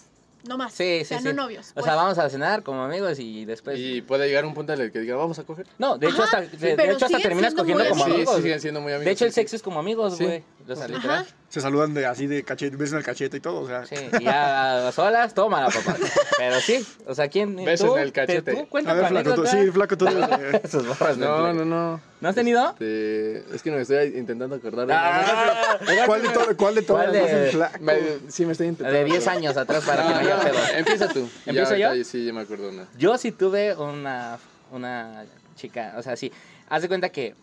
No 0.48 0.58
más. 0.58 0.72
Sí, 0.74 1.00
o 1.02 1.06
sea, 1.06 1.18
sí, 1.18 1.26
no 1.26 1.32
sí. 1.32 1.36
novios. 1.36 1.72
O 1.72 1.74
pues. 1.74 1.86
sea, 1.86 1.96
vamos 1.96 2.18
a 2.18 2.30
cenar 2.30 2.64
como 2.64 2.82
amigos 2.84 3.20
y 3.20 3.44
después. 3.44 3.78
Y 3.78 4.02
puede 4.02 4.26
llegar 4.30 4.46
un 4.46 4.54
punto 4.54 4.72
en 4.72 4.80
el 4.80 4.90
que 4.90 5.00
diga, 5.00 5.18
vamos 5.18 5.38
a 5.38 5.44
coger. 5.44 5.68
No, 5.78 5.98
de 5.98 6.08
hecho, 6.08 6.24
Ajá, 6.24 6.38
hasta, 6.38 6.58
de, 6.58 6.72
hecho 6.94 7.06
hasta 7.08 7.20
terminas 7.20 7.54
cogiendo 7.54 7.84
como 7.90 8.06
sí, 8.06 8.12
amigos. 8.14 8.36
sí, 8.38 8.42
siguen 8.44 8.62
siendo 8.62 8.80
muy 8.80 8.94
amigos. 8.94 9.04
de 9.06 9.12
hecho, 9.12 9.26
el 9.26 9.32
sí, 9.32 9.36
sexo 9.36 9.58
es 9.58 9.62
como 9.62 9.82
amigos, 9.82 10.16
Sí. 10.16 10.24
güey. 10.24 10.44
O 10.66 10.76
sea, 10.78 10.88
literal. 10.88 11.20
Ajá. 11.24 11.36
Se 11.50 11.62
saludan 11.62 11.96
de 11.96 12.06
así 12.06 12.28
de 12.28 12.44
cachete, 12.44 12.76
besan 12.78 13.00
el 13.00 13.04
cachete 13.04 13.38
y 13.38 13.40
todo, 13.40 13.62
o 13.62 13.68
sea. 13.68 13.84
Sí, 13.84 13.96
y 14.20 14.24
ya 14.24 14.88
a 14.88 14.92
solas, 14.92 15.34
tómala, 15.34 15.70
papá. 15.70 15.96
Pero 16.38 16.60
sí, 16.60 16.86
o 17.08 17.16
sea, 17.16 17.28
¿quién? 17.28 17.58
En 17.58 17.68
el 17.68 18.12
cachete. 18.12 18.54
¿Tú? 18.54 18.68
Cuenta 18.70 18.92
A 18.92 18.94
ver, 18.94 19.08
flaco, 19.08 19.34
tú, 19.34 19.48
sí, 19.48 19.72
flaco, 19.72 19.98
tú. 19.98 20.06
sí. 20.08 20.14
del 20.78 21.20
No, 21.20 21.38
play. 21.38 21.54
no, 21.56 21.66
no. 21.66 22.02
¿No 22.22 22.30
has 22.30 22.36
tenido? 22.36 22.70
Este, 22.72 23.56
es 23.56 23.64
que 23.64 23.72
me 23.72 23.82
estoy 23.82 24.14
intentando 24.16 24.56
acordar. 24.58 24.86
de- 24.86 24.94
Ah, 24.94 25.80
¿Cuál 26.06 26.22
de 26.22 26.30
todo? 26.30 26.56
¿Cuál 26.58 26.76
de 26.76 26.82
todas? 26.84 27.06
¿Cuál 27.08 27.14
de-? 27.14 27.80
Me- 27.80 28.32
sí, 28.32 28.46
me 28.46 28.52
estoy 28.52 28.68
intentando. 28.68 28.96
de 29.00 29.06
10 29.06 29.18
acordar. 29.18 29.38
años 29.38 29.58
atrás 29.58 29.84
para 29.86 30.04
que 30.04 30.10
No, 30.10 30.14
no 30.16 30.20
haya 30.20 30.36
no, 30.36 30.44
pedo. 30.44 30.58
Empieza 30.78 31.08
tú. 31.08 31.30
Ya 31.46 31.52
¿Empiezo 31.52 31.76
yo? 31.78 32.04
Sí, 32.04 32.26
ya 32.26 32.34
me 32.34 32.42
acuerdo 32.42 32.70
una. 32.70 32.86
Yo 32.98 33.18
sí 33.18 33.32
tuve 33.32 33.76
una, 33.76 34.38
una 34.72 35.24
chica, 35.56 35.96
o 35.98 36.04
sea, 36.04 36.16
sí. 36.16 36.32
Haz 36.70 36.84
de 36.84 36.88
cuenta 36.90 37.10
que 37.10 37.34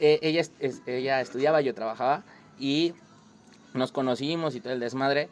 eh, 0.00 0.18
ella, 0.20 0.42
ella 0.86 1.20
estudiaba, 1.22 1.62
yo 1.62 1.72
trabajaba 1.74 2.24
y 2.58 2.92
nos 3.74 3.92
conocimos 3.92 4.54
y 4.54 4.60
todo 4.60 4.72
el 4.72 4.80
desmadre. 4.80 5.28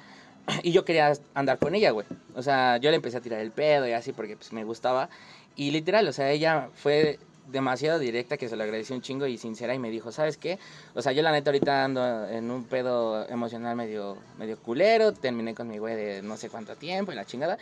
Y 0.62 0.72
yo 0.72 0.84
quería 0.84 1.12
andar 1.34 1.58
con 1.58 1.74
ella, 1.74 1.90
güey. 1.90 2.06
O 2.34 2.42
sea, 2.42 2.78
yo 2.78 2.90
le 2.90 2.96
empecé 2.96 3.18
a 3.18 3.20
tirar 3.20 3.40
el 3.40 3.52
pedo 3.52 3.86
y 3.86 3.92
así 3.92 4.12
porque 4.12 4.36
pues, 4.36 4.52
me 4.52 4.64
gustaba. 4.64 5.08
Y 5.56 5.70
literal, 5.70 6.08
o 6.08 6.12
sea, 6.12 6.30
ella 6.30 6.70
fue 6.74 7.18
demasiado 7.50 7.98
directa 7.98 8.36
que 8.36 8.48
se 8.48 8.56
lo 8.56 8.62
agradecí 8.62 8.92
un 8.92 9.02
chingo 9.02 9.26
y 9.26 9.36
sincera 9.36 9.74
y 9.74 9.78
me 9.78 9.90
dijo, 9.90 10.12
¿sabes 10.12 10.36
qué? 10.36 10.58
O 10.94 11.02
sea, 11.02 11.12
yo 11.12 11.22
la 11.22 11.32
neta 11.32 11.50
ahorita 11.50 11.84
ando 11.84 12.28
en 12.28 12.50
un 12.50 12.64
pedo 12.64 13.28
emocional 13.28 13.76
medio, 13.76 14.16
medio 14.38 14.58
culero, 14.58 15.12
terminé 15.12 15.54
con 15.54 15.68
mi 15.68 15.78
güey 15.78 15.96
de 15.96 16.22
no 16.22 16.36
sé 16.36 16.48
cuánto 16.48 16.76
tiempo 16.76 17.12
y 17.12 17.14
la 17.14 17.24
chingada. 17.24 17.58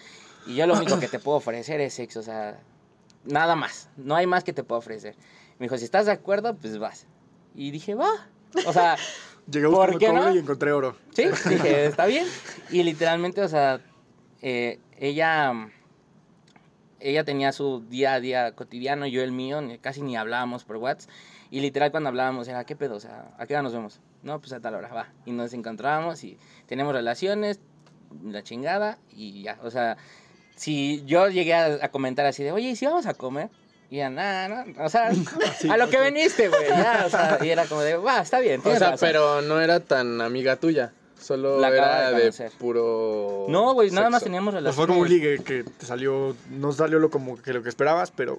Y 0.47 0.55
yo 0.55 0.67
lo 0.67 0.75
único 0.75 0.99
que 1.01 1.09
te 1.09 1.19
puedo 1.19 1.39
ofrecer 1.39 1.81
es 1.81 1.95
sexo, 1.95 2.21
o 2.21 2.23
sea, 2.23 2.59
nada 3.25 3.57
más, 3.57 3.89
no 3.97 4.15
hay 4.15 4.27
más 4.27 4.45
que 4.45 4.53
te 4.53 4.63
puedo 4.63 4.79
ofrecer. 4.79 5.15
Me 5.59 5.65
dijo, 5.65 5.77
si 5.79 5.85
estás 5.85 6.07
de 6.07 6.13
acuerdo, 6.13 6.55
pues 6.55 6.79
vas. 6.79 7.07
Y 7.55 7.71
dije, 7.71 7.95
va. 7.95 8.11
O 8.67 8.73
sea, 8.73 8.97
Llegué 9.51 9.67
a 9.67 9.71
¿Por 9.71 9.93
buscar 9.93 10.11
cobre 10.11 10.25
no? 10.25 10.35
y 10.35 10.39
encontré 10.39 10.73
oro. 10.73 10.97
Sí, 11.15 11.25
dije, 11.49 11.87
está 11.87 12.07
bien. 12.07 12.27
Y 12.71 12.83
literalmente, 12.83 13.41
o 13.43 13.49
sea, 13.49 13.81
eh, 14.43 14.79
ella, 14.99 15.71
ella 17.01 17.25
tenía 17.25 17.53
su 17.53 17.81
día 17.89 18.15
a 18.15 18.21
día 18.21 18.53
cotidiano, 18.53 19.07
yo 19.07 19.23
el 19.23 19.33
mío, 19.33 19.61
casi 19.81 20.03
ni 20.03 20.17
hablábamos 20.17 20.65
por 20.65 20.77
WhatsApp. 20.77 21.11
Y 21.51 21.61
literal 21.61 21.91
cuando 21.91 22.11
hablábamos 22.11 22.47
era, 22.47 22.65
¿qué 22.65 22.77
pedo? 22.77 22.97
O 22.97 23.01
sea, 23.01 23.35
¿a 23.39 23.47
qué 23.47 23.55
hora 23.55 23.63
nos 23.63 23.73
vemos? 23.73 24.01
No, 24.23 24.39
pues 24.39 24.53
a 24.53 24.61
tal 24.61 24.75
hora, 24.75 24.89
va. 24.89 25.09
Y 25.25 25.33
nos 25.33 25.55
encontrábamos 25.55 26.23
y 26.25 26.37
tenemos 26.67 26.93
relaciones, 26.93 27.61
la 28.23 28.43
chingada 28.43 28.99
y 29.11 29.43
ya. 29.43 29.59
O 29.63 29.71
sea, 29.71 29.97
si 30.57 31.03
yo 31.07 31.29
llegué 31.29 31.55
a, 31.55 31.79
a 31.83 31.89
comentar 31.91 32.27
así 32.27 32.43
de, 32.43 32.53
oye, 32.53 32.69
¿y 32.71 32.77
si 32.77 32.85
vamos 32.85 33.07
a 33.07 33.15
comer? 33.15 33.49
Y 33.91 33.97
ya, 33.97 34.11
nada, 34.11 34.49
no, 34.49 34.85
o 34.85 34.89
sea, 34.89 35.11
a 35.71 35.77
lo 35.79 35.89
que 35.89 35.99
veniste, 35.99 36.49
güey, 36.49 36.69
ya, 36.69 37.05
o 37.07 37.11
sea, 37.11 37.39
y 37.43 37.49
era 37.49 37.65
como 37.67 37.81
de, 37.81 37.97
va, 37.97 38.21
está 38.21 38.39
bien, 38.39 38.61
O 38.61 38.65
sea, 38.65 38.91
razón". 38.91 38.99
pero 39.01 39.41
no 39.43 39.61
era 39.61 39.81
tan 39.81 40.21
amiga 40.21 40.57
tuya. 40.57 40.93
Solo 41.21 41.59
La 41.59 41.69
era 41.69 42.13
de 42.13 42.31
de, 42.31 42.51
puro. 42.59 43.47
No, 43.49 43.75
güey, 43.75 43.91
nada 43.91 44.09
más 44.09 44.23
teníamos 44.23 44.53
Pues 44.53 44.63
relaciones. 44.63 44.77
fue 44.77 44.87
como 44.87 45.01
un 45.01 45.09
ligue 45.09 45.39
que 45.43 45.65
te 45.65 45.85
salió, 45.85 46.37
no 46.51 46.71
salió 46.73 46.99
lo 47.01 47.11
como 47.11 47.37
que 47.43 47.53
lo 47.53 47.63
que 47.63 47.69
esperabas, 47.69 48.13
pero 48.13 48.39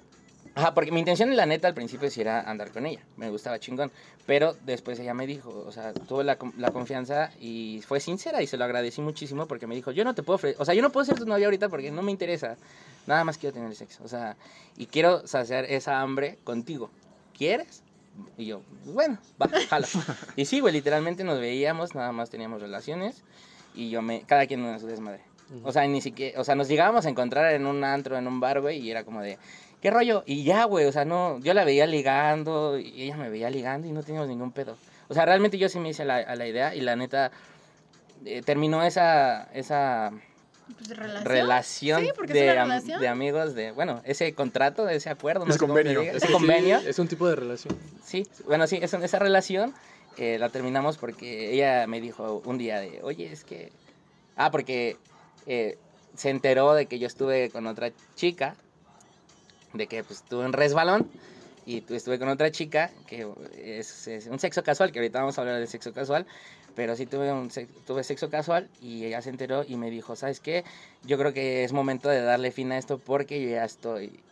Ajá, 0.54 0.74
porque 0.74 0.90
mi 0.90 0.98
intención, 0.98 1.34
la 1.36 1.46
neta, 1.46 1.68
al 1.68 1.74
principio 1.74 2.10
sí 2.10 2.20
era 2.22 2.40
andar 2.40 2.70
con 2.72 2.84
ella. 2.86 3.00
Me 3.16 3.30
gustaba 3.30 3.58
chingón. 3.60 3.92
Pero 4.26 4.56
después 4.64 4.98
ella 4.98 5.14
me 5.14 5.26
dijo, 5.26 5.64
o 5.66 5.70
sea, 5.72 5.92
tuvo 5.92 6.22
la, 6.22 6.38
la 6.58 6.70
confianza 6.70 7.30
y 7.40 7.82
fue 7.86 8.00
sincera 8.00 8.42
y 8.42 8.46
se 8.46 8.56
lo 8.56 8.64
agradecí 8.64 9.00
muchísimo 9.00 9.46
porque 9.46 9.66
me 9.66 9.74
dijo, 9.74 9.90
yo 9.92 10.04
no 10.04 10.14
te 10.14 10.22
puedo 10.22 10.36
ofrecer, 10.36 10.60
o 10.60 10.64
sea, 10.64 10.74
yo 10.74 10.82
no 10.82 10.90
puedo 10.90 11.04
ser 11.04 11.16
tu 11.16 11.26
novia 11.26 11.46
ahorita 11.46 11.68
porque 11.68 11.90
no 11.90 12.02
me 12.02 12.10
interesa. 12.10 12.56
Nada 13.06 13.24
más 13.24 13.38
quiero 13.38 13.54
tener 13.54 13.74
sexo. 13.74 14.02
O 14.04 14.08
sea, 14.08 14.36
y 14.76 14.86
quiero 14.86 15.26
saciar 15.26 15.64
esa 15.64 16.00
hambre 16.00 16.38
contigo. 16.44 16.90
¿Quieres? 17.36 17.82
Y 18.36 18.46
yo, 18.46 18.62
bueno, 18.84 19.18
va, 19.40 19.48
jala. 19.68 19.86
y 20.36 20.44
sí, 20.44 20.60
güey, 20.60 20.72
literalmente 20.72 21.24
nos 21.24 21.38
veíamos, 21.38 21.94
nada 21.94 22.12
más 22.12 22.30
teníamos 22.30 22.60
relaciones 22.60 23.22
y 23.74 23.90
yo 23.90 24.02
me, 24.02 24.22
cada 24.22 24.46
quien 24.46 24.64
en 24.64 24.80
su 24.80 24.86
desmadre. 24.86 25.22
O 25.64 25.72
sea, 25.72 25.86
ni 25.86 26.00
siquiera, 26.00 26.40
o 26.40 26.44
sea, 26.44 26.54
nos 26.54 26.68
llegábamos 26.68 27.06
a 27.06 27.08
encontrar 27.08 27.52
en 27.54 27.66
un 27.66 27.82
antro, 27.82 28.16
en 28.16 28.28
un 28.28 28.38
bar, 28.38 28.60
güey, 28.60 28.78
y 28.78 28.90
era 28.90 29.02
como 29.02 29.20
de, 29.20 29.36
¿qué 29.80 29.90
rollo? 29.90 30.22
Y 30.24 30.44
ya, 30.44 30.64
güey, 30.64 30.86
o 30.86 30.92
sea, 30.92 31.04
no, 31.04 31.40
yo 31.40 31.54
la 31.54 31.64
veía 31.64 31.86
ligando 31.86 32.78
y 32.78 33.02
ella 33.02 33.16
me 33.16 33.30
veía 33.30 33.50
ligando 33.50 33.88
y 33.88 33.92
no 33.92 34.02
teníamos 34.04 34.28
ningún 34.28 34.52
pedo. 34.52 34.76
O 35.08 35.14
sea, 35.14 35.24
realmente 35.24 35.58
yo 35.58 35.68
sí 35.68 35.80
me 35.80 35.88
hice 35.88 36.04
la, 36.04 36.16
a 36.18 36.36
la 36.36 36.46
idea 36.46 36.74
y 36.74 36.80
la 36.82 36.94
neta 36.94 37.32
eh, 38.24 38.42
terminó 38.42 38.84
esa, 38.84 39.44
esa 39.52 40.12
Pues, 40.76 40.90
relación. 40.96 41.24
relación, 41.24 42.02
Sí, 42.02 42.10
porque 42.16 42.32
es 42.32 42.38
de, 42.38 42.52
relación. 42.54 43.00
de 43.00 43.08
amigos, 43.08 43.54
de, 43.54 43.72
bueno, 43.72 44.00
ese 44.04 44.34
contrato, 44.34 44.88
ese 44.88 45.10
acuerdo, 45.10 45.44
no 45.44 45.50
Ese 45.50 45.58
sé 45.58 45.66
convenio. 45.66 46.00
diga, 46.00 46.12
Es 46.12 46.16
ese 46.18 46.26
que 46.26 46.32
sí, 46.32 46.38
convenio. 46.38 46.78
es 46.78 46.98
un 46.98 47.08
tipo 47.08 47.28
de 47.28 47.36
relación. 47.36 47.76
Sí, 48.04 48.26
bueno, 48.46 48.66
sí, 48.66 48.78
es- 48.80 48.92
esa 48.94 49.18
relación 49.18 49.74
eh, 50.16 50.38
la 50.38 50.48
terminamos 50.50 50.98
porque 50.98 51.52
ella 51.54 51.86
me 51.86 52.00
dijo 52.00 52.42
un 52.44 52.58
día 52.58 52.80
de, 52.80 53.00
oye, 53.02 53.32
es 53.32 53.44
que... 53.44 53.72
Ah, 54.36 54.50
porque 54.50 54.96
eh, 55.46 55.78
se 56.16 56.30
enteró 56.30 56.74
de 56.74 56.86
que 56.86 56.98
yo 56.98 57.06
estuve 57.06 57.50
con 57.50 57.66
otra 57.66 57.90
chica, 58.16 58.56
de 59.72 59.86
que 59.86 60.02
pues 60.04 60.20
estuve 60.20 60.44
en 60.44 60.52
resbalón, 60.52 61.08
y 61.66 61.82
tu- 61.82 61.94
estuve 61.94 62.18
con 62.18 62.28
otra 62.28 62.50
chica, 62.50 62.90
que 63.06 63.26
es, 63.56 64.08
es 64.08 64.26
un 64.26 64.38
sexo 64.40 64.62
casual, 64.64 64.90
que 64.92 64.98
ahorita 64.98 65.20
vamos 65.20 65.38
a 65.38 65.42
hablar 65.42 65.58
del 65.58 65.68
sexo 65.68 65.92
casual, 65.92 66.26
pero 66.74 66.96
sí 66.96 67.06
tuve, 67.06 67.32
un 67.32 67.50
sex- 67.50 67.72
tuve 67.84 68.04
sexo 68.04 68.30
casual 68.30 68.70
y 68.80 69.04
ella 69.06 69.22
se 69.22 69.30
enteró 69.30 69.64
y 69.66 69.76
me 69.76 69.90
dijo, 69.90 70.16
¿sabes 70.16 70.40
qué? 70.40 70.64
Yo 71.02 71.18
creo 71.18 71.32
que 71.32 71.64
es 71.64 71.72
momento 71.72 72.08
de 72.08 72.22
darle 72.22 72.52
fin 72.52 72.72
a 72.72 72.78
esto 72.78 72.98
porque 72.98 73.48
ya 73.50 73.64
estoy 73.64 74.24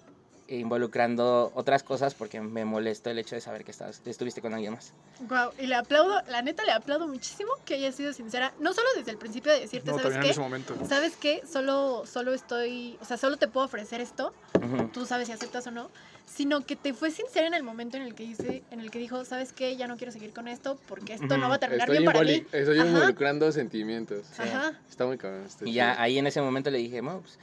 involucrando 0.49 1.53
otras 1.55 1.83
cosas 1.83 2.15
porque 2.15 2.41
me 2.41 2.65
molestó 2.65 3.11
el 3.11 3.19
hecho 3.19 3.35
de 3.35 3.41
saber 3.41 3.65
que 3.65 3.71
estabas, 3.71 4.01
estuviste 4.05 4.41
con 4.41 4.55
alguien 4.55 4.73
más. 4.73 4.93
Guau, 5.21 5.53
y 5.59 5.67
le 5.67 5.75
aplaudo, 5.75 6.21
la 6.29 6.43
neta 6.43 6.65
le 6.65 6.73
aplaudo 6.73 7.07
muchísimo 7.07 7.51
que 7.65 7.75
haya 7.75 7.93
sido 7.93 8.13
sincera, 8.13 8.53
no 8.59 8.73
solo 8.73 8.87
desde 8.97 9.11
el 9.11 9.19
principio 9.19 9.53
de 9.53 9.61
decirte, 9.61 9.91
no, 9.91 9.99
¿sabes 9.99 10.15
también 10.15 10.23
en 10.23 10.27
qué? 10.27 10.33
ese 10.33 10.41
momento. 10.41 10.87
¿Sabes 10.89 11.17
qué? 11.17 11.43
Solo, 11.51 12.05
solo 12.07 12.33
estoy, 12.33 12.99
o 13.01 13.05
sea, 13.05 13.17
solo 13.17 13.37
te 13.37 13.49
puedo 13.49 13.67
ofrecer 13.67 14.01
esto, 14.01 14.33
Ujú. 14.57 14.89
tú 14.89 15.07
sabes 15.07 15.27
si 15.27 15.33
aceptas 15.33 15.67
o 15.67 15.71
no, 15.71 15.91
sino 16.27 16.65
que 16.65 16.77
te 16.77 16.93
fue 16.95 17.11
sincera 17.11 17.47
en 17.47 17.55
el 17.55 17.63
momento 17.63 17.97
en 17.97 18.03
el 18.05 18.15
que 18.15 18.23
dice, 18.25 18.63
en 18.71 18.81
el 18.81 18.91
que 18.91 18.99
dijo, 18.99 19.25
¿sabes 19.25 19.53
qué? 19.53 19.77
Ya 19.77 19.87
no 19.87 19.97
quiero 19.97 20.13
seguir 20.13 20.33
con 20.33 20.49
esto 20.49 20.79
porque 20.89 21.15
esto 21.15 21.37
no 21.37 21.49
va 21.49 21.57
a 21.57 21.59
terminar 21.59 21.89
Estoy, 21.89 21.99
bien 21.99 22.13
para 22.13 22.25
mí. 22.25 22.47
estoy 22.53 22.79
Ajá. 22.79 22.89
involucrando 22.89 23.51
sentimientos. 23.53 24.27
Ajá. 24.39 24.73
Está 24.89 25.07
muy 25.07 25.17
cabrón. 25.19 25.45
está 25.47 25.67
Y 25.67 25.73
ya 25.73 25.93
chido. 25.93 26.03
ahí 26.03 26.19
en 26.19 26.27
ese 26.27 26.41
momento 26.41 26.71
le 26.71 26.79
dije, 26.79 27.03
pues, 27.03 27.17
pues, 27.23 27.39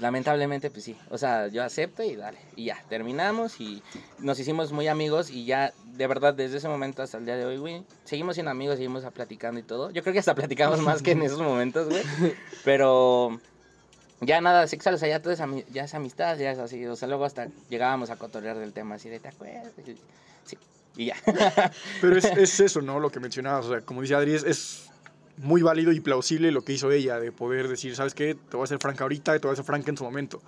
lamentablemente 0.00 0.70
pues 0.70 0.84
sí, 0.84 0.96
o 1.10 1.18
sea, 1.18 1.48
yo 1.48 1.62
acepto 1.62 2.02
y 2.02 2.16
dale. 2.16 2.38
Y 2.56 2.66
ya, 2.66 2.82
terminamos 2.88 3.60
y 3.60 3.82
nos 4.18 4.38
hicimos 4.38 4.72
muy 4.72 4.88
amigos 4.88 5.30
y 5.30 5.44
ya, 5.44 5.72
de 5.96 6.06
verdad, 6.06 6.34
desde 6.34 6.58
ese 6.58 6.68
momento 6.68 7.02
hasta 7.02 7.18
el 7.18 7.26
día 7.26 7.36
de 7.36 7.44
hoy, 7.44 7.58
güey, 7.58 7.84
seguimos 8.04 8.34
siendo 8.34 8.50
amigos, 8.50 8.76
seguimos 8.76 9.04
platicando 9.12 9.60
y 9.60 9.62
todo. 9.62 9.90
Yo 9.90 10.02
creo 10.02 10.12
que 10.12 10.18
hasta 10.18 10.34
platicamos 10.34 10.80
más 10.80 11.02
que 11.02 11.12
en 11.12 11.22
esos 11.22 11.40
momentos, 11.40 11.88
güey. 11.88 12.02
Pero 12.64 13.38
ya 14.20 14.40
nada 14.40 14.66
sexual, 14.66 14.94
o 14.94 14.98
sea, 14.98 15.08
ya 15.08 15.20
todo 15.20 15.32
es, 15.32 15.40
ya 15.72 15.84
es 15.84 15.94
amistad, 15.94 16.36
ya 16.38 16.50
es 16.50 16.58
así. 16.58 16.84
O 16.86 16.96
sea, 16.96 17.08
luego 17.08 17.24
hasta 17.24 17.48
llegábamos 17.68 18.10
a 18.10 18.16
cotorrear 18.16 18.58
del 18.58 18.72
tema 18.72 18.96
así 18.96 19.08
de, 19.08 19.20
¿te 19.20 19.28
acuerdas? 19.28 19.72
Sí, 20.44 20.58
y 20.96 21.06
ya. 21.06 21.16
Pero 22.00 22.16
es, 22.16 22.24
es 22.36 22.60
eso, 22.60 22.80
¿no? 22.80 23.00
Lo 23.00 23.10
que 23.10 23.20
mencionabas. 23.20 23.66
O 23.66 23.70
sea, 23.70 23.80
como 23.80 24.02
dice 24.02 24.14
Adri, 24.14 24.34
es, 24.34 24.44
es 24.44 24.90
muy 25.38 25.62
válido 25.62 25.92
y 25.92 26.00
plausible 26.00 26.50
lo 26.52 26.62
que 26.62 26.72
hizo 26.74 26.90
ella, 26.92 27.18
de 27.18 27.32
poder 27.32 27.68
decir, 27.68 27.94
¿sabes 27.96 28.14
qué? 28.14 28.34
Te 28.34 28.56
voy 28.56 28.62
a 28.62 28.64
hacer 28.64 28.78
franca 28.78 29.04
ahorita 29.04 29.34
y 29.36 29.40
te 29.40 29.46
voy 29.46 29.52
a 29.52 29.54
hacer 29.54 29.64
franca 29.64 29.90
en 29.90 29.96
su 29.96 30.04
momento. 30.04 30.40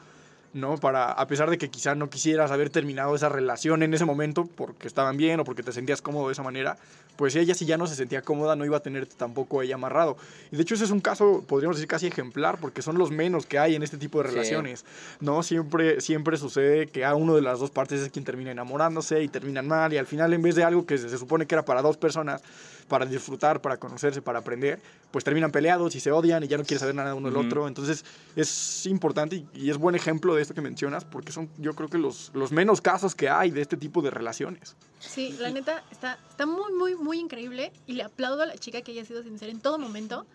¿no? 0.55 0.79
Para, 0.79 1.13
a 1.13 1.27
pesar 1.27 1.51
de 1.51 1.59
que 1.59 1.69
quizá 1.69 1.95
no 1.95 2.09
quisieras 2.09 2.51
haber 2.51 2.71
terminado 2.71 3.15
esa 3.15 3.29
relación 3.29 3.83
en 3.83 3.93
ese 3.93 4.07
momento 4.07 4.47
porque 4.47 4.87
estaban 4.89 5.19
bien 5.19 5.39
o 5.41 5.45
porque 5.45 5.63
te 5.63 5.71
sentías 5.71 6.01
cómodo 6.01 6.29
de 6.29 6.33
esa 6.33 6.43
manera, 6.43 6.79
pues 7.17 7.37
ella 7.37 7.55
si 7.55 7.67
ya 7.67 7.77
no 7.77 7.87
se 7.87 7.95
sentía 7.95 8.23
cómoda 8.23 8.57
no 8.57 8.65
iba 8.65 8.79
a 8.79 8.81
tenerte 8.81 9.17
tampoco 9.17 9.61
ella 9.61 9.75
amarrado. 9.75 10.17
Y 10.51 10.57
de 10.57 10.63
hecho 10.63 10.75
ese 10.75 10.85
es 10.85 10.91
un 10.91 11.01
caso, 11.01 11.45
podríamos 11.47 11.77
decir 11.77 11.89
casi 11.89 12.07
ejemplar, 12.07 12.57
porque 12.59 12.81
son 12.81 12.97
los 12.97 13.11
menos 13.11 13.45
que 13.45 13.59
hay 13.59 13.75
en 13.75 13.83
este 13.83 13.99
tipo 13.99 14.23
de 14.23 14.29
Sí. 14.31 14.35
relaciones, 14.35 14.87
¿no? 15.21 15.43
Siempre, 15.43 16.01
siempre 16.01 16.39
sucede 16.39 16.87
que 16.87 17.05
a 17.05 17.15
uno 17.15 17.35
de 17.35 17.43
las 17.43 17.59
dos 17.59 17.71
partes 17.71 18.01
es 18.01 18.09
quien 18.09 18.25
termina 18.25 18.51
enamorándose 18.51 19.23
y 19.23 19.29
terminan 19.29 19.69
mal 19.69 19.93
y 19.93 19.99
al 19.99 20.07
final 20.07 20.33
en 20.33 20.41
vez 20.41 20.55
de 20.55 20.65
algo 20.65 20.87
que 20.87 20.97
se, 20.97 21.11
se 21.11 21.19
supone 21.19 21.45
que 21.47 21.55
era 21.55 21.67
para 21.67 21.83
dos 21.83 21.99
personas, 21.99 22.41
para 22.89 23.07
disfrutar, 23.07 23.61
para 23.61 23.77
conocerse, 23.77 24.23
para 24.23 24.39
aprender, 24.39 24.81
pues 25.11 25.25
terminan 25.25 25.51
peleados 25.51 25.95
y 25.95 26.01
se 26.01 26.11
odian 26.13 26.43
y 26.45 26.49
ya 26.49 26.59
no 26.59 26.65
quieren 26.65 26.81
saber 26.81 26.95
nada 26.95 27.15
uno 27.15 27.29
del 27.29 27.37
otro. 27.37 27.69
Entonces 27.69 28.05
es 28.35 28.87
importante 28.87 29.37
y, 29.37 29.49
y 29.55 29.71
es 29.71 29.79
buen 29.79 29.95
ejemplo 29.95 30.35
de 30.35 30.43
esto 30.43 30.55
que 30.55 30.61
mencionas 30.61 31.05
porque 31.05 31.33
son 31.33 31.49
yo 31.59 31.75
creo 31.75 31.89
que 31.89 31.99
los, 31.99 32.31
los 32.35 32.53
menos 32.53 32.81
casos 32.81 33.15
que 33.15 33.29
hay 33.29 33.51
de 33.51 33.63
este 33.63 33.77
tipo 33.77 34.03
de 34.03 34.11
relaciones. 34.11 34.77
Sí, 34.99 35.37
la 35.39 35.51
neta 35.51 35.85
está, 35.91 36.19
está 36.29 36.47
muy, 36.47 36.73
muy, 36.73 36.95
muy 36.95 37.19
increíble 37.19 37.73
y 37.87 37.95
le 37.95 38.03
aplaudo 38.03 38.43
a 38.43 38.47
la 38.47 38.57
chica 38.57 38.83
que 38.83 38.93
haya 38.93 39.05
sido 39.05 39.23
sincera 39.23 39.51
en 39.51 39.61
todo 39.61 39.79
momento 39.79 40.27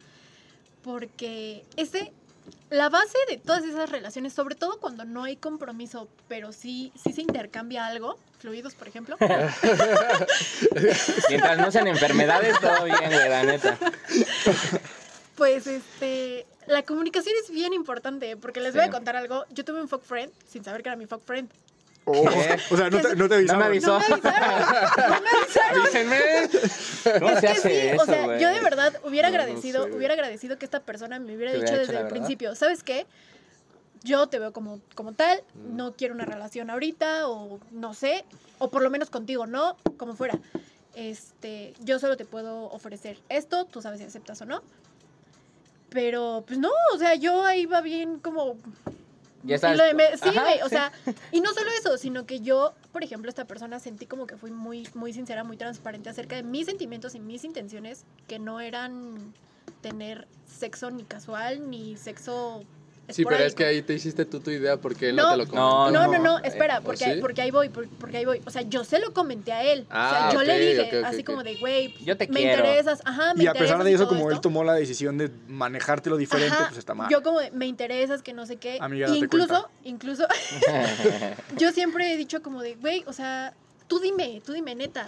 porque 0.84 1.64
ese, 1.76 2.12
la 2.72 2.90
base 2.90 3.18
de 3.30 3.38
todas 3.38 3.64
esas 3.66 3.90
relaciones, 3.90 4.34
sobre 4.34 4.56
todo 4.56 4.80
cuando 4.80 5.04
no 5.04 5.24
hay 5.26 5.36
compromiso, 5.36 6.08
pero 6.28 6.54
sí, 6.54 6.94
sí 7.02 7.12
se 7.12 7.22
intercambia 7.22 7.86
algo, 7.86 8.18
fluidos 8.40 8.76
por 8.76 8.88
ejemplo, 8.88 9.18
Mientras 11.30 11.58
no 11.58 11.70
sean 11.70 11.88
enfermedades, 11.88 12.60
todo 12.60 12.86
bien, 12.86 13.10
güey, 13.12 13.30
la 13.30 13.44
neta. 13.44 13.78
pues 15.36 15.68
este, 15.68 16.46
la 16.68 16.84
comunicación 16.84 17.36
es 17.44 17.52
bien 17.52 17.74
importante 17.74 18.38
porque 18.38 18.62
les 18.62 18.74
voy 18.74 18.84
a 18.84 18.90
contar 18.90 19.18
algo. 19.18 19.46
Yo 19.50 19.66
tuve 19.66 19.82
un 19.82 19.90
fuck 19.90 20.04
friend 20.04 20.32
sin 20.48 20.64
saber 20.64 20.82
que 20.82 20.90
era 20.90 20.96
mi 20.96 21.08
fuck 21.08 21.24
friend. 21.26 21.50
Oh, 22.06 22.14
¿Qué? 22.24 22.58
o 22.72 22.78
sea, 22.78 22.90
no 22.90 23.00
te, 23.00 23.16
no 23.16 23.30
te 23.30 23.44
No 23.44 23.58
me 23.60 23.66
avisaron. 23.66 24.02
avisó. 24.02 24.10
No 24.10 24.18
me 24.18 24.30
avisaron, 24.30 24.98
no 24.98 25.22
me 25.22 25.30
avisaron. 25.30 25.82
Avísenme. 25.82 27.20
¿Cómo 27.20 27.30
se 27.30 27.36
Es 27.36 27.42
que 27.42 27.48
hace 27.48 27.62
sí, 27.70 27.88
eso, 27.90 28.02
o 28.02 28.06
sea, 28.06 28.26
güey? 28.26 28.40
yo 28.42 28.50
de 28.50 28.60
verdad 28.60 28.94
hubiera 29.04 29.30
No, 29.30 29.38
no 29.38 29.44
agradecido, 29.44 29.84
sé, 29.86 29.92
hubiera 29.92 30.14
agradecido 30.16 30.58
que 30.58 30.66
esta 30.66 30.80
persona 30.80 31.20
me 31.20 31.36
hubiera 31.36 31.52
Te 31.52 31.60
dicho 31.60 31.74
desde 31.74 31.92
el 31.94 31.98
verdad. 32.04 32.10
principio, 32.10 32.56
¿sabes 32.56 32.82
qué? 32.84 33.06
Yo 34.04 34.26
te 34.28 34.40
veo 34.40 34.52
como, 34.52 34.80
como 34.96 35.14
tal, 35.14 35.44
Mm. 35.54 35.76
no 35.78 35.94
quiero 35.94 36.16
una 36.16 36.26
relación 36.26 36.72
ahorita, 36.72 37.28
o 37.28 37.60
no 37.70 37.94
sé, 37.94 38.26
o 38.58 38.70
por 38.72 38.82
lo 38.82 38.90
menos 38.90 39.12
contigo, 39.12 39.46
no, 39.46 39.78
como 39.98 40.16
fuera. 40.16 40.40
Este, 40.96 41.74
yo 41.82 42.00
solo 42.00 42.18
te 42.18 42.26
puedo 42.26 42.64
ofrecer 42.72 43.20
esto, 43.30 43.66
tú 43.66 43.80
sabes 43.82 44.00
si 44.00 44.06
aceptas 44.06 44.42
o 44.42 44.46
no. 44.46 44.64
Pero, 45.90 46.44
pues 46.48 46.58
no, 46.58 46.72
o 46.94 46.98
sea, 46.98 47.16
yo 47.16 47.46
ahí 47.46 47.66
va 47.66 47.82
bien 47.82 48.18
como 48.20 48.56
Ya 49.44 49.56
y 49.74 49.78
lo 49.78 49.84
de 49.84 49.94
me- 49.94 50.18
sí, 50.18 50.30
Ajá, 50.38 50.46
o 50.64 50.70
sí. 50.70 50.70
sea, 50.70 50.92
y 51.32 51.42
no 51.42 51.54
solo 51.54 51.70
eso, 51.80 51.98
sino 51.98 52.26
que 52.26 52.42
yo, 52.42 52.74
por 52.92 53.04
ejemplo, 53.04 53.30
esta 53.30 53.46
persona 53.46 53.80
sentí 53.80 54.06
como 54.06 54.28
que 54.28 54.38
fui 54.38 54.52
muy, 54.52 54.88
muy 54.94 55.14
sincera, 55.14 55.44
muy 55.44 55.58
transparente 55.58 56.10
acerca 56.10 56.36
de 56.36 56.44
mis 56.44 56.66
sentimientos 56.68 57.16
y 57.16 57.20
mis 57.20 57.44
intenciones, 57.44 58.06
que 58.28 58.40
no 58.40 58.60
eran 58.62 59.34
tener 59.82 60.28
sexo 60.46 60.92
ni 60.92 61.04
casual, 61.04 61.70
ni 61.70 61.98
sexo 61.98 62.64
Sí, 63.14 63.24
pero 63.26 63.44
es 63.44 63.54
que 63.56 63.66
ahí 63.66 63.82
te 63.82 63.94
hiciste 63.94 64.26
tú 64.26 64.40
tu 64.40 64.52
idea 64.52 64.78
porque 64.78 65.10
él 65.10 65.16
no, 65.16 65.24
No, 65.24 65.32
te 65.32 65.38
lo 65.38 65.44
no, 65.46 65.50
comentó. 65.52 65.92
No, 65.92 66.08
no, 66.08 66.18
no, 66.18 66.24
no, 66.40 66.44
espera, 66.46 66.80
¿o 66.80 66.84
porque, 66.84 67.14
sí? 67.16 67.20
porque 67.22 67.42
ahí 67.42 67.52
voy, 67.52 67.70
por- 67.70 67.88
porque 67.90 68.18
ahí 68.18 68.26
voy. 68.26 68.42
O 68.46 68.50
sea, 68.52 68.62
yo 68.64 68.84
se 68.84 69.00
lo 69.00 69.14
comenté 69.14 69.52
a 69.54 69.64
él. 69.64 69.82
o 69.82 69.92
Ah, 69.92 70.10
sea, 70.30 70.34
yo 70.34 70.44
le 70.44 70.54
ok, 70.54 70.60
dije, 70.86 71.02
así 71.06 71.24
como 71.24 71.44
de, 71.44 71.56
güey, 71.56 71.94
Yo 72.04 72.18
te 72.18 72.28
me 72.28 72.40
quiero. 72.42 72.64
interesas, 72.64 73.02
ajá, 73.06 73.34
me 73.34 73.44
Y 73.44 73.48
a 73.48 73.54
pesar 73.54 73.78
interesas 73.80 73.86
de 73.86 73.94
eso, 73.94 74.08
como 74.08 74.32
él 74.32 74.42
tomó 74.42 74.64
la 74.64 74.74
decisión 74.74 75.18
de 75.18 75.30
manejártelo 75.48 76.18
diferente, 76.18 76.54
Ajá, 76.56 76.68
pues 76.68 76.80
está 76.80 76.94
mal. 76.94 77.10
Yo 77.10 77.22
como 77.24 77.40
de, 77.40 77.52
me 77.52 77.66
interesas, 77.68 78.22
que 78.22 78.34
no 78.34 78.46
sé 78.46 78.58
qué. 78.58 78.78
Amiga, 78.82 79.08
Y 79.08 79.12
date 79.12 79.26
incluso, 79.26 79.48
cuenta. 79.48 79.70
incluso, 79.84 80.28
yo 81.58 81.72
siempre 81.72 82.14
he 82.14 82.18
dicho 82.18 82.42
como 82.42 82.62
de, 82.62 82.76
güey, 82.76 83.04
o 83.08 83.14
sea, 83.14 83.54
tú 83.88 84.00
dime, 84.00 84.42
tú 84.46 84.54
dime, 84.54 84.76
neta. 84.76 85.08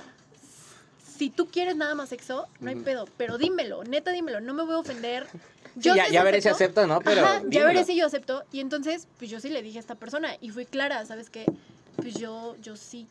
Si 1.17 1.29
tú 1.29 1.47
quieres 1.47 1.75
nada 1.75 1.95
más 1.95 2.09
sexo, 2.09 2.47
no 2.59 2.69
hay 2.69 2.75
pedo, 2.75 3.07
pero 3.17 3.37
dímelo, 3.37 3.83
neta, 3.83 4.11
dímelo, 4.11 4.41
no 4.41 4.53
me 4.53 4.63
voy 4.63 4.73
a 4.73 4.79
ofender. 4.79 5.27
Yo 5.75 5.95
ya, 5.95 6.05
sí 6.07 6.13
ya 6.13 6.23
veré 6.23 6.41
si 6.41 6.49
acepto. 6.49 6.85
¿no? 6.87 6.99
Pero. 7.01 7.25
Ajá, 7.25 7.41
ya 7.47 7.65
veré 7.65 7.83
si 7.85 7.95
yo 7.95 8.05
acepto. 8.05 8.43
Y 8.51 8.59
entonces, 8.59 9.07
pues 9.17 9.29
yo 9.31 9.39
sí 9.39 9.49
le 9.49 9.61
dije 9.61 9.77
a 9.77 9.81
esta 9.81 9.95
persona 9.95 10.35
y 10.41 10.49
fui 10.49 10.65
clara, 10.65 11.05
¿sabes 11.05 11.29
qué? 11.29 11.45
Pues 11.95 12.15
yo, 12.15 12.55
yo 12.61 12.75
sí 12.75 13.07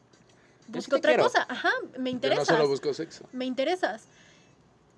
Yo 0.66 0.66
sí 0.66 0.72
busco 0.72 0.96
otra 0.96 1.10
quiero. 1.12 1.24
cosa. 1.24 1.46
Ajá, 1.48 1.70
me 1.82 1.94
Yo 1.94 2.00
no 2.02 2.08
interesas. 2.10 2.46
solo 2.48 2.68
busco 2.68 2.92
sexo. 2.94 3.24
Me 3.32 3.44
interesas. 3.46 4.04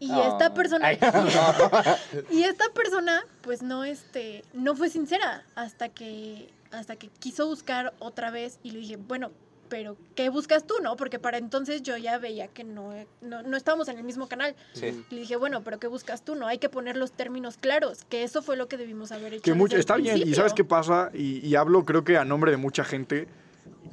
Y 0.01 0.11
Oh. 0.11 0.33
esta 0.33 0.53
persona, 0.53 0.89
Ay. 0.89 0.99
y 2.31 2.43
esta 2.43 2.69
persona, 2.75 3.25
pues 3.43 3.63
no, 3.63 3.85
este, 3.85 4.45
no 4.53 4.75
fue 4.77 4.91
sincera 4.91 5.45
hasta 5.55 5.89
que, 5.89 6.51
hasta 6.73 6.97
que 6.97 7.09
quiso 7.09 7.47
buscar 7.47 7.95
otra 8.01 8.31
vez 8.31 8.59
y 8.63 8.73
le 8.73 8.81
dije, 8.81 8.97
bueno, 8.97 9.31
pero 9.75 9.97
¿qué 10.15 10.29
buscas 10.29 10.69
tú, 10.69 10.75
no? 10.85 10.95
Porque 10.95 11.19
para 11.19 11.37
entonces 11.37 11.83
yo 11.83 11.97
ya 11.97 12.17
veía 12.19 12.47
que 12.47 12.63
no, 12.63 12.93
no, 13.21 13.43
no 13.43 13.57
estábamos 13.57 13.89
en 13.89 13.99
el 13.99 14.05
mismo 14.05 14.29
canal. 14.29 14.55
Sí. 14.73 15.05
Y 15.11 15.15
le 15.17 15.23
dije, 15.23 15.35
bueno, 15.35 15.65
pero 15.65 15.81
¿qué 15.81 15.89
buscas 15.89 16.25
tú, 16.25 16.37
no? 16.37 16.47
Hay 16.47 16.59
que 16.59 16.69
poner 16.69 16.97
los 16.97 17.11
términos 17.11 17.57
claros, 17.57 18.05
que 18.09 18.23
eso 18.23 18.41
fue 18.41 18.57
lo 18.57 18.69
que 18.69 18.77
debimos 18.77 19.11
haber 19.11 19.35
hecho. 19.35 19.43
Que 19.43 19.53
mucho, 19.53 19.77
está 19.77 19.97
bien, 19.97 20.17
y. 20.17 20.33
¿sabes 20.33 20.53
qué 20.53 20.63
pasa? 20.63 21.11
Y, 21.13 21.45
y 21.45 21.57
hablo 21.57 21.85
creo 21.85 22.05
que 22.05 22.17
a 22.17 22.25
nombre 22.25 22.53
de 22.53 22.57
mucha 22.57 22.85
gente, 22.85 23.27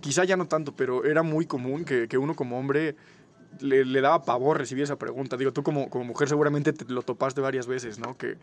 quizá 0.02 0.24
ya 0.24 0.38
no 0.38 0.48
tanto, 0.48 0.76
pero 0.76 1.04
era 1.04 1.24
muy 1.24 1.48
común 1.48 1.84
que, 1.84 2.08
que 2.08 2.20
uno 2.20 2.36
como 2.36 2.60
hombre 2.60 2.96
le, 3.60 3.84
le 3.84 4.02
daba 4.02 4.22
pavor 4.22 4.60
recibir 4.60 4.84
esa 4.84 5.00
pregunta. 5.00 5.36
Digo, 5.36 5.52
tú 5.52 5.64
como, 5.64 5.90
como 5.90 6.06
mujer 6.06 6.30
seguramente 6.30 6.74
te 6.74 6.86
lo 6.94 7.02
topaste 7.02 7.42
varias 7.42 7.66
veces, 7.66 7.98
¿no? 7.98 8.16
Que, 8.16 8.38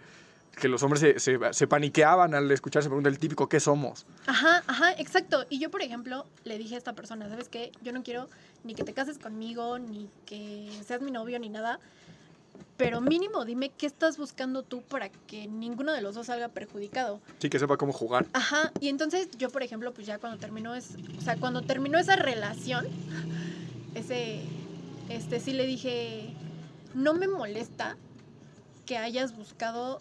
que 0.59 0.69
los 0.69 0.83
hombres 0.83 1.01
se, 1.01 1.19
se, 1.19 1.39
se 1.53 1.67
paniqueaban 1.67 2.35
al 2.35 2.51
escuchar 2.51 2.81
esa 2.81 2.89
pregunta, 2.89 3.09
el 3.09 3.19
típico, 3.19 3.49
¿qué 3.49 3.61
somos? 3.61 4.07
Ajá, 4.27 4.63
ajá, 4.67 4.93
exacto. 4.93 5.47
Y 5.49 5.59
yo, 5.59 5.71
por 5.71 5.83
ejemplo, 5.83 6.27
le 6.45 6.59
dije 6.59 6.75
a 6.75 6.79
esta 6.79 6.93
persona, 6.93 7.29
¿sabes 7.29 7.49
qué? 7.49 7.73
Yo 7.83 7.93
no 7.93 8.03
quiero 8.03 8.29
ni 8.65 8.75
que 8.75 8.85
te 8.85 8.93
cases 8.93 9.19
conmigo, 9.19 9.79
ni 9.79 10.09
que 10.27 10.71
seas 10.85 11.01
mi 11.01 11.11
novio, 11.11 11.39
ni 11.39 11.49
nada. 11.49 11.81
Pero 12.77 13.01
mínimo 13.01 13.45
dime 13.45 13.71
qué 13.71 13.87
estás 13.87 14.19
buscando 14.19 14.63
tú 14.63 14.83
para 14.83 15.09
que 15.09 15.49
ninguno 15.49 15.93
de 15.93 16.01
los 16.01 16.15
dos 16.15 16.27
salga 16.27 16.49
perjudicado. 16.49 17.21
Sí, 17.39 17.51
que 17.51 17.59
sepa 17.59 17.77
cómo 17.77 17.93
jugar. 17.93 18.27
Ajá, 18.33 18.73
y 18.81 18.89
entonces 18.89 19.29
yo, 19.37 19.51
por 19.51 19.63
ejemplo, 19.63 19.93
pues 19.93 20.07
ya 20.07 20.19
cuando 20.19 20.39
terminó 20.39 20.75
es, 20.75 20.91
o 21.17 21.21
sea, 21.21 21.37
cuando 21.37 21.63
terminó 21.63 21.99
esa 21.99 22.17
relación, 22.17 22.87
ese, 23.95 24.43
este, 25.09 25.41
sí 25.41 25.53
le 25.53 25.67
dije, 25.67 26.35
no 26.95 27.15
me 27.15 27.27
molesta 27.27 27.97
que 28.87 28.97
hayas 28.97 29.37
buscado, 29.37 30.01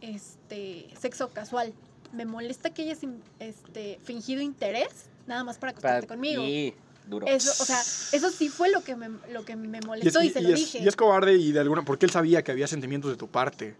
este, 0.00 0.88
sexo 1.00 1.28
casual. 1.30 1.72
Me 2.12 2.24
molesta 2.24 2.70
que 2.70 2.82
hayas, 2.82 3.02
in- 3.02 3.22
este, 3.38 4.00
fingido 4.02 4.42
interés 4.42 4.88
nada 5.26 5.44
más 5.44 5.58
para 5.58 5.70
acostarte 5.72 6.06
Para- 6.06 6.16
conmigo. 6.16 6.42
Y 6.42 6.74
duro. 7.06 7.26
Eso, 7.26 7.50
o 7.62 7.66
sea, 7.66 7.80
eso 7.80 8.30
sí 8.30 8.48
fue 8.48 8.70
lo 8.70 8.82
que 8.82 8.96
me, 8.96 9.10
lo 9.32 9.44
que 9.44 9.56
me 9.56 9.78
Y 9.78 9.80
es, 9.80 9.86
molestó 9.86 10.22
y, 10.22 10.26
y- 10.26 10.30
se 10.30 10.40
y 10.40 10.42
lo 10.42 10.48
es- 10.50 10.54
dije. 10.56 10.78
y 10.80 10.88
es 10.88 10.96
cobarde 10.96 11.34
y 11.34 11.52
de 11.52 11.60
alguna... 11.60 11.82
Porque 11.84 12.06
él 12.06 12.12
sabía 12.12 12.42
que 12.42 12.52
había 12.52 12.66
sentimientos 12.66 13.10
de 13.10 13.16
tu 13.16 13.28
parte. 13.28 13.76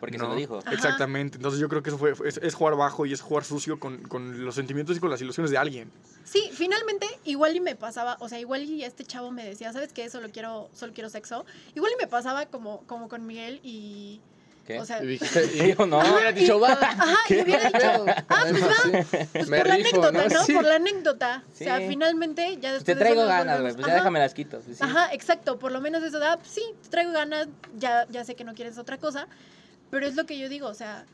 Porque 0.00 0.18
¿no? 0.18 0.24
se 0.24 0.30
lo 0.30 0.36
dijo. 0.36 0.58
Ajá. 0.58 0.72
Exactamente. 0.72 1.36
Entonces 1.38 1.60
yo 1.60 1.68
creo 1.68 1.82
que 1.82 1.88
eso 1.90 1.98
fue, 1.98 2.12
es, 2.26 2.36
es 2.38 2.54
jugar 2.54 2.76
bajo 2.76 3.06
y 3.06 3.12
es 3.14 3.22
jugar 3.22 3.44
sucio 3.44 3.80
con, 3.80 4.02
con 4.02 4.44
los 4.44 4.54
sentimientos 4.54 4.96
y 4.96 5.00
con 5.00 5.08
las 5.10 5.20
ilusiones 5.22 5.50
de 5.50 5.56
alguien. 5.56 5.90
Sí, 6.24 6.50
finalmente 6.52 7.06
igual 7.24 7.56
y 7.56 7.60
me 7.60 7.74
pasaba, 7.74 8.16
o 8.20 8.28
sea, 8.28 8.38
igual 8.38 8.64
y 8.64 8.84
este 8.84 9.04
chavo 9.04 9.30
me 9.30 9.44
decía, 9.46 9.72
¿sabes 9.72 9.92
qué? 9.94 10.10
Solo 10.10 10.28
quiero, 10.30 10.68
solo 10.74 10.92
quiero 10.92 11.08
sexo. 11.08 11.46
Igual 11.74 11.92
y 11.98 12.02
me 12.02 12.06
pasaba 12.08 12.44
como, 12.46 12.80
como 12.86 13.08
con 13.08 13.26
Miguel 13.26 13.60
y, 13.62 14.20
¿Qué? 14.66 14.78
o 14.80 14.84
sea, 14.86 15.02
Y 15.02 15.06
dijiste, 15.06 15.44
Y 15.54 15.74
yo, 15.76 15.86
no. 15.86 15.98
hubiera 15.98 16.32
dicho, 16.32 16.58
va. 16.58 16.72
ajá, 16.72 17.16
y 17.28 17.42
hubiera 17.42 17.70
dicho, 17.70 18.04
ah, 18.28 18.44
pues 18.50 18.62
va, 18.64 19.26
pues 19.32 19.48
Me 19.48 19.58
por 19.58 19.68
la 19.68 19.74
rifo, 19.76 19.88
anécdota, 20.02 20.12
¿no? 20.12 20.28
¿no? 20.34 20.44
Sí. 20.44 20.52
Por 20.54 20.64
la 20.64 20.74
anécdota. 20.76 21.42
O 21.52 21.56
sea, 21.56 21.78
Sí. 21.78 21.84
finalmente 21.88 22.58
ya 22.60 22.72
después 22.72 22.84
Te 22.84 22.94
de 22.94 23.00
traigo 23.00 23.20
nos 23.22 23.28
ganas, 23.28 23.60
güey. 23.60 23.72
Pues 23.74 23.86
ya 23.86 23.92
Ajá, 23.92 24.00
déjame 24.02 24.18
las 24.20 24.34
quito. 24.34 24.60
pues 24.60 24.78
sí. 24.78 24.84
Ajá, 24.84 25.12
exacto, 25.12 25.58
por 25.58 25.70
lo 25.72 25.80
menos 25.80 26.02
eso 26.02 26.18
da, 26.18 26.38
sí, 26.44 26.62
te 26.82 26.88
traigo 26.88 27.12
ganas, 27.12 27.48
ya, 27.78 28.06
ya 28.10 28.24
sé 28.24 28.34
que 28.34 28.44
no 28.44 28.54
quieres 28.54 28.78
otra 28.78 28.98
cosa, 28.98 29.28
pero 29.90 30.06
es 30.06 30.14
lo 30.16 30.24
que 30.24 30.38
yo 30.38 30.48
digo, 30.48 30.68
o 30.68 30.74
sea, 30.74 31.04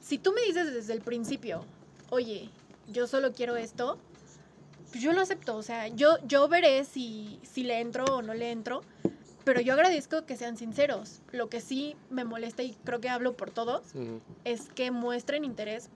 si 0.00 0.18
tú 0.18 0.32
me 0.32 0.40
dices 0.42 0.72
desde 0.72 0.92
el 0.94 1.00
principio, 1.00 1.64
oye, 2.10 2.48
yo 2.88 3.06
solo 3.06 3.32
quiero 3.32 3.56
esto, 3.56 3.98
pues 4.90 5.02
yo 5.02 5.12
lo 5.12 5.20
acepto, 5.20 5.56
o 5.56 5.62
sea, 5.62 5.88
yo, 5.88 6.16
yo 6.26 6.46
veré 6.48 6.84
si, 6.84 7.38
si 7.42 7.64
le 7.64 7.80
entro 7.80 8.04
o 8.06 8.22
no 8.22 8.32
le 8.34 8.50
entro, 8.50 8.82
pero 9.44 9.60
yo 9.60 9.74
agradezco 9.74 10.24
que 10.26 10.36
sean 10.36 10.56
sinceros. 10.56 11.20
Lo 11.32 11.48
que 11.48 11.60
sí 11.60 11.96
me 12.10 12.24
molesta 12.24 12.62
y 12.62 12.76
creo 12.84 13.00
que 13.00 13.08
hablo 13.08 13.34
por 13.34 13.50
todos 13.50 13.82
Ujú. 13.94 14.20
es 14.44 14.62
que 14.74 14.90
muestren 14.90 15.44
interés 15.44 15.88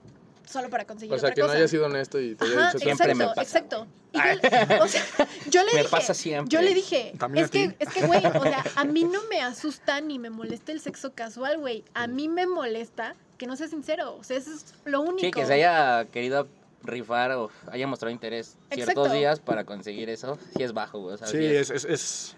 solo 0.45 0.69
para 0.69 0.85
conseguir 0.85 1.13
O 1.15 1.19
sea, 1.19 1.27
otra 1.27 1.35
que 1.35 1.41
no 1.41 1.47
cosa. 1.47 1.57
haya 1.59 1.67
sido 1.67 1.85
honesto 1.85 2.19
y 2.19 2.33
te 2.35 2.45
haya 2.45 2.53
Ajá, 2.59 2.67
dicho 2.73 2.79
Siempre 2.79 3.13
me 3.15 3.23
exacto, 3.25 3.35
pasa, 3.35 3.57
exacto. 3.59 3.87
Igual, 4.11 4.81
o 4.81 4.87
sea, 4.87 5.03
yo 5.51 5.63
le 5.63 5.73
Me 5.73 5.77
dije, 5.79 5.89
pasa 5.91 6.13
siempre. 6.15 6.49
yo 6.51 6.61
le 6.63 6.73
dije, 6.73 7.13
También 7.19 7.45
es 7.45 7.51
que, 7.51 7.75
es 7.77 7.89
que, 7.89 8.07
güey, 8.07 8.25
o 8.25 8.41
sea, 8.43 8.63
a 8.75 8.83
mí 8.85 9.03
no 9.03 9.19
me 9.29 9.41
asusta 9.41 10.01
ni 10.01 10.17
me 10.17 10.31
molesta 10.31 10.71
el 10.71 10.81
sexo 10.81 11.13
casual, 11.13 11.59
güey. 11.59 11.83
A 11.93 12.07
mí 12.07 12.27
me 12.29 12.47
molesta 12.47 13.15
que 13.37 13.45
no 13.45 13.55
sea 13.55 13.67
sincero. 13.67 14.15
O 14.15 14.23
sea, 14.23 14.37
eso 14.37 14.51
es 14.51 14.65
lo 14.85 15.01
único. 15.01 15.19
Sí, 15.19 15.29
que 15.31 15.45
se 15.45 15.53
haya 15.53 16.05
querido 16.11 16.47
rifar 16.81 17.31
o 17.33 17.51
haya 17.71 17.85
mostrado 17.85 18.11
interés 18.11 18.57
ciertos 18.71 18.93
Exacto. 18.95 19.13
días 19.13 19.39
para 19.41 19.65
conseguir 19.65 20.09
eso, 20.09 20.39
sí 20.55 20.63
es 20.63 20.73
bajo, 20.73 20.99
güey. 20.99 21.13
o 21.15 21.17
sea, 21.17 21.27
Sí, 21.27 21.37
sí 21.37 21.45
es... 21.45 21.69
es, 21.69 21.85
es- 21.85 22.35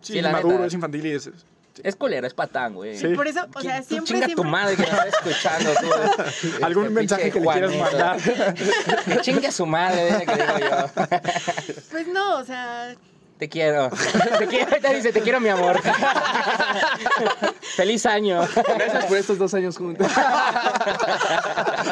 sí, 0.00 0.12
Sí, 0.14 0.20
la 0.22 0.32
neta. 0.32 0.66
es 0.66 0.74
infantil 0.74 1.06
y 1.06 1.12
es... 1.12 1.30
Es 1.82 1.96
culero, 1.96 2.26
es 2.26 2.34
patán, 2.34 2.74
güey. 2.74 2.98
Sí. 2.98 3.08
Por 3.08 3.26
eso, 3.26 3.46
o 3.54 3.60
sea, 3.62 3.80
Tú 3.80 3.86
siempre, 3.88 4.06
chinga 4.14 4.26
tu 4.26 4.32
siempre. 4.42 4.50
madre 4.50 4.76
que 4.76 4.82
me 4.82 4.88
está 4.88 5.06
escuchando, 5.08 5.70
tú. 5.80 5.86
¿Algún 6.64 6.84
Este 6.84 6.94
mensaje 6.94 7.22
pinche 7.30 7.32
que 7.32 7.40
le 7.40 7.52
quieras 7.52 7.70
Juanito. 7.72 7.96
mandar? 7.98 9.04
Que 9.04 9.16
chingue 9.22 9.46
a 9.46 9.52
su 9.52 9.64
madre, 9.66 10.26
que 10.26 10.32
digo 10.34 10.58
yo. 10.58 10.90
Pues 11.90 12.08
no, 12.08 12.38
o 12.38 12.44
sea, 12.44 12.94
Te 13.38 13.48
quiero. 13.48 13.88
Te 14.38 14.46
quiero. 14.48 14.66
Ahorita 14.68 14.92
dice, 14.92 15.12
te 15.12 15.20
quiero, 15.22 15.40
mi 15.40 15.48
amor. 15.48 15.80
Feliz 17.76 18.04
año. 18.04 18.46
Gracias 18.76 19.04
por 19.06 19.16
estos 19.16 19.38
dos 19.38 19.54
años 19.54 19.76
juntos. 19.78 20.06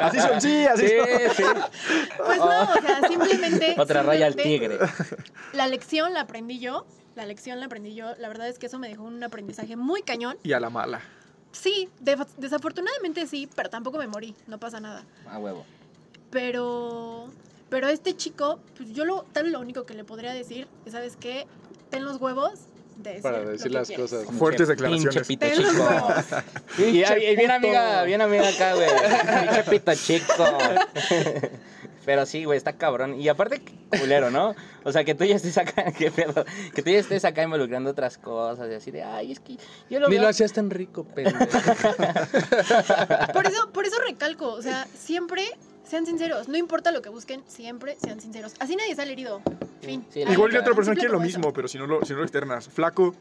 Así 0.03 0.21
son, 0.21 0.41
sí, 0.41 0.67
así 0.67 0.87
Sí, 0.89 0.95
son. 0.97 1.35
sí. 1.35 1.43
pues 2.19 2.39
no, 2.39 2.63
o 2.63 2.81
sea, 2.83 3.09
simplemente. 3.09 3.75
Otra 3.79 4.03
raya 4.03 4.27
al 4.27 4.37
tigre. 4.37 4.79
La 5.53 5.67
lección 5.67 6.13
la 6.15 6.23
aprendí 6.23 6.59
yo. 6.59 6.85
La 7.19 7.27
lección 7.27 7.59
la 7.59 7.67
aprendí 7.67 7.97
yo. 7.97 8.15
La 8.21 8.29
verdad 8.29 8.47
es 8.49 8.61
que 8.61 8.67
eso 8.67 8.79
me 8.79 8.89
dejó 8.89 9.03
un 9.03 9.21
aprendizaje 9.25 9.75
muy 9.75 10.03
cañón. 10.03 10.37
Y 10.45 10.53
a 10.53 10.61
la 10.61 10.71
mala. 10.71 11.01
Sí, 11.51 11.89
de- 11.99 12.17
desafortunadamente 12.37 13.27
sí, 13.27 13.49
pero 13.57 13.69
tampoco 13.71 13.99
me 13.99 14.07
morí. 14.07 14.37
No 14.47 14.61
pasa 14.61 14.79
nada. 14.79 15.03
A 15.29 15.39
huevo. 15.41 15.65
Pero. 16.31 17.29
Pero 17.71 17.89
este 17.89 18.17
chico, 18.17 18.61
pues 18.77 18.93
yo 18.93 19.05
lo, 19.05 19.25
tal 19.33 19.43
vez 19.45 19.53
lo 19.53 19.59
único 19.59 19.85
que 19.85 19.95
le 19.95 20.05
podría 20.05 20.33
decir 20.33 20.69
es, 20.87 20.93
¿sabes 20.93 21.17
qué? 21.17 21.49
Ten 21.91 22.05
los 22.05 22.21
huevos 22.21 22.53
de 22.99 23.11
decir 23.11 23.23
Para 23.23 23.41
lo 23.43 23.51
decir 23.51 23.67
que 23.73 23.75
las 23.79 23.89
quieres. 23.89 24.11
cosas. 24.11 24.27
Fuertes 24.37 24.69
declaraciones. 24.69 25.15
Pinche 25.15 25.27
pito 25.27 25.47
Ten 25.47 25.63
los 25.63 25.73
chico. 25.73 25.85
huevos. 25.89 26.25
Y, 26.79 26.83
y- 26.83 27.03
y 27.33 27.37
bien 27.37 27.51
amiga, 27.51 28.05
bien 28.05 28.21
amiga 28.23 28.49
acá, 28.49 28.75
güey. 28.75 28.89
Pinche 28.89 29.65
pito 29.65 29.95
chico. 29.97 30.59
Pero 32.09 32.25
sí, 32.25 32.45
güey, 32.47 32.57
está 32.57 32.73
cabrón. 32.73 33.21
Y 33.21 33.29
aparte, 33.29 33.61
culero, 34.01 34.31
¿no? 34.31 34.55
O 34.83 34.93
sea, 34.93 35.05
que 35.05 35.15
tú 35.15 35.25
ya 35.27 35.37
estés 35.37 35.59
acá, 35.59 35.93
qué 35.99 36.11
pedo. 36.11 36.43
Que 36.75 36.83
tú 36.83 36.89
ya 36.89 36.99
estés 37.01 37.23
acá 37.27 37.43
involucrando 37.43 37.91
otras 37.91 38.17
cosas 38.17 38.67
y 38.71 38.75
así 38.77 38.91
de, 38.91 39.03
ay, 39.03 39.31
es 39.33 39.41
que 39.41 39.59
yo 39.91 40.01
lo 40.01 40.09
Ni 40.09 40.15
veo. 40.15 40.23
lo 40.23 40.29
hacías 40.29 40.55
tan 40.55 40.71
rico, 40.71 41.05
pendejo. 41.05 41.37
Por 43.35 43.47
eso, 43.47 43.71
por 43.75 43.85
eso 43.85 43.97
recalco, 44.07 44.51
o 44.53 44.63
sea, 44.63 44.87
siempre 44.99 45.45
sean 45.85 46.07
sinceros. 46.07 46.49
No 46.49 46.57
importa 46.57 46.93
lo 46.93 47.03
que 47.03 47.11
busquen, 47.11 47.43
siempre 47.47 47.99
sean 48.03 48.21
sinceros. 48.23 48.55
Así 48.59 48.75
nadie 48.75 48.95
sale 48.95 49.13
herido. 49.13 49.43
Fin. 49.83 50.07
Sí, 50.09 50.21
Igual 50.21 50.51
que 50.51 50.59
otra 50.61 50.73
persona 50.75 50.95
quiere 50.97 51.11
lo 51.11 51.19
eso. 51.19 51.27
mismo, 51.27 51.53
pero 51.53 51.69
si 51.69 51.77
no 51.77 51.87
lo, 51.87 52.03
si 52.07 52.15
no 52.15 52.21
lo 52.21 52.25
externas. 52.25 52.69
Flaco, 52.71 53.15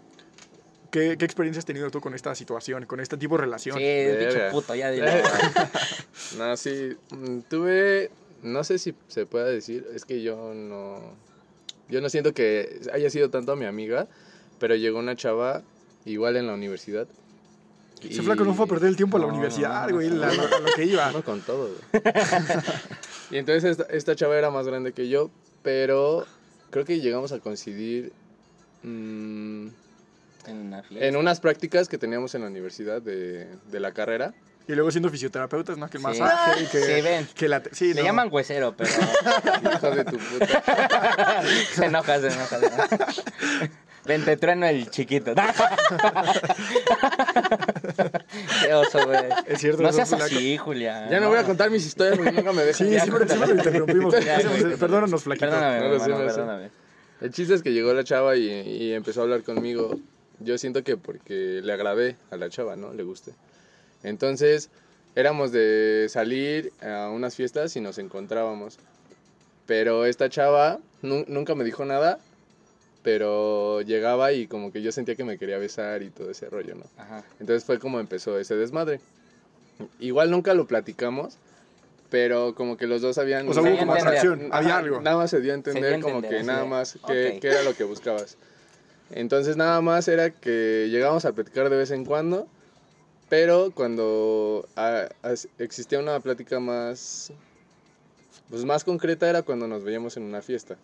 ¿qué, 0.92 1.18
¿qué 1.18 1.26
experiencia 1.26 1.60
has 1.60 1.66
tenido 1.66 1.92
tú 1.92 2.00
con 2.00 2.14
esta 2.14 2.34
situación, 2.36 2.86
con 2.86 3.02
este 3.02 3.18
tipo 3.18 3.36
de 3.36 3.42
relación? 3.44 3.78
Sí, 3.78 3.84
Verga. 3.84 4.50
puto, 4.52 4.74
ya 4.76 4.92
dile. 4.92 5.24
No, 6.38 6.56
sí. 6.56 6.96
mm, 7.12 7.40
Tuve. 7.50 8.10
No 8.44 8.64
sé 8.64 8.80
si 8.80 8.94
se 9.08 9.26
pueda 9.26 9.46
decir. 9.46 9.88
Es 9.94 10.06
que 10.06 10.22
yo 10.22 10.54
no. 10.54 11.16
Yo 11.90 12.02
no 12.02 12.10
siento 12.10 12.34
que 12.34 12.82
haya 12.94 13.10
sido 13.10 13.30
tanto 13.30 13.56
mi 13.56 13.66
amiga. 13.66 14.08
Pero 14.60 14.76
llegó 14.76 15.00
una 15.00 15.16
chava, 15.16 15.62
igual 16.06 16.36
en 16.36 16.48
la 16.48 16.54
universidad. 16.54 17.08
Ese 18.02 18.22
flaco 18.22 18.44
no 18.44 18.54
fue 18.54 18.66
a 18.66 18.68
perder 18.68 18.90
el 18.90 18.96
tiempo 18.96 19.18
a 19.18 19.20
la 19.20 19.26
universidad, 19.26 19.88
no, 19.88 19.96
güey, 19.96 20.10
no, 20.10 20.18
no. 20.18 20.60
lo 20.60 20.74
que 20.76 20.86
iba. 20.86 21.12
Con 21.24 21.42
todo, 21.42 21.70
güey. 21.70 22.04
y 23.32 23.38
entonces 23.38 23.72
esta, 23.72 23.84
esta 23.94 24.16
chava 24.16 24.38
era 24.38 24.52
más 24.52 24.68
grande 24.68 24.94
que 24.94 25.10
yo, 25.10 25.32
pero 25.64 26.26
creo 26.70 26.86
que 26.86 27.00
llegamos 27.00 27.32
a 27.32 27.40
coincidir 27.40 28.12
mm, 28.84 29.68
En 30.46 30.74
en 30.92 31.16
unas 31.16 31.40
prácticas 31.40 31.90
que 31.90 31.98
teníamos 31.98 32.36
en 32.36 32.42
la 32.42 32.48
universidad 32.48 33.02
de, 33.02 33.48
de 33.72 33.80
la 33.80 33.94
carrera. 33.94 34.34
Y 34.68 34.74
luego 34.76 34.92
siendo 34.92 35.10
fisioterapeutas, 35.10 35.78
¿no? 35.78 35.90
Que 35.90 35.98
el 35.98 36.02
Sí. 36.04 36.08
masaje 36.08 36.64
y 36.64 36.66
que, 36.68 36.80
Sí, 36.82 37.02
ven. 37.02 37.28
que 37.34 37.48
la... 37.48 37.62
Sí, 37.72 37.94
Le 37.94 38.02
no. 38.02 38.08
llaman 38.08 38.28
huesero, 38.32 38.76
pero 38.76 38.90
Hijo 39.76 39.92
de 39.92 40.04
tu 40.06 40.18
puta. 40.18 40.64
se 41.74 41.86
enoja, 41.86 42.20
se 42.20 42.28
enoja. 42.28 42.60
se 42.60 42.66
enoja. 42.66 42.98
Ven, 44.06 44.24
te 44.26 44.36
trueno 44.38 44.66
el 44.66 44.90
chiquito. 44.90 45.34
Qué 48.64 48.74
oso, 48.74 49.06
güey. 49.06 49.20
Es 49.48 49.60
cierto, 49.60 49.82
No 49.84 49.92
seas 49.92 50.12
así, 50.14 50.58
Julia. 50.58 51.10
Ya 51.10 51.20
no 51.20 51.30
voy 51.30 51.38
a 51.38 51.44
contar 51.44 51.70
mis 51.70 51.86
historias 51.86 52.18
porque 52.18 52.32
nunca 52.32 52.52
me 52.54 52.64
dejan. 52.64 52.88
Sí, 52.88 52.94
Ya, 52.94 53.02
siempre, 53.04 53.28
siempre 53.28 53.50
lo 53.50 53.56
interrumpimos. 53.56 54.16
Ya, 54.26 54.40
Perdónanos, 54.80 55.24
flaquito. 55.24 55.48
Perdóname, 55.48 55.80
No 55.80 55.86
hermano, 55.94 56.08
no 56.20 56.30
sé. 56.30 56.36
perdóname. 56.36 56.70
El 57.22 57.32
chiste 57.32 57.54
es 57.56 57.64
que 57.64 57.74
llegó 57.74 57.94
la 57.94 58.04
chava 58.04 58.36
y, 58.36 58.48
y 58.50 58.94
empezó 58.94 59.22
a 59.22 59.24
hablar 59.24 59.44
conmigo. 59.44 59.98
Yo 60.40 60.58
siento 60.58 60.84
que 60.84 60.98
porque 60.98 61.62
le 61.64 61.74
agradé 61.74 62.16
a 62.32 62.38
la 62.38 62.50
chava, 62.50 62.76
¿no? 62.76 62.94
Le 62.94 63.04
guste. 63.04 63.34
Entonces, 64.04 64.70
éramos 65.16 65.52
de 65.52 66.08
salir 66.10 66.72
a 66.82 67.10
unas 67.10 67.36
fiestas 67.36 67.76
y 67.76 67.82
nos 67.82 67.98
encontrábamos. 67.98 68.78
Pero 69.66 70.06
esta 70.06 70.30
chava 70.30 70.80
nu- 71.02 71.26
nunca 71.28 71.54
me 71.56 71.64
dijo 71.64 71.84
nada, 71.86 72.20
pero 73.04 73.82
llegaba 73.82 74.32
y 74.34 74.48
como 74.48 74.72
que 74.72 74.82
yo 74.82 74.92
sentía 74.92 75.16
que 75.16 75.24
me 75.24 75.38
quería 75.38 75.58
besar 75.58 76.04
y 76.04 76.10
todo 76.10 76.30
ese 76.30 76.50
rollo, 76.50 76.76
¿no? 76.76 76.84
Ajá. 76.98 77.24
Entonces 77.40 77.64
fue 77.66 77.80
como 77.80 78.00
empezó 78.00 78.38
ese 78.40 78.56
desmadre. 78.56 79.00
Igual 80.00 80.32
nunca 80.32 80.54
lo 80.54 80.68
platicamos, 80.68 81.36
pero 82.10 82.56
como 82.56 82.78
que 82.78 82.88
los 82.88 83.02
dos 83.02 83.18
habían... 83.18 83.48
O 83.48 83.54
sea, 83.54 83.64
Se 83.64 83.70
hubo 83.70 83.78
como 83.78 83.94
atracción, 83.94 84.50
había 84.52 84.78
algo. 84.78 85.02
Nada 85.02 85.18
más 85.18 85.30
se 85.30 85.42
dio 85.42 85.54
a 85.54 85.56
Se 85.58 85.62
dio 85.72 85.74
a 85.74 85.74
entender 85.74 86.00
como 86.02 86.16
entender, 86.18 86.40
que 86.42 86.46
nada 86.48 86.66
más 86.66 86.98
qué, 87.08 87.34
ok. 87.36 87.42
qué 87.42 87.48
era 87.50 87.64
lo 87.64 87.76
que 87.76 87.84
buscabas. 87.84 88.38
Entonces 89.12 89.56
nada 89.58 89.80
más 89.82 90.08
era 90.08 90.32
que 90.32 90.88
llegábamos 90.90 91.26
a 91.26 91.32
platicar 91.34 91.70
de 91.70 91.78
vez 91.78 91.92
en 91.92 92.04
cuando, 92.06 92.48
pero 93.30 93.72
cuando 93.72 94.68
ah, 94.76 95.08
as- 95.22 95.48
existía 95.60 96.00
una 96.00 96.20
plática 96.20 96.60
más, 96.60 97.32
pues 98.50 98.66
más 98.66 98.84
concreta 98.84 99.30
era 99.30 99.42
cuando 99.44 99.68
nos 99.68 99.84
veíamos 99.84 100.18
en 100.18 100.24
una 100.24 100.42
fiesta. 100.42 100.78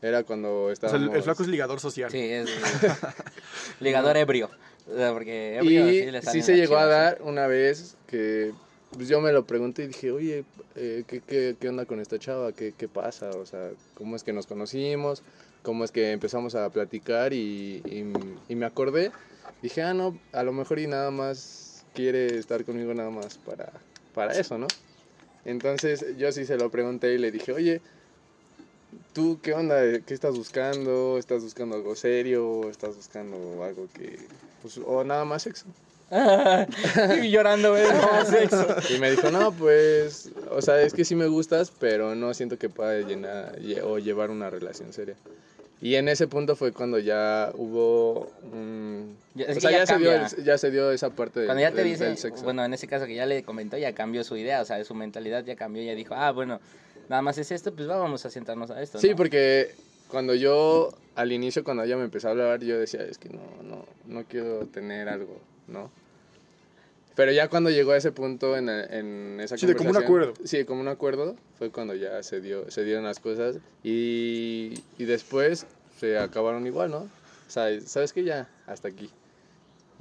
Era 0.00 0.24
cuando 0.24 0.64
O 0.64 0.66
sea, 0.66 0.72
estábamos... 0.72 1.10
el, 1.10 1.16
el 1.16 1.22
flaco 1.22 1.42
es 1.44 1.48
ligador 1.48 1.78
social. 1.80 2.10
Sí, 2.10 2.18
es 2.18 2.50
ligador 3.80 4.16
ebrio. 4.16 4.50
O 4.90 4.96
sea, 4.96 5.12
porque 5.12 5.56
ebrio 5.58 5.88
Y 5.90 6.10
le 6.10 6.22
sí, 6.22 6.42
se 6.42 6.56
llegó 6.56 6.76
a 6.76 6.86
dar 6.86 7.18
una 7.22 7.46
vez 7.46 7.96
que 8.08 8.52
pues, 8.90 9.08
yo 9.08 9.20
me 9.20 9.32
lo 9.32 9.44
pregunté 9.46 9.84
y 9.84 9.86
dije, 9.88 10.10
oye, 10.10 10.44
eh, 10.74 11.04
¿qué, 11.06 11.20
qué, 11.20 11.56
qué 11.58 11.68
onda 11.68 11.86
con 11.86 12.00
esta 12.00 12.18
chava? 12.18 12.52
¿Qué, 12.52 12.74
¿Qué 12.76 12.88
pasa? 12.88 13.30
O 13.30 13.46
sea, 13.46 13.70
¿cómo 13.94 14.16
es 14.16 14.24
que 14.24 14.32
nos 14.32 14.46
conocimos? 14.46 15.22
¿Cómo 15.62 15.84
es 15.84 15.92
que 15.92 16.10
empezamos 16.10 16.56
a 16.56 16.68
platicar? 16.70 17.32
Y, 17.32 17.80
y, 17.86 18.04
y 18.48 18.56
me 18.56 18.66
acordé, 18.66 19.12
dije, 19.62 19.82
ah, 19.82 19.94
no, 19.94 20.18
a 20.32 20.42
lo 20.42 20.52
mejor 20.52 20.80
y 20.80 20.88
nada 20.88 21.12
más 21.12 21.61
quiere 21.94 22.38
estar 22.38 22.64
conmigo 22.64 22.92
nada 22.94 23.10
más 23.10 23.38
para, 23.38 23.70
para 24.14 24.32
eso, 24.38 24.58
¿no? 24.58 24.66
Entonces 25.44 26.04
yo 26.16 26.30
sí 26.32 26.44
se 26.44 26.56
lo 26.56 26.70
pregunté 26.70 27.14
y 27.14 27.18
le 27.18 27.30
dije, 27.30 27.52
oye, 27.52 27.80
¿tú 29.12 29.40
qué 29.42 29.54
onda? 29.54 29.80
¿Qué 30.00 30.14
estás 30.14 30.34
buscando? 30.34 31.18
¿Estás 31.18 31.42
buscando 31.42 31.76
algo 31.76 31.94
serio? 31.96 32.68
¿Estás 32.70 32.96
buscando 32.96 33.62
algo 33.64 33.88
que... 33.92 34.28
Pues, 34.60 34.78
o 34.78 35.02
nada 35.04 35.24
más 35.24 35.42
sexo? 35.42 35.66
y 37.22 37.30
llorando, 37.30 37.70
güey. 37.70 37.84
no, 37.90 38.24
sexo. 38.30 38.66
Y 38.94 38.98
me 38.98 39.10
dijo, 39.10 39.30
no, 39.30 39.50
pues, 39.52 40.30
o 40.50 40.60
sea, 40.60 40.82
es 40.82 40.92
que 40.92 41.04
sí 41.04 41.14
me 41.14 41.26
gustas, 41.26 41.72
pero 41.78 42.14
no 42.14 42.34
siento 42.34 42.58
que 42.58 42.68
pueda 42.68 43.00
llenar 43.00 43.58
lle- 43.58 43.82
o 43.82 43.98
llevar 43.98 44.30
una 44.30 44.50
relación 44.50 44.92
seria. 44.92 45.16
Y 45.82 45.96
en 45.96 46.08
ese 46.08 46.28
punto 46.28 46.54
fue 46.54 46.72
cuando 46.72 46.98
ya 47.00 47.50
hubo... 47.56 48.30
un- 48.52 49.16
Ya- 49.34 49.46
o 49.50 49.54
sea, 49.60 49.70
ya 49.72 49.78
ya, 49.78 49.86
se 49.86 49.98
dio, 49.98 50.44
ya 50.44 50.56
se 50.58 50.70
dio 50.70 50.92
esa 50.92 51.10
parte 51.10 51.40
del, 51.40 51.48
Cuando 51.48 51.60
ya 51.60 51.70
te 51.72 51.78
del- 51.78 51.88
dice, 51.88 52.04
del 52.04 52.16
sexo. 52.16 52.44
bueno, 52.44 52.64
en 52.64 52.72
ese 52.72 52.86
caso 52.86 53.04
que 53.06 53.16
ya 53.16 53.26
le 53.26 53.42
comentó, 53.42 53.76
ya 53.76 53.92
cambió 53.92 54.22
su 54.22 54.36
idea, 54.36 54.62
o 54.62 54.64
sea, 54.64 54.82
su 54.84 54.94
mentalidad 54.94 55.44
ya 55.44 55.56
cambió, 55.56 55.82
ya 55.82 55.94
dijo, 55.96 56.14
ah, 56.14 56.30
bueno, 56.30 56.60
nada 57.08 57.20
más 57.20 57.36
es 57.38 57.50
esto, 57.50 57.74
pues 57.74 57.88
vamos 57.88 58.24
a 58.24 58.30
sentarnos 58.30 58.70
a 58.70 58.80
esto. 58.80 59.00
Sí, 59.00 59.10
¿no? 59.10 59.16
porque 59.16 59.74
cuando 60.08 60.34
yo, 60.36 60.94
al 61.16 61.32
inicio, 61.32 61.64
cuando 61.64 61.82
ella 61.82 61.96
me 61.96 62.04
empezó 62.04 62.28
a 62.28 62.30
hablar, 62.30 62.60
yo 62.60 62.78
decía, 62.78 63.02
es 63.02 63.18
que 63.18 63.30
no, 63.30 63.40
no, 63.64 63.84
no 64.06 64.24
quiero 64.24 64.66
tener 64.66 65.08
algo, 65.08 65.40
¿no? 65.66 65.90
Pero 67.14 67.30
ya 67.32 67.48
cuando 67.48 67.68
llegó 67.70 67.92
a 67.92 67.96
ese 67.98 68.10
punto 68.12 68.56
en, 68.56 68.68
en 68.68 69.38
esa 69.40 69.56
Sí, 69.58 69.66
de 69.66 69.74
como 69.74 69.90
un 69.90 69.94
conversación- 69.96 70.04
acuerdo. 70.24 70.46
Sí, 70.46 70.64
como 70.64 70.80
un 70.80 70.88
acuerdo, 70.88 71.36
fue 71.58 71.70
cuando 71.70 71.94
ya 71.94 72.22
se, 72.22 72.40
dio, 72.40 72.70
se 72.70 72.84
dieron 72.84 73.04
las 73.04 73.20
cosas 73.20 73.56
y, 73.84 74.72
y 74.98 75.04
después 75.04 75.66
se 76.00 76.18
acabaron 76.18 76.66
igual, 76.66 76.90
¿no? 76.90 76.98
O 76.98 77.08
sea, 77.50 77.66
¿sabes 77.82 78.12
qué? 78.14 78.24
Ya, 78.24 78.48
hasta 78.66 78.88
aquí. 78.88 79.10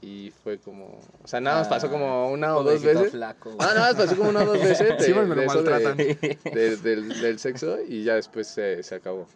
Y 0.01 0.31
fue 0.43 0.57
como, 0.57 0.99
o 1.23 1.27
sea, 1.27 1.41
nada 1.41 1.59
más 1.59 1.67
pasó 1.67 1.89
como 1.91 2.31
una 2.31 2.55
o 2.57 2.63
dos 2.63 2.81
veces. 2.81 3.11
flaco. 3.11 3.55
Ah, 3.59 3.73
nada 3.75 3.93
más 3.93 3.95
pasó 3.95 4.15
como 4.17 4.29
una 4.29 4.41
o 4.41 4.45
dos 4.45 4.59
veces 4.63 4.97
de, 4.97 5.03
Sí, 5.03 5.13
me 5.13 5.25
lo 5.25 5.35
de 5.35 5.45
eso 5.45 5.61
de- 5.61 5.69
maltratan. 5.69 5.97
de- 5.97 6.77
del, 6.81 7.21
del 7.21 7.39
sexo 7.39 7.77
y 7.87 8.03
ya 8.03 8.15
después 8.15 8.47
se, 8.47 8.81
se 8.83 8.95
acabó. 8.95 9.27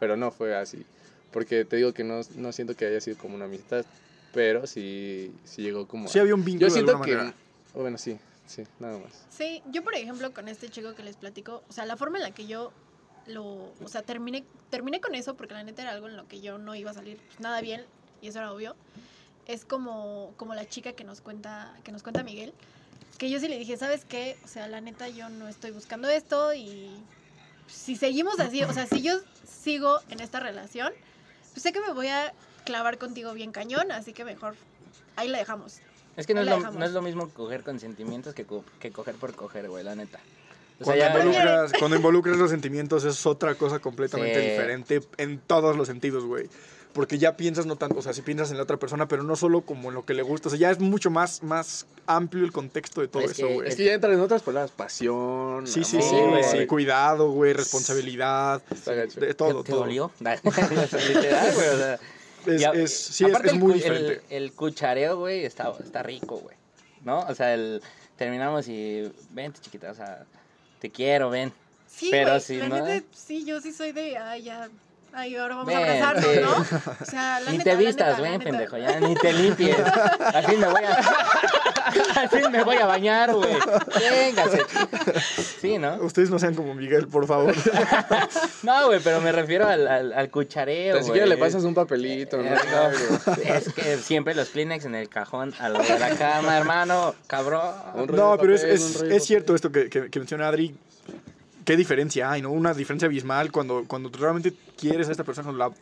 Pero 0.00 0.16
no 0.16 0.30
fue 0.30 0.54
así. 0.56 0.84
Porque 1.30 1.64
te 1.64 1.76
digo 1.76 1.92
que 1.94 2.04
no, 2.04 2.20
no 2.36 2.52
siento 2.52 2.74
que 2.74 2.84
haya 2.84 3.00
sido 3.00 3.16
como 3.16 3.36
una 3.36 3.46
amistad, 3.46 3.86
pero 4.32 4.66
sí, 4.66 5.32
sí 5.44 5.62
llegó 5.62 5.86
como... 5.86 6.08
Sí 6.08 6.18
había 6.18 6.34
un 6.34 6.44
vínculo 6.44 6.68
Yo 6.68 6.72
de 6.72 6.72
siento 6.72 6.92
alguna 6.92 7.06
que... 7.06 7.16
manera. 7.16 7.36
Bueno, 7.74 7.98
sí, 7.98 8.18
sí, 8.46 8.64
nada 8.80 8.98
más. 8.98 9.26
Sí, 9.30 9.62
yo 9.70 9.82
por 9.82 9.94
ejemplo 9.94 10.32
con 10.32 10.48
este 10.48 10.68
chico 10.68 10.94
que 10.94 11.02
les 11.02 11.16
platico, 11.16 11.62
o 11.68 11.72
sea, 11.72 11.86
la 11.86 11.96
forma 11.96 12.18
en 12.18 12.24
la 12.24 12.32
que 12.32 12.46
yo 12.46 12.72
lo, 13.26 13.44
o 13.82 13.88
sea, 13.88 14.02
terminé, 14.02 14.44
terminé 14.70 15.00
con 15.00 15.14
eso 15.14 15.34
porque 15.34 15.54
la 15.54 15.62
neta 15.62 15.82
era 15.82 15.92
algo 15.92 16.08
en 16.08 16.16
lo 16.16 16.26
que 16.26 16.40
yo 16.40 16.58
no 16.58 16.74
iba 16.74 16.90
a 16.90 16.94
salir 16.94 17.18
pues, 17.18 17.40
nada 17.40 17.60
bien 17.60 17.84
y 18.20 18.28
eso 18.28 18.38
era 18.38 18.52
obvio. 18.52 18.74
Es 19.46 19.64
como, 19.64 20.32
como 20.36 20.54
la 20.54 20.68
chica 20.68 20.92
que 20.92 21.04
nos 21.04 21.20
cuenta, 21.20 21.74
que 21.84 21.92
nos 21.92 22.02
cuenta 22.02 22.22
Miguel, 22.22 22.52
que 23.18 23.30
yo 23.30 23.38
sí 23.40 23.48
le 23.48 23.58
dije, 23.58 23.76
¿sabes 23.76 24.04
qué? 24.04 24.36
O 24.44 24.48
sea, 24.48 24.68
la 24.68 24.80
neta 24.80 25.08
yo 25.08 25.28
no 25.28 25.48
estoy 25.48 25.70
buscando 25.70 26.08
esto 26.08 26.54
y 26.54 26.90
si 27.66 27.96
seguimos 27.96 28.38
así, 28.40 28.62
o 28.62 28.72
sea, 28.72 28.86
si 28.86 29.02
yo 29.02 29.14
sigo 29.46 29.98
en 30.10 30.20
esta 30.20 30.40
relación, 30.40 30.92
pues 31.52 31.62
sé 31.62 31.72
que 31.72 31.80
me 31.80 31.92
voy 31.92 32.08
a 32.08 32.32
clavar 32.64 32.98
contigo 32.98 33.32
bien 33.34 33.52
cañón, 33.52 33.90
así 33.92 34.12
que 34.12 34.24
mejor 34.24 34.54
ahí 35.16 35.28
la 35.28 35.38
dejamos. 35.38 35.78
Es 36.16 36.26
que 36.26 36.34
no 36.34 36.42
es, 36.42 36.46
lo, 36.46 36.58
no 36.70 36.84
es 36.84 36.92
lo 36.92 37.00
mismo 37.02 37.28
coger 37.30 37.62
con 37.62 37.80
sentimientos 37.80 38.34
que, 38.34 38.44
co- 38.44 38.64
que 38.80 38.90
coger 38.92 39.14
por 39.14 39.34
coger, 39.34 39.68
güey, 39.70 39.82
la 39.84 39.94
neta. 39.94 40.18
O 40.80 40.84
sea, 40.84 40.94
Cuando, 40.94 41.04
ya- 41.04 41.10
involucras, 41.18 41.72
cuando 41.78 41.96
involucras 41.96 42.36
los 42.36 42.50
sentimientos 42.50 43.04
es 43.04 43.24
otra 43.24 43.54
cosa 43.54 43.78
completamente 43.78 44.42
Sí. 44.42 44.50
diferente 44.50 45.00
en 45.16 45.38
todos 45.38 45.76
los 45.76 45.86
sentidos, 45.86 46.24
güey. 46.24 46.48
Porque 46.92 47.16
ya 47.16 47.38
piensas 47.38 47.64
no 47.64 47.76
tanto, 47.76 48.00
o 48.00 48.02
sea, 48.02 48.12
si 48.12 48.20
piensas 48.20 48.50
en 48.50 48.58
la 48.58 48.64
otra 48.64 48.76
persona, 48.76 49.08
pero 49.08 49.22
no 49.22 49.34
solo 49.34 49.62
como 49.62 49.88
en 49.88 49.94
lo 49.94 50.04
que 50.04 50.12
le 50.12 50.20
gusta. 50.20 50.48
O 50.48 50.50
sea, 50.50 50.58
ya 50.58 50.70
es 50.70 50.78
mucho 50.78 51.10
más, 51.10 51.42
más 51.42 51.86
amplio 52.06 52.44
el 52.44 52.52
contexto 52.52 53.00
de 53.00 53.08
todo 53.08 53.22
Es 53.22 53.30
eso, 53.30 53.46
que- 53.46 53.54
güey. 53.54 53.68
Es 53.68 53.76
que 53.76 53.84
ya 53.86 53.94
entran 53.94 54.12
en 54.12 54.20
otras 54.20 54.42
palabras, 54.42 54.70
pasión. 54.72 55.66
Sí, 55.66 55.84
sí, 55.84 55.96
amor, 55.96 56.08
sí, 56.10 56.16
güey. 56.16 56.44
Sí, 56.44 56.54
güey. 56.56 56.66
cuidado, 56.66 57.30
güey, 57.30 57.54
responsabilidad. 57.54 58.60
De 58.84 59.06
¿Te, 59.06 59.32
todo, 59.34 59.62
te 59.64 59.70
todo. 59.70 59.80
dolió? 59.80 60.10
Literal, 60.20 61.54
güey, 61.54 61.68
o 61.68 61.76
sea. 61.78 61.98
Es, 62.46 62.62
es- 62.74 62.96
sí, 62.96 63.24
es, 63.24 63.54
muy 63.54 63.72
el- 63.72 63.78
diferente. 63.78 64.20
El, 64.30 64.52
cuchareo, 64.52 65.18
güey, 65.18 65.44
está, 65.44 65.72
está 65.82 66.02
rico, 66.02 66.36
güey. 66.38 66.56
¿No? 67.04 67.20
O 67.20 67.34
sea, 67.34 67.54
el, 67.54 67.82
terminamos 68.16 68.68
y 68.68 69.10
vente, 69.30 69.60
chiquita, 69.60 69.90
o 69.90 69.94
sea, 69.94 70.24
te 70.78 70.90
quiero, 70.90 71.30
ven. 71.30 71.52
Sí, 71.88 72.08
Pero 72.10 72.40
si 72.40 72.56
la 72.56 72.68
no- 72.68 72.84
neta, 72.86 73.06
sí, 73.12 73.44
yo 73.44 73.60
sí 73.60 73.72
soy 73.72 73.92
de, 73.92 74.16
ay, 74.16 74.44
ya, 74.44 74.68
ay, 75.12 75.36
ahora 75.36 75.56
vamos 75.56 75.74
a 75.74 75.78
abrazarnos. 75.78 76.40
¿no? 76.40 76.80
O 77.00 77.04
sea, 77.04 77.40
la 77.40 77.50
ni 77.50 77.58
neta, 77.58 77.70
te 77.70 77.76
la 77.76 77.78
vistas, 77.80 78.20
ven, 78.20 78.32
neta. 78.32 78.44
pendejo, 78.44 78.78
ya, 78.78 79.00
ni 79.00 79.14
te 79.14 79.32
limpies. 79.32 79.76
Al 80.34 80.44
fin 80.44 80.60
me 80.60 80.66
voy 80.68 80.84
a... 80.84 81.00
Al 82.16 82.28
fin 82.30 82.50
me 82.50 82.62
voy 82.62 82.76
a 82.76 82.86
bañar, 82.86 83.34
güey. 83.34 83.52
Véngase. 84.10 84.60
Sí, 85.60 85.76
¿no? 85.78 85.96
Ustedes 85.96 86.30
no 86.30 86.38
sean 86.38 86.54
como 86.54 86.74
Miguel, 86.74 87.08
por 87.08 87.26
favor. 87.26 87.54
No, 88.62 88.86
güey, 88.86 89.00
pero 89.02 89.20
me 89.20 89.32
refiero 89.32 89.66
al, 89.66 89.86
al, 89.88 90.12
al 90.12 90.30
cuchareo, 90.30 90.96
Ni 90.98 91.04
siquiera 91.04 91.26
le 91.26 91.36
pasas 91.36 91.64
un 91.64 91.74
papelito, 91.74 92.36
¿no? 92.38 92.44
Eh, 92.44 92.58
no, 93.26 93.32
es 93.42 93.72
que 93.72 93.96
siempre 93.98 94.34
los 94.36 94.50
Kleenex 94.50 94.84
en 94.84 94.94
el 94.94 95.08
cajón 95.08 95.52
a 95.58 95.68
lo 95.68 95.80
de 95.80 95.98
la 95.98 96.10
cama, 96.10 96.56
hermano, 96.56 97.14
cabrón. 97.26 97.72
No, 98.08 98.36
pero 98.38 98.54
es, 98.54 98.60
papel, 98.62 98.74
es- 98.76 99.02
es 99.02 99.24
cierto 99.24 99.54
esto 99.56 99.72
que, 99.72 99.90
que- 99.90 100.08
que 100.10 100.18
menciona 100.20 100.48
Adri. 100.48 100.74
¿Qué 101.64 101.76
diferencia 101.76 102.30
hay, 102.30 102.42
no? 102.42 102.50
Una 102.50 102.74
diferencia 102.74 103.06
abismal 103.06 103.52
cuando, 103.52 103.84
cuando 103.86 104.10
tú 104.10 104.18
realmente 104.18 104.52
quieres 104.78 105.08
a 105.08 105.12
esta 105.12 105.24
persona, 105.24 105.46
cuando 105.46 105.68
la, 105.68 105.74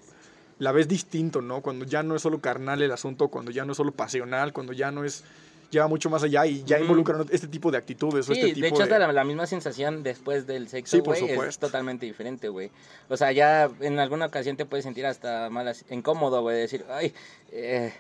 la 0.59 0.73
ves 0.73 0.89
distinto, 0.89 1.41
¿no? 1.41 1.61
Cuando 1.63 1.85
ya 1.85 2.03
no 2.03 2.17
es 2.17 2.23
solo 2.23 2.39
carnal 2.41 2.83
el 2.83 2.93
asunto, 2.93 3.29
cuando 3.29 3.51
ya 3.51 3.65
no 3.65 3.73
es 3.73 3.77
solo 3.77 3.93
pasional, 3.93 4.53
cuando 4.53 4.73
ya 4.73 4.91
no 4.91 5.05
es... 5.05 5.25
Lleva 5.71 5.87
mucho 5.87 6.11
más 6.11 6.25
allá 6.25 6.45
y 6.47 6.65
ya 6.65 6.77
Ujú. 6.79 6.85
involucran 6.87 7.27
este 7.31 7.47
tipo 7.47 7.71
de 7.71 7.79
actitudes 7.79 8.29
o 8.29 8.33
este 8.33 8.49
tipo 8.49 8.61
de 8.63 8.67
hecho, 8.67 8.79
de... 8.79 8.83
hasta 8.83 8.99
la, 8.99 9.13
la 9.13 9.23
misma 9.23 9.47
sensación 9.47 10.03
después 10.03 10.45
del 10.49 10.69
sexo, 10.69 10.97
Sí, 10.97 11.01
por 11.03 11.17
güey, 11.17 11.49
es 11.49 11.59
totalmente 11.61 12.07
diferente, 12.07 12.49
güey. 12.49 12.73
O 13.09 13.17
sea, 13.17 13.31
ya 13.31 13.71
en 13.79 14.01
alguna 14.01 14.27
ocasión 14.27 14.57
te 14.57 14.67
puedes 14.67 14.83
sentir 14.83 15.07
hasta 15.07 15.49
mal, 15.49 15.69
así- 15.69 15.85
incómodo, 15.91 16.43
güey, 16.43 16.57
decir, 16.59 16.85
ay, 16.91 17.15
eh, 17.53 17.93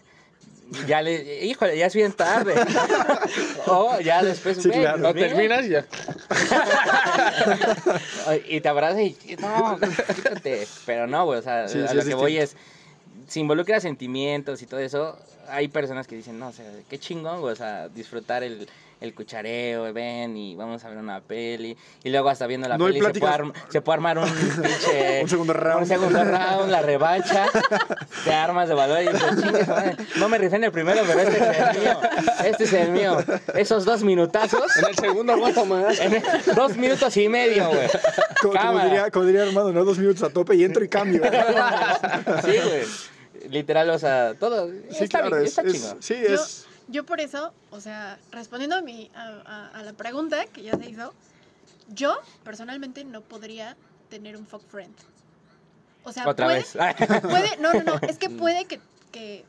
ya 0.87 1.03
le, 1.03 1.45
híjole, 1.45 1.77
ya 1.77 1.87
es 1.87 1.95
bien 1.95 2.13
tarde. 2.13 2.55
o 3.67 3.99
ya 4.01 4.23
después, 4.23 4.59
Sí, 4.63 4.71
claro. 4.71 4.99
No 4.99 5.13
ven. 5.13 5.29
terminas 5.29 5.67
y 5.67 5.71
ya. 5.71 5.87
Y 8.49 8.61
te 8.61 8.69
abrazas 8.69 9.01
y, 9.01 9.17
no, 9.41 9.79
quítate. 10.15 10.67
Pero 10.87 11.07
no, 11.07 11.25
güey, 11.25 11.41
o 11.41 11.43
sea, 11.43 11.69
Sí, 11.69 11.81
a 11.81 11.89
sí, 11.89 11.97
lo 11.97 12.05
que 12.05 12.15
voy 12.15 12.39
es, 12.39 12.57
si 13.27 13.41
involucra 13.41 13.81
sentimientos 13.81 14.63
y 14.63 14.67
todo 14.67 14.81
eso, 14.81 15.19
hay 15.49 15.69
personas 15.69 16.07
que 16.07 16.17
dicen, 16.17 16.39
no, 16.39 16.49
o 16.49 16.53
sea, 16.53 16.67
qué 16.89 16.99
chingón, 16.99 17.41
güey, 17.41 17.53
o 17.53 17.57
sea, 17.57 17.89
disfrutar 17.89 18.45
el, 18.45 18.69
el 19.01 19.15
cuchareo, 19.15 19.93
ven 19.93 20.37
y 20.37 20.55
vamos 20.55 20.85
a 20.85 20.89
ver 20.91 20.99
una 20.99 21.21
peli. 21.21 21.77
Y 22.05 22.11
luego 22.11 22.29
hasta 22.29 22.47
viendo 22.47 22.69
la 22.69 22.77
No 22.77 22.85
peli 22.87 23.01
se 23.01 23.13
puede, 23.21 23.33
arm- 23.33 23.53
se 23.71 23.81
puede 23.81 23.95
armar 23.95 24.19
un 24.19 24.31
pinche... 24.63 25.23
Un 25.23 25.29
segundo 25.29 25.53
round. 25.55 25.83
Un 25.83 25.89
segundo 25.89 26.23
round, 26.25 26.71
la 26.71 26.83
revancha, 26.83 27.47
te 28.25 28.33
armas 28.33 28.69
de 28.69 28.75
valor 28.75 29.03
y 29.03 29.09
dices, 29.09 29.41
"Chingue 29.43 29.65
su 29.65 29.71
madre, 29.71 29.97
no 30.17 30.29
me 30.29 30.39
rifé 30.39 30.57
en 30.57 30.65
el 30.65 30.73
primero, 30.73 31.03
pero 31.07 31.21
este 31.21 31.39
es 31.41 31.43
el 31.59 31.81
mío, 31.81 32.01
este 32.45 32.65
es 32.65 32.73
el 32.75 32.91
mío. 32.91 33.19
Esos 33.55 33.85
dos 33.85 34.03
minutazos, 34.03 34.77
En 34.77 34.85
el 34.91 34.95
segundo 34.97 35.33
aguanto 35.33 35.65
más. 35.65 35.99
el- 36.01 36.23
dos 36.55 36.77
minutos 36.77 37.17
y 37.17 37.29
medio, 37.29 37.69
güey. 37.69 37.89
Como, 38.41 38.53
como 38.53 38.53
Cámara. 38.53 38.85
diría, 38.85 39.11
como 39.11 39.25
diría 39.25 39.43
Armando, 39.45 39.73
¿no? 39.73 39.85
Dos 39.85 39.99
minutos 39.99 40.23
a 40.23 40.31
tope 40.31 40.55
y 40.57 40.65
entro 40.65 40.85
y 40.85 40.89
cambio. 40.89 41.23
Sí, 42.45 42.53
güey. 42.65 43.51
Literal, 43.51 43.89
o 43.91 43.99
sea, 43.99 44.35
todo. 44.39 44.69
Sí, 44.91 45.05
está 45.05 45.21
claro, 45.21 45.37
bien, 45.37 45.47
está 45.49 45.63
es- 45.63 45.73
chingón. 45.73 45.97
sí, 46.03 46.15
Yo, 46.23 46.35
es... 46.35 46.65
yo 46.65 46.70
por 47.07 47.21
eso, 47.21 47.53
o 47.71 47.81
sea, 47.81 48.19
respondiendo 48.33 48.77
a, 48.77 48.83
mi, 48.83 49.11
a, 49.15 49.23
a- 49.45 49.69
a 49.79 49.83
la 49.83 49.93
pregunta 49.93 50.47
que 50.47 50.63
ya 50.63 50.77
se 50.77 50.89
hizo, 50.91 51.15
yo 51.89 52.19
personalmente 52.45 53.05
no 53.05 53.21
podría 53.21 53.77
tener 54.09 54.37
un 54.37 54.47
fuck 54.47 54.63
friend. 54.69 54.95
O 56.03 56.13
sea, 56.13 56.29
Otra 56.29 56.47
puede, 56.47 56.59
vez. 56.61 56.73
puede, 57.23 57.57
no, 57.59 57.73
no, 57.75 57.83
no, 57.83 58.01
es 58.09 58.19
que 58.19 58.31
puede 58.31 58.65
que, 58.65 58.81
que 59.13 59.45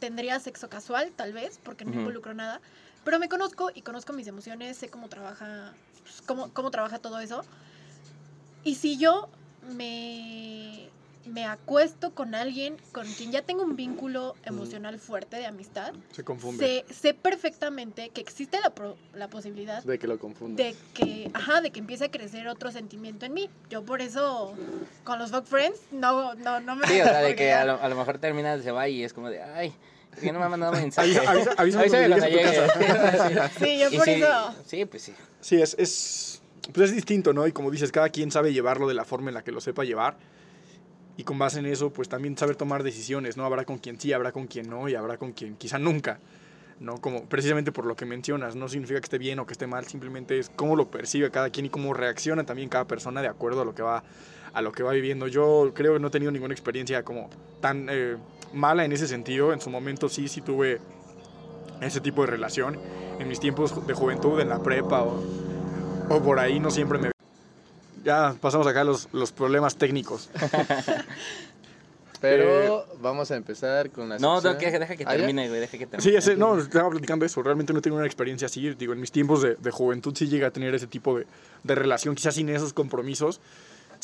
tendría 0.00 0.40
sexo 0.40 0.68
casual, 0.68 1.12
tal 1.14 1.32
vez, 1.32 1.60
porque 1.62 1.84
no 1.84 1.92
involucro 1.92 2.34
nada, 2.34 2.60
pero 3.04 3.18
me 3.18 3.28
conozco 3.28 3.70
y 3.74 3.82
conozco 3.82 4.12
mis 4.12 4.26
emociones, 4.26 4.76
sé 4.78 4.88
cómo 4.88 5.08
trabaja, 5.08 5.72
pues, 6.02 6.22
cómo, 6.22 6.52
cómo 6.52 6.70
trabaja 6.70 6.98
todo 6.98 7.20
eso. 7.20 7.44
Y 8.64 8.76
si 8.76 8.96
yo 8.98 9.28
me, 9.76 10.88
me 11.26 11.46
acuesto 11.46 12.12
con 12.12 12.34
alguien 12.34 12.76
con 12.92 13.06
quien 13.14 13.32
ya 13.32 13.42
tengo 13.42 13.62
un 13.62 13.76
vínculo 13.76 14.34
emocional 14.44 14.98
fuerte 14.98 15.36
de 15.36 15.46
amistad, 15.46 15.92
Se 16.12 16.22
confunde. 16.24 16.84
sé, 16.88 16.94
sé 16.94 17.14
perfectamente 17.14 18.10
que 18.10 18.20
existe 18.20 18.60
la, 18.60 18.70
pro- 18.70 18.96
la 19.14 19.28
posibilidad 19.28 19.82
De 19.82 19.98
que 19.98 20.06
lo 20.06 20.18
confundas. 20.18 20.56
de 20.58 20.76
que, 20.92 21.30
ajá, 21.32 21.60
de 21.60 21.70
que 21.70 21.80
empiece 21.80 22.04
a 22.04 22.10
crecer 22.10 22.46
otro 22.48 22.70
sentimiento 22.72 23.24
en 23.26 23.34
mí. 23.34 23.48
Yo 23.70 23.82
por 23.84 24.00
eso, 24.02 24.54
con 25.04 25.18
los 25.18 25.30
fuck 25.30 25.46
friends, 25.46 25.80
no, 25.90 26.34
no, 26.34 26.60
no 26.60 26.76
me 26.76 26.86
Sí, 26.86 27.00
o 27.00 27.04
sea, 27.04 27.20
de 27.20 27.34
que 27.34 27.52
a 27.52 27.64
lo, 27.64 27.80
a 27.80 27.88
lo 27.88 27.96
mejor 27.96 28.18
termina, 28.18 28.60
se 28.60 28.70
va 28.70 28.88
y 28.88 29.02
es 29.02 29.12
como 29.14 29.30
de, 29.30 29.42
ay, 29.42 29.72
¿por 30.10 30.18
qué 30.20 30.32
no 30.32 30.38
me 30.40 30.44
ha 30.44 30.48
mandado 30.50 30.72
mensaje? 30.72 31.16
Avisa- 31.56 31.88
cuando 31.88 32.28
llegues 32.28 32.58
a 32.58 32.72
tu 32.72 32.80
llegue. 32.80 33.40
Sí, 33.58 33.78
yo 33.78 33.90
por 33.96 34.04
sí, 34.04 34.10
eso. 34.12 34.54
Sí, 34.66 34.84
pues 34.84 35.02
sí. 35.02 35.14
Sí, 35.40 35.62
es, 35.62 35.74
es, 35.78 36.42
pues 36.72 36.90
es 36.90 36.94
distinto, 36.96 37.32
¿no? 37.32 37.46
Y 37.46 37.52
como 37.52 37.70
dices, 37.70 37.90
cada 37.92 38.10
quien 38.10 38.30
sabe 38.30 38.52
llevarlo 38.52 38.86
de 38.86 38.94
la 38.94 39.04
forma 39.04 39.30
en 39.30 39.34
la 39.34 39.42
que 39.42 39.52
lo 39.52 39.60
sepa 39.62 39.84
llevar. 39.84 40.16
Y 41.16 41.24
con 41.24 41.38
base 41.38 41.60
en 41.60 41.66
eso, 41.66 41.92
pues 41.92 42.08
también 42.08 42.36
saber 42.36 42.56
tomar 42.56 42.82
decisiones, 42.82 43.36
¿no? 43.36 43.44
Habrá 43.44 43.64
con 43.64 43.78
quien 43.78 44.00
sí, 44.00 44.12
habrá 44.12 44.32
con 44.32 44.46
quien 44.46 44.68
no, 44.68 44.88
y 44.88 44.94
habrá 44.94 45.16
con 45.16 45.32
quien 45.32 45.56
quizá 45.56 45.78
nunca, 45.78 46.18
¿no? 46.80 47.00
Como 47.00 47.24
precisamente 47.26 47.70
por 47.70 47.86
lo 47.86 47.94
que 47.94 48.04
mencionas, 48.04 48.56
no 48.56 48.68
significa 48.68 49.00
que 49.00 49.04
esté 49.04 49.18
bien 49.18 49.38
o 49.38 49.46
que 49.46 49.52
esté 49.52 49.66
mal, 49.66 49.84
simplemente 49.86 50.38
es 50.38 50.50
cómo 50.50 50.74
lo 50.74 50.90
percibe 50.90 51.30
cada 51.30 51.50
quien 51.50 51.66
y 51.66 51.70
cómo 51.70 51.94
reacciona 51.94 52.44
también 52.44 52.68
cada 52.68 52.86
persona 52.86 53.22
de 53.22 53.28
acuerdo 53.28 53.62
a 53.62 53.64
lo 53.64 53.74
que 53.74 53.82
va, 53.82 54.02
a 54.52 54.62
lo 54.62 54.72
que 54.72 54.82
va 54.82 54.92
viviendo. 54.92 55.28
Yo 55.28 55.70
creo 55.72 55.94
que 55.94 56.00
no 56.00 56.08
he 56.08 56.10
tenido 56.10 56.32
ninguna 56.32 56.52
experiencia 56.52 57.04
como 57.04 57.30
tan 57.60 57.86
eh, 57.90 58.16
mala 58.52 58.84
en 58.84 58.92
ese 58.92 59.06
sentido. 59.06 59.52
En 59.52 59.60
su 59.60 59.70
momento 59.70 60.08
sí, 60.08 60.26
sí 60.26 60.40
tuve 60.40 60.80
ese 61.80 62.00
tipo 62.00 62.22
de 62.22 62.28
relación. 62.28 62.78
En 63.20 63.28
mis 63.28 63.38
tiempos 63.38 63.86
de 63.86 63.94
juventud, 63.94 64.40
en 64.40 64.48
la 64.48 64.60
prepa 64.60 65.02
o, 65.02 65.22
o 66.08 66.22
por 66.22 66.40
ahí 66.40 66.58
no 66.58 66.70
siempre 66.72 66.98
me... 66.98 67.13
Ya 68.04 68.34
pasamos 68.40 68.66
acá 68.66 68.82
a 68.82 68.84
los, 68.84 69.08
los 69.12 69.32
problemas 69.32 69.76
técnicos. 69.76 70.28
Pero 72.20 72.86
vamos 73.02 73.30
a 73.30 73.36
empezar 73.36 73.90
con 73.90 74.08
la 74.08 74.18
No, 74.18 74.36
no, 74.36 74.40
sección. 74.40 74.72
que, 74.72 74.78
deja 74.78 74.96
que 74.96 75.04
¿Ah, 75.06 75.10
termine, 75.10 75.48
güey, 75.48 75.60
deja 75.60 75.72
que 75.76 75.86
termine. 75.86 76.02
Sí, 76.02 76.10
ya 76.12 76.22
sé, 76.22 76.36
no, 76.36 76.58
estaba 76.58 76.88
platicando 76.88 77.26
eso. 77.26 77.42
Realmente 77.42 77.72
no 77.74 77.82
tengo 77.82 77.96
una 77.98 78.06
experiencia 78.06 78.46
así. 78.46 78.70
Digo, 78.74 78.94
en 78.94 79.00
mis 79.00 79.12
tiempos 79.12 79.42
de, 79.42 79.56
de 79.56 79.70
juventud 79.70 80.14
sí 80.16 80.26
llegué 80.28 80.46
a 80.46 80.50
tener 80.50 80.74
ese 80.74 80.86
tipo 80.86 81.18
de, 81.18 81.26
de 81.64 81.74
relación, 81.74 82.14
quizás 82.14 82.34
sin 82.36 82.48
esos 82.48 82.72
compromisos. 82.72 83.40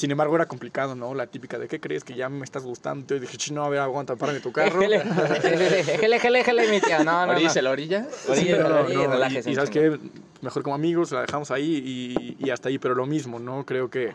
Sin 0.01 0.11
embargo, 0.11 0.35
era 0.35 0.47
complicado, 0.47 0.95
¿no? 0.95 1.13
La 1.15 1.27
típica 1.27 1.59
de, 1.59 1.69
¿qué 1.69 1.79
crees? 1.79 2.05
Que 2.05 2.15
ya 2.15 2.31
me 2.31 2.43
estás 2.43 2.63
gustando. 2.63 3.15
Y 3.15 3.21
dije, 3.21 3.37
"Ch, 3.37 3.51
no, 3.53 3.65
a 3.65 3.69
ver, 3.69 3.81
aguanta, 3.81 4.17
párame 4.17 4.41
tu 4.41 4.51
carro. 4.51 4.81
Déjele, 4.81 5.05
déjele, 6.09 6.39
déjele, 6.39 6.71
mi 6.71 6.81
tía. 6.81 7.05
No, 7.05 7.27
no, 7.27 7.33
¿Orilla 7.33 7.53
no. 7.55 7.61
la 7.63 7.71
orilla? 7.71 8.07
Orilla, 8.27 8.57
no, 8.67 8.81
orilla, 8.81 8.95
no, 8.97 9.03
y- 9.05 9.07
relájese 9.09 9.51
y, 9.51 9.53
un 9.53 9.57
sabes 9.57 9.69
qué, 9.69 9.99
mejor 10.41 10.63
como 10.63 10.75
amigos, 10.75 11.13
la 11.13 11.21
dejamos 11.21 11.51
ahí 11.51 11.83
y, 11.85 12.37
y 12.43 12.49
hasta 12.49 12.71
ahí, 12.71 12.79
pero 12.79 12.95
lo 12.95 13.05
mismo, 13.05 13.39
¿no? 13.39 13.67
Creo 13.67 13.91
que, 13.91 14.15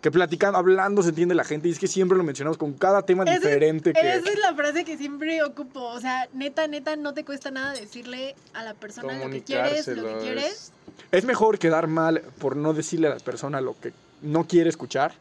que 0.00 0.10
platicando, 0.10 0.58
hablando 0.58 1.02
se 1.02 1.10
entiende 1.10 1.34
la 1.34 1.44
gente 1.44 1.68
y 1.68 1.72
es 1.72 1.78
que 1.78 1.86
siempre 1.86 2.16
lo 2.16 2.24
mencionamos 2.24 2.56
con 2.56 2.72
cada 2.72 3.02
tema 3.02 3.24
es- 3.24 3.42
diferente 3.42 3.92
que... 3.92 4.00
Esa 4.00 4.30
es 4.30 4.38
la 4.38 4.54
frase 4.54 4.86
que 4.86 4.96
siempre 4.96 5.42
ocupo. 5.42 5.82
O 5.82 6.00
sea, 6.00 6.28
neta, 6.32 6.66
neta, 6.66 6.96
no 6.96 7.12
te 7.12 7.26
cuesta 7.26 7.50
nada 7.50 7.72
decirle 7.72 8.34
a 8.54 8.64
la 8.64 8.72
persona 8.72 9.18
lo 9.18 9.28
que 9.28 9.42
quieres, 9.42 9.86
lo 9.88 10.02
que 10.02 10.14
quieres. 10.22 10.44
es- 10.46 10.72
Es 11.12 11.24
mejor 11.26 11.58
quedar 11.58 11.88
mal 11.88 12.22
por 12.38 12.56
no 12.56 12.72
decirle 12.72 13.08
a 13.08 13.10
la 13.10 13.16
persona 13.20 13.60
lo 13.60 13.78
que 13.78 13.92
no 14.24 14.46
quiere 14.46 14.68
escuchar 14.70 15.12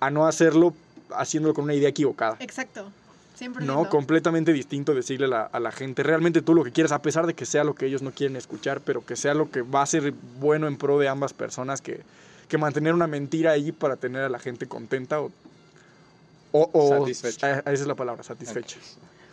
a 0.00 0.10
no 0.10 0.26
hacerlo 0.26 0.74
haciéndolo 1.14 1.54
con 1.54 1.64
una 1.64 1.74
idea 1.74 1.88
equivocada. 1.88 2.36
Exacto. 2.40 2.90
100%. 3.38 3.60
No, 3.60 3.88
completamente 3.88 4.52
distinto 4.52 4.94
decirle 4.94 5.26
a 5.26 5.28
la, 5.28 5.42
a 5.42 5.58
la 5.60 5.72
gente 5.72 6.02
realmente 6.02 6.42
tú 6.42 6.54
lo 6.54 6.64
que 6.64 6.70
quieres, 6.72 6.92
a 6.92 7.00
pesar 7.02 7.26
de 7.26 7.34
que 7.34 7.46
sea 7.46 7.64
lo 7.64 7.74
que 7.74 7.86
ellos 7.86 8.02
no 8.02 8.10
quieren 8.12 8.36
escuchar, 8.36 8.80
pero 8.80 9.04
que 9.04 9.16
sea 9.16 9.34
lo 9.34 9.50
que 9.50 9.62
va 9.62 9.82
a 9.82 9.86
ser 9.86 10.12
bueno 10.40 10.66
en 10.68 10.76
pro 10.76 10.98
de 10.98 11.08
ambas 11.08 11.32
personas, 11.32 11.80
que, 11.80 12.00
que 12.48 12.58
mantener 12.58 12.94
una 12.94 13.06
mentira 13.06 13.52
ahí 13.52 13.72
para 13.72 13.96
tener 13.96 14.22
a 14.22 14.28
la 14.28 14.38
gente 14.38 14.66
contenta 14.66 15.20
o... 15.20 15.30
o, 16.52 16.70
o- 16.72 16.88
Satisfecha. 17.00 17.50
eh, 17.58 17.58
esa 17.60 17.72
es 17.72 17.86
la 17.86 17.94
palabra, 17.94 18.22
satisfecha. 18.22 18.76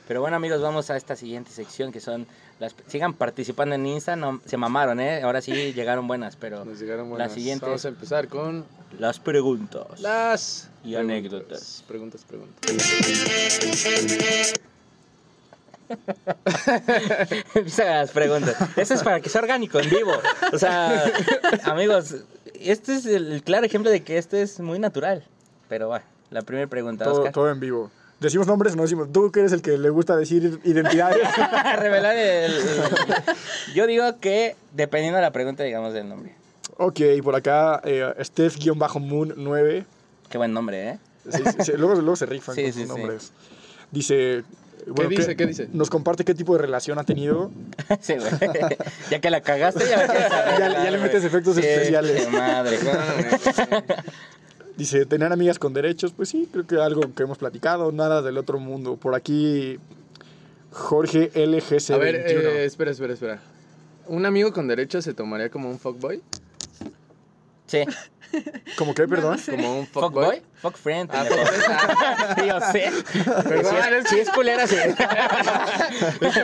Pero 0.07 0.21
bueno, 0.21 0.37
amigos, 0.37 0.61
vamos 0.61 0.89
a 0.89 0.97
esta 0.97 1.15
siguiente 1.15 1.51
sección 1.51 1.91
que 1.91 1.99
son 1.99 2.25
las 2.59 2.75
sigan 2.87 3.13
participando 3.13 3.75
en 3.75 3.85
Insta, 3.85 4.15
no 4.15 4.41
se 4.45 4.57
mamaron, 4.57 4.99
¿eh? 4.99 5.21
Ahora 5.23 5.41
sí 5.41 5.51
llegaron 5.73 6.07
buenas, 6.07 6.35
pero 6.35 6.65
Nos 6.65 6.79
llegaron 6.79 7.05
la 7.05 7.09
buenas. 7.11 7.33
siguiente 7.33 7.65
Vamos 7.65 7.85
a 7.85 7.87
empezar 7.87 8.27
con 8.27 8.65
las 8.99 9.19
preguntas. 9.19 9.99
las 9.99 10.69
Y 10.83 10.95
anécdotas. 10.95 11.83
Preguntas, 11.87 12.25
preguntas. 12.27 12.59
Empiezan 17.55 17.87
las 17.87 18.11
preguntas. 18.11 18.55
Esto 18.77 18.93
es 18.93 19.03
para 19.03 19.19
que 19.21 19.29
sea 19.29 19.41
orgánico, 19.41 19.79
en 19.79 19.89
vivo. 19.89 20.11
O 20.53 20.59
sea, 20.59 21.03
amigos, 21.63 22.15
este 22.53 22.95
es 22.95 23.05
el 23.05 23.41
claro 23.43 23.65
ejemplo 23.65 23.89
de 23.91 24.03
que 24.03 24.17
esto 24.17 24.37
es 24.37 24.59
muy 24.59 24.79
natural. 24.79 25.23
Pero 25.67 25.87
bueno, 25.87 26.05
la 26.29 26.41
primera 26.41 26.67
pregunta, 26.67 27.05
Todo, 27.05 27.15
Oscar. 27.17 27.33
todo 27.33 27.49
en 27.49 27.59
vivo. 27.59 27.91
¿Decimos 28.19 28.47
nombres 28.47 28.73
o 28.73 28.75
no 28.75 28.83
decimos? 28.83 29.11
Tú 29.13 29.31
que 29.31 29.39
eres 29.39 29.51
el 29.53 29.61
que 29.61 29.77
le 29.77 29.89
gusta 29.89 30.15
decir 30.17 30.59
identidades. 30.65 31.19
Revelar 31.79 32.17
el, 32.17 32.51
el- 32.51 32.53
Yo 33.73 33.87
digo 33.87 34.19
que 34.19 34.55
dependiendo 34.73 35.15
de 35.17 35.21
la 35.21 35.31
pregunta, 35.31 35.63
digamos 35.63 35.95
el 35.95 36.09
nombre. 36.09 36.33
ok, 36.77 36.99
por 37.23 37.35
acá, 37.35 37.81
eh, 37.85 38.13
Steph-Moon9. 38.19 39.85
Qué 40.29 40.37
buen 40.37 40.53
nombre, 40.53 40.89
¿eh? 40.89 40.99
Sí, 41.31 41.41
sí, 41.45 41.57
sí, 41.63 41.71
luego, 41.77 41.95
luego 41.95 42.15
se 42.15 42.25
rifan 42.25 42.55
Sí, 42.55 42.63
con 42.63 42.73
sí, 42.73 42.79
sus 42.79 42.87
sí. 42.89 42.95
nombres. 42.97 43.31
Dice... 43.91 44.43
bueno, 44.87 45.09
dice? 45.09 45.35
¿Qué 45.35 45.45
dice? 45.45 45.67
Nos 45.73 45.89
comparte 45.89 46.23
qué 46.25 46.33
tipo 46.35 46.53
de 46.55 46.61
relación 46.61 46.99
ha 46.99 47.03
tenido. 47.03 47.51
Sí, 48.01 48.13
güey. 48.15 48.31
Ya 49.09 49.19
que 49.19 49.29
la 49.29 49.41
cagaste, 49.41 49.83
ya, 49.89 50.05
la 50.05 50.07
Ya- 50.59 50.83
ya 50.83 50.91
le 50.91 50.97
metes 50.97 51.23
efectos 51.23 51.57
especiales. 51.57 52.25
qué 52.25 52.29
madre. 52.37 52.77
Dice, 54.79 55.05
tener 55.05 55.29
amigas 55.33 55.59
con 55.59 55.73
derechos, 55.73 56.13
pues 56.13 56.29
sí, 56.29 56.47
creo 56.49 56.65
que 56.65 56.77
algo 56.77 57.13
que 57.13 57.23
hemos 57.23 57.37
platicado, 57.37 57.91
nada 57.91 58.21
del 58.21 58.37
otro 58.37 58.59
mundo. 58.59 58.95
Por 58.95 59.13
aquí, 59.13 59.77
Jorge 60.71 61.33
LGC21. 61.33 61.93
A 61.93 61.97
ver, 61.97 62.15
eh, 62.15 62.63
espera, 62.63 62.91
espera, 62.91 63.13
espera. 63.13 63.41
¿Un 64.07 64.25
amigo 64.25 64.53
con 64.53 64.69
derecho 64.69 65.01
se 65.01 65.13
tomaría 65.13 65.49
como 65.49 65.69
un 65.69 65.79
fuckboy? 65.79 66.21
Sí. 67.67 67.83
¿Cómo 68.77 68.93
que, 68.93 69.05
perdón? 69.05 69.33
No 69.33 69.37
sé. 69.37 69.51
¿Como 69.51 69.79
un 69.81 69.85
Fuck 69.85 70.03
fuckboy? 70.03 70.41
Fuck 70.61 70.75
friend. 70.77 71.09
Ah, 71.13 71.25
fuckboy. 71.25 71.45
Sí, 72.35 72.47
yo 72.47 72.59
sé. 72.71 72.91
Perdón, 73.43 73.65
si, 73.65 73.95
es, 73.95 74.09
si 74.09 74.19
es 74.19 74.29
culera, 74.29 74.67
sí. 74.67 74.75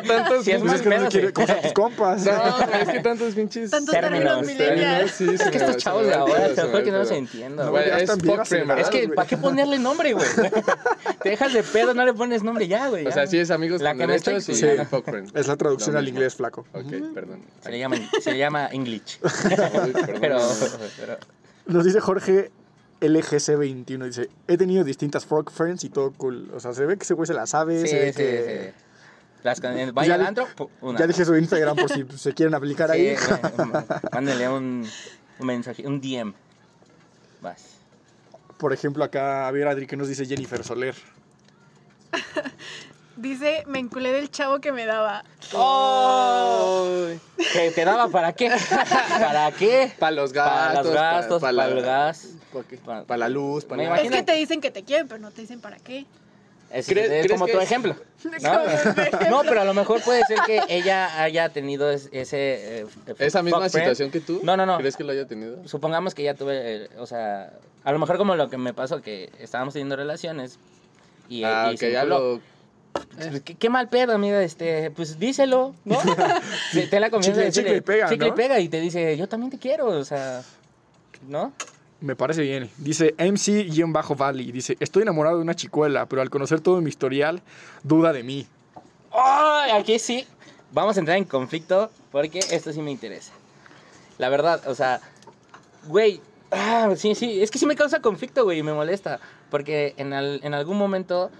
tantos 0.08 0.44
Si 0.44 0.52
es 0.52 0.60
Pues 0.60 0.72
más 0.72 0.82
que 0.82 0.90
no 0.90 0.96
pedo, 0.96 1.12
se 1.12 1.32
quiere 1.32 1.62
tus 1.62 1.74
compas. 1.74 2.26
No, 2.26 2.32
güey, 2.32 2.82
es 2.82 2.90
que 2.90 3.00
tantos 3.00 3.34
pinches 3.34 3.72
Tantos 3.72 3.94
Términos. 3.94 4.46
Sí, 5.16 5.28
Es 5.30 5.50
que 5.50 5.58
estos 5.58 5.78
chavos 5.78 6.06
de 6.06 6.14
ahora, 6.14 6.54
te 6.54 6.62
lo 6.62 6.70
juro 6.70 6.84
que 6.84 6.92
no 6.92 6.98
los 7.00 7.12
entiendo. 7.12 7.66
No, 7.66 7.72
güey. 7.72 7.90
es 7.90 8.90
que. 8.90 9.10
¿para 9.10 9.28
qué 9.28 9.38
ponerle 9.38 9.80
nombre, 9.80 10.14
güey? 10.14 10.26
Te 11.22 11.30
dejas 11.30 11.54
de 11.54 11.64
pedo, 11.64 11.94
no 11.94 12.06
le 12.06 12.14
pones 12.14 12.44
nombre 12.44 12.68
ya, 12.68 12.90
güey. 12.90 13.06
O 13.08 13.12
sea, 13.12 13.28
sí 13.28 13.38
es 13.38 13.52
amigos 13.52 13.82
La 13.82 13.92
con 13.92 14.08
derechos 14.08 14.48
y 14.50 14.56
fuck 14.86 15.06
friend. 15.06 15.36
Es 15.36 15.48
la 15.48 15.56
traducción 15.58 15.96
al 15.96 16.08
inglés, 16.08 16.36
flaco. 16.36 16.66
Ok, 16.74 16.92
perdón. 17.14 17.42
Se 17.62 17.72
le 17.72 17.80
llama, 17.80 17.98
se 18.22 18.32
le 18.32 18.38
llama 18.38 18.70
English. 18.72 19.20
Pero, 20.20 20.40
pero 20.98 21.18
Nos 21.68 21.84
dice 21.86 22.00
Jorge 22.00 22.52
LGC21. 23.02 24.06
Dice, 24.06 24.30
he 24.48 24.58
tenido 24.58 24.84
distintas 24.84 25.26
frog 25.26 25.52
friends 25.52 25.84
y 25.84 25.90
todo 25.90 26.12
cool. 26.14 26.52
O 26.54 26.60
sea, 26.60 26.74
se 26.74 26.86
ve 26.86 26.98
que 26.98 27.04
ese 27.04 27.14
güey 27.14 27.28
se 27.28 27.34
la 27.34 27.46
sabe. 27.48 27.82
sí, 27.82 27.88
se 27.88 28.00
ve 28.00 28.14
sí, 28.14 28.18
que... 28.18 28.74
sí. 28.76 28.82
Las 29.44 29.62
can- 29.62 29.94
vaya 29.94 30.08
Ya 30.08 30.14
al 30.16 30.22
di- 30.22 30.28
antro, 30.28 30.48
pu- 30.58 30.70
una. 30.82 30.98
Ya 31.00 31.08
dije 31.08 31.24
su 31.24 31.36
Instagram 31.36 31.76
por 31.76 31.90
si 31.92 32.06
se 32.18 32.34
quieren 32.34 32.56
aplicar 32.56 32.90
Sí, 32.92 33.10
ahí. 33.10 33.16
Mándale 34.12 34.50
un, 34.50 34.88
un 35.40 35.46
mensaje, 35.48 35.86
un 35.88 36.02
DM. 36.02 36.34
Vas. 37.42 37.76
Por 38.58 38.74
ejemplo, 38.74 39.04
acá, 39.04 39.48
a 39.48 39.52
ver, 39.52 39.68
Adri, 39.68 39.86
¿qué 39.86 39.98
nos 39.98 40.08
dice 40.08 40.26
Jennifer 40.26 40.64
Soler? 40.64 40.96
Dice, 43.18 43.64
me 43.68 43.80
enculé 43.80 44.12
del 44.12 44.30
chavo 44.30 44.60
que 44.60 44.74
me 44.74 44.86
daba. 44.86 45.24
¡Oh! 45.54 47.08
¿Te, 47.54 47.72
te 47.72 47.86
daba 47.86 48.10
para 48.10 48.34
qué? 48.34 48.50
¿Para 49.10 49.52
qué? 49.54 49.94
Para 49.98 50.12
los 50.12 50.34
Para 50.34 50.50
gastos. 50.74 50.86
los 50.86 50.94
gastos, 50.94 51.42
pa- 51.42 51.54
para 51.54 51.68
el 51.70 51.82
gas. 51.82 52.28
Para 52.64 53.04
Pa- 53.04 53.18
la 53.18 53.30
luz, 53.30 53.66
para 53.66 53.78
Me 53.78 53.84
la... 53.84 53.90
imagino- 53.96 54.16
Es 54.16 54.22
que 54.22 54.26
te 54.32 54.38
dicen 54.38 54.62
que 54.62 54.72
te 54.72 54.84
quieren, 54.84 55.08
pero 55.08 55.20
no 55.20 55.32
te 55.32 55.42
dicen 55.42 55.60
para 55.62 55.78
qué. 55.78 56.06
Es, 56.72 56.88
¿Crees- 56.88 57.12
es 57.12 57.26
crees 57.26 57.32
como 57.32 57.46
tu 57.48 57.58
es- 57.60 57.64
ejemplo. 57.64 57.96
¿no? 58.24 58.32
tu 58.64 58.70
ejemplo. 58.72 59.30
No, 59.30 59.42
pero 59.44 59.62
a 59.62 59.66
lo 59.66 59.74
mejor 59.74 60.02
puede 60.02 60.24
ser 60.26 60.40
que 60.46 60.62
ella 60.70 61.22
haya 61.22 61.50
tenido 61.50 61.92
es- 61.92 62.10
ese... 62.12 62.80
eh, 62.82 62.86
¿Esa 63.20 63.44
misma 63.44 63.60
friend. 63.70 63.72
situación 63.74 64.12
que 64.12 64.20
tú? 64.20 64.40
No, 64.44 64.58
no, 64.58 64.66
no. 64.66 64.78
¿Crees 64.78 64.98
que 64.98 65.04
lo 65.04 65.12
haya 65.12 65.28
tenido? 65.28 65.68
Supongamos 65.68 66.16
que 66.16 66.24
ya 66.24 66.34
tuve, 66.34 66.86
eh, 66.86 66.90
o 66.98 67.06
sea, 67.06 67.54
a 67.84 67.92
lo 67.92 68.00
mejor 68.00 68.18
como 68.18 68.36
lo 68.36 68.50
que 68.50 68.58
me 68.58 68.74
pasó, 68.74 69.02
que 69.02 69.30
estábamos 69.40 69.74
teniendo 69.74 69.96
relaciones 69.96 70.58
y, 71.30 71.44
ah, 71.44 71.72
y 71.74 71.78
ya 71.78 72.04
lo... 72.04 72.42
Pues, 73.16 73.42
¿qué, 73.42 73.56
qué 73.56 73.70
mal 73.70 73.90
pedo, 73.90 74.14
amiga, 74.14 74.42
este, 74.42 74.90
pues 74.90 75.20
díselo, 75.20 75.76
¿no? 75.84 75.98
te, 76.74 76.88
te 76.88 77.00
la 77.02 77.10
confianza 77.10 77.42
de 77.42 77.50
Chicle- 77.52 77.78
y 77.78 77.82
pega, 77.82 78.10
chicle 78.10 78.28
y 78.28 78.30
¿no? 78.30 78.36
pega 78.36 78.60
y 78.62 78.70
te 78.70 78.80
dice, 78.80 79.18
yo 79.18 79.28
también 79.28 79.52
te 79.52 79.60
quiero, 79.60 79.88
o 79.88 80.06
sea, 80.06 80.42
¿no? 81.28 81.52
Me 82.02 82.16
parece 82.16 82.42
bien. 82.42 82.70
Dice 82.78 83.16
MC-Valley. 83.18 84.52
Dice, 84.52 84.78
estoy 84.80 85.04
enamorado 85.04 85.38
de 85.38 85.42
una 85.44 85.56
chicuela, 85.56 86.06
pero 86.08 86.22
al 86.22 86.30
conocer 86.30 86.60
todo 86.62 86.82
mi 86.82 86.90
historial, 86.90 87.42
duda 87.84 88.14
de 88.14 88.24
mí. 88.24 88.46
¡Ay! 89.12 89.72
aquí 89.72 89.98
sí, 89.98 90.26
vamos 90.72 90.98
a 90.98 91.00
entrar 91.00 91.18
en 91.18 91.24
conflicto 91.24 91.90
porque 92.12 92.40
esto 92.52 92.72
sí 92.74 92.82
me 92.82 92.92
interesa. 92.92 93.32
La 94.18 94.30
verdad, 94.30 94.62
o 94.68 94.76
sea, 94.76 95.00
güey, 95.88 96.22
ah, 96.52 96.94
sí, 96.96 97.16
sí, 97.16 97.42
es 97.42 97.50
que 97.50 97.60
sí 97.60 97.66
me 97.66 97.76
causa 97.76 98.02
conflicto, 98.02 98.44
güey, 98.44 98.62
me 98.62 98.74
molesta. 98.74 99.20
Porque 99.50 99.94
en, 99.98 100.14
al- 100.14 100.42
en 100.44 100.54
algún 100.54 100.78
momento, 100.78 101.32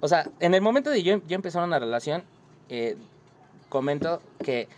o 0.00 0.08
sea, 0.08 0.28
en 0.40 0.54
el 0.54 0.60
momento 0.60 0.90
de 0.90 1.02
yo, 1.02 1.20
yo 1.28 1.34
empezar 1.36 1.62
una 1.64 1.78
relación, 1.78 2.24
eh, 2.68 2.96
comento 3.68 4.20
que, 4.42 4.68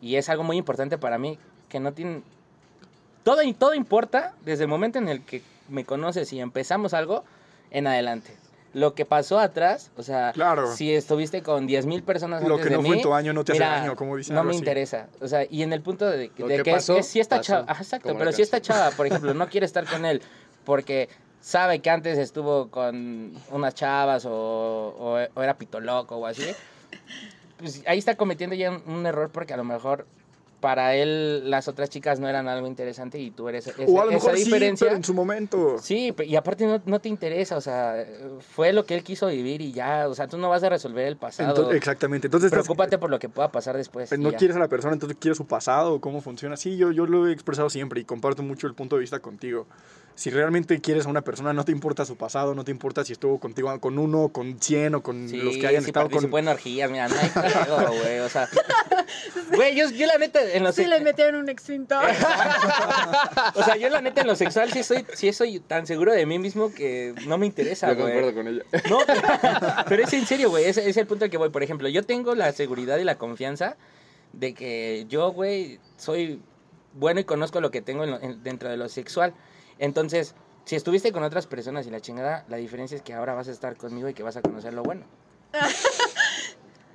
y 0.00 0.16
es 0.16 0.28
algo 0.28 0.44
muy 0.44 0.56
importante 0.56 0.96
para 0.98 1.18
mí, 1.18 1.38
que 1.68 1.80
no 1.80 1.92
tiene... 1.92 2.22
Todo, 3.26 3.40
todo 3.58 3.74
importa 3.74 4.34
desde 4.44 4.62
el 4.62 4.68
momento 4.68 4.98
en 5.00 5.08
el 5.08 5.20
que 5.24 5.42
me 5.68 5.84
conoces 5.84 6.32
y 6.32 6.38
empezamos 6.38 6.94
algo 6.94 7.24
en 7.72 7.88
adelante. 7.88 8.30
Lo 8.72 8.94
que 8.94 9.04
pasó 9.04 9.40
atrás, 9.40 9.90
o 9.96 10.04
sea, 10.04 10.30
Claro. 10.32 10.68
si 10.76 10.94
estuviste 10.94 11.42
con 11.42 11.66
10.000 11.66 12.04
personas 12.04 12.40
Lo 12.44 12.54
antes 12.54 12.66
que 12.66 12.70
no 12.70 12.76
de 12.82 12.86
fue 12.86 12.90
mí, 12.94 12.96
en 12.98 13.02
tu 13.02 13.14
año 13.14 13.32
no 13.32 13.42
te 13.42 13.50
hace 13.50 13.60
mira, 13.60 13.80
daño, 13.80 13.96
como 13.96 14.16
dicen, 14.16 14.36
No 14.36 14.44
me 14.44 14.50
así. 14.50 14.58
interesa. 14.60 15.08
O 15.20 15.26
sea, 15.26 15.44
y 15.50 15.64
en 15.64 15.72
el 15.72 15.80
punto 15.82 16.06
de, 16.08 16.18
de 16.18 16.28
que 16.28 16.62
que, 16.62 16.70
pasó, 16.70 16.98
es- 16.98 17.08
si 17.08 17.18
esta 17.18 17.38
pasó, 17.38 17.52
chava, 17.54 17.64
ajá, 17.66 17.82
exacto, 17.82 18.14
pero 18.16 18.30
si 18.30 18.42
esta 18.42 18.60
chava, 18.60 18.92
por 18.92 19.08
ejemplo, 19.08 19.34
no 19.34 19.48
quiere 19.48 19.66
estar 19.66 19.84
con 19.86 20.04
él 20.04 20.22
porque 20.64 21.08
sabe 21.40 21.80
que 21.80 21.90
antes 21.90 22.18
estuvo 22.18 22.70
con 22.70 23.32
unas 23.50 23.74
chavas 23.74 24.24
o, 24.24 24.30
o, 24.30 25.18
o 25.34 25.42
era 25.42 25.58
pitoloco 25.58 26.14
o 26.16 26.26
así, 26.26 26.44
pues 27.58 27.82
ahí 27.88 27.98
está 27.98 28.14
cometiendo 28.14 28.54
ya 28.54 28.70
un, 28.70 28.82
un 28.86 29.04
error 29.04 29.30
porque 29.32 29.52
a 29.52 29.56
lo 29.56 29.64
mejor 29.64 30.06
para 30.66 30.96
él 30.96 31.48
las 31.48 31.68
otras 31.68 31.88
chicas 31.90 32.18
no 32.18 32.28
eran 32.28 32.48
algo 32.48 32.66
interesante 32.66 33.20
y 33.20 33.30
tú 33.30 33.48
eres 33.48 33.68
ese- 33.68 33.84
o 33.86 34.00
a 34.00 34.04
lo 34.06 34.10
esa 34.10 34.18
mejor 34.18 34.36
sí, 34.36 34.44
diferencia. 34.46 34.86
pero 34.88 34.96
en 34.96 35.04
su 35.04 35.14
momento. 35.14 35.76
Sí, 35.80 36.12
y 36.24 36.34
aparte 36.34 36.66
no, 36.66 36.82
no 36.86 36.98
te 36.98 37.08
interesa, 37.08 37.56
o 37.56 37.60
sea, 37.60 38.04
fue 38.56 38.72
lo 38.72 38.84
que 38.84 38.96
él 38.96 39.04
quiso 39.04 39.28
vivir 39.28 39.60
y 39.60 39.70
ya, 39.70 40.08
o 40.08 40.14
sea, 40.16 40.26
tú 40.26 40.38
no 40.38 40.48
vas 40.48 40.64
a 40.64 40.68
resolver 40.68 41.06
el 41.06 41.16
pasado. 41.16 41.70
Exactamente. 41.70 42.26
Entonces, 42.26 42.46
estás- 42.48 42.64
Preocúpate 42.64 42.98
por 42.98 43.10
lo 43.10 43.20
que 43.20 43.28
pueda 43.28 43.52
pasar 43.52 43.76
después. 43.76 44.08
pues, 44.08 44.18
no 44.20 44.32
quieres 44.32 44.56
a 44.56 44.58
la 44.58 44.66
persona, 44.66 44.94
entonces 44.94 45.16
quieres 45.20 45.36
su 45.38 45.46
pasado, 45.46 46.00
cómo 46.00 46.20
funciona. 46.20 46.56
Sí, 46.56 46.76
yo, 46.76 46.90
yo 46.90 47.06
lo 47.06 47.28
he 47.28 47.32
expresado 47.32 47.70
siempre 47.70 48.00
y 48.00 48.04
comparto 48.04 48.42
mucho 48.42 48.66
el 48.66 48.74
punto 48.74 48.96
de 48.96 49.00
vista 49.02 49.20
contigo. 49.20 49.68
Si 50.16 50.30
realmente 50.30 50.80
quieres 50.80 51.04
a 51.06 51.10
una 51.10 51.20
persona, 51.20 51.52
no 51.52 51.64
te 51.64 51.72
importa 51.72 52.04
su 52.06 52.16
pasado, 52.16 52.54
no 52.54 52.64
te 52.64 52.70
importa 52.70 53.04
si 53.04 53.12
estuvo 53.12 53.38
contigo 53.38 53.78
con 53.80 53.98
uno, 53.98 54.30
con 54.30 54.58
cien 54.60 54.94
o 54.94 55.02
con 55.02 55.28
Sí, 55.28 55.36
los 55.36 55.56
que 55.58 55.66
hayan 55.66 55.82
sí 55.82 55.90
estado 55.90 56.08
con... 56.08 56.24
en 56.38 56.48
orgías, 56.48 56.90
mira, 56.90 57.06
no 57.08 57.14
hay 57.20 57.28
pedo, 57.64 57.86
güey, 58.02 58.18
o 58.20 58.28
sea... 58.30 58.48
Güey, 59.54 59.76
yo, 59.76 59.88
yo 59.90 60.06
la 60.06 60.18
neta, 60.18 60.40
en 60.42 60.64
los... 60.64 60.74
Sí, 60.74 60.84
le 60.86 61.00
metieron 61.00 61.36
un 61.36 61.48
extintor. 61.48 62.02
O 63.54 63.62
sea, 63.62 63.76
yo 63.76 63.88
la 63.88 64.00
neta 64.00 64.22
en 64.22 64.26
lo 64.26 64.34
sexual 64.36 64.72
sí 64.72 64.82
soy, 64.82 65.06
sí 65.14 65.32
soy 65.32 65.60
tan 65.60 65.86
seguro 65.86 66.12
de 66.12 66.26
mí 66.26 66.38
mismo 66.38 66.72
que 66.72 67.14
no 67.26 67.38
me 67.38 67.46
interesa, 67.46 67.88
Yo 67.92 67.96
concuerdo 67.98 68.32
güey. 68.32 68.34
con 68.34 68.48
ella. 68.48 68.62
No, 68.90 68.98
pero, 69.88 70.02
es 70.02 70.12
en 70.12 70.26
serio, 70.26 70.50
güey, 70.50 70.64
ese 70.64 70.88
es 70.88 70.96
el 70.96 71.06
punto 71.06 71.24
al 71.24 71.30
que 71.30 71.36
voy. 71.36 71.50
Por 71.50 71.62
ejemplo, 71.62 71.88
yo 71.88 72.02
tengo 72.04 72.34
la 72.34 72.52
seguridad 72.52 72.98
y 72.98 73.04
la 73.04 73.16
confianza 73.18 73.76
de 74.32 74.52
que 74.54 75.06
yo, 75.08 75.30
güey, 75.32 75.78
soy 75.96 76.40
bueno 76.94 77.20
y 77.20 77.24
conozco 77.24 77.60
lo 77.60 77.70
que 77.70 77.82
tengo 77.82 78.04
en 78.04 78.10
lo- 78.10 78.20
en- 78.20 78.42
dentro 78.42 78.68
de 78.68 78.76
lo 78.76 78.88
sexual. 78.88 79.32
Entonces, 79.78 80.34
si 80.64 80.76
estuviste 80.76 81.12
con 81.12 81.22
otras 81.22 81.46
personas 81.46 81.86
y 81.86 81.90
la 81.90 82.00
chingada, 82.00 82.44
la 82.48 82.56
diferencia 82.56 82.96
es 82.96 83.02
que 83.02 83.14
ahora 83.14 83.34
vas 83.34 83.48
a 83.48 83.52
estar 83.52 83.76
conmigo 83.76 84.08
y 84.08 84.14
que 84.14 84.22
vas 84.22 84.36
a 84.36 84.42
conocer 84.42 84.74
lo 84.74 84.82
bueno. 84.82 85.04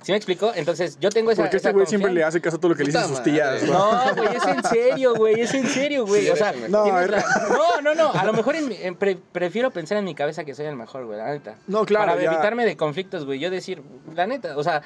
¿Sí 0.02 0.10
me 0.10 0.16
explico? 0.16 0.50
Entonces, 0.56 0.98
yo 1.00 1.10
tengo 1.10 1.30
esa 1.30 1.42
Porque 1.42 1.58
este 1.58 1.70
güey 1.70 1.86
siempre 1.86 2.12
le 2.12 2.24
hace 2.24 2.40
caso 2.40 2.56
a 2.56 2.60
todo 2.60 2.70
lo 2.70 2.74
que 2.76 2.82
le 2.82 2.90
dicen 2.90 3.06
sus 3.06 3.22
tías. 3.22 3.62
¿no? 3.62 3.72
No, 4.04 4.14
güey, 4.16 4.34
es 4.36 4.44
en 4.46 4.64
serio, 4.64 5.14
güey, 5.14 5.40
es 5.40 5.54
en 5.54 5.68
serio, 5.68 6.04
güey. 6.04 6.22
Sí, 6.24 6.30
o 6.30 6.34
sea, 6.34 6.52
No, 6.68 6.84
la- 7.06 7.24
no, 7.48 7.80
no, 7.82 7.94
no, 7.94 8.10
a 8.12 8.24
lo 8.24 8.32
mejor 8.32 8.56
en 8.56 8.72
en 8.72 8.96
pre- 8.96 9.20
prefiero 9.30 9.70
pensar 9.70 9.98
en 9.98 10.04
mi 10.04 10.16
cabeza 10.16 10.42
que 10.42 10.56
soy 10.56 10.66
el 10.66 10.74
mejor, 10.74 11.06
güey, 11.06 11.18
la 11.18 11.30
neta. 11.30 11.54
No, 11.68 11.84
claro, 11.86 12.10
Para 12.12 12.20
ya. 12.22 12.32
evitarme 12.32 12.64
de 12.64 12.76
conflictos, 12.76 13.24
güey, 13.24 13.38
yo 13.38 13.48
decir, 13.48 13.80
la 14.12 14.26
neta, 14.26 14.56
o 14.56 14.64
sea, 14.64 14.82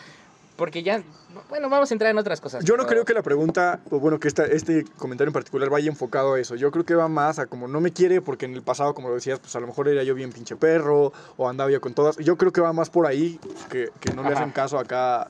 porque 0.57 0.83
ya, 0.83 1.03
bueno, 1.51 1.69
vamos 1.69 1.91
a 1.91 1.95
entrar 1.95 2.11
en 2.11 2.19
otras 2.19 2.41
cosas. 2.41 2.65
Yo 2.65 2.77
no 2.77 2.85
pero- 2.85 2.89
creo 2.91 3.05
que 3.05 3.15
la 3.15 3.23
pregunta, 3.23 3.81
o 3.91 4.01
bueno, 4.01 4.19
que 4.19 4.29
esta, 4.29 4.45
este 4.47 4.85
comentario 4.97 5.29
en 5.29 5.33
particular 5.35 5.69
vaya 5.71 5.89
enfocado 5.89 6.35
a 6.35 6.41
eso. 6.41 6.55
Yo 6.55 6.71
creo 6.71 6.85
que 6.85 6.95
va 6.95 7.09
más 7.09 7.39
a 7.39 7.47
como 7.47 7.69
no 7.69 7.81
me 7.81 7.93
quiere 7.93 8.21
porque 8.23 8.47
en 8.47 8.55
el 8.55 8.63
pasado, 8.63 8.95
como 8.95 9.09
lo 9.09 9.15
decías, 9.17 9.39
pues 9.39 9.55
a 9.57 9.61
lo 9.61 9.67
mejor 9.67 9.89
era 9.89 10.03
yo 10.03 10.15
bien 10.15 10.33
pinche 10.33 10.57
perro 10.57 11.13
o 11.37 11.49
andaba 11.49 11.71
yo 11.71 11.81
con 11.81 11.93
todas. 11.95 12.17
Yo 12.17 12.37
creo 12.37 12.53
que 12.53 12.61
va 12.61 12.73
más 12.73 12.89
por 12.91 13.07
ahí, 13.07 13.39
que, 13.71 13.91
que 14.01 14.13
no 14.15 14.23
le 14.23 14.31
hacen 14.31 14.51
caso 14.51 14.79
acá 14.79 15.29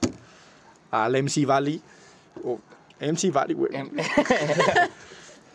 al 0.91 1.13
MC 1.23 1.45
Valley. 1.45 1.83
O 2.45 2.59
MC 3.01 3.31
Valley, 3.33 3.55
güey. 3.55 3.73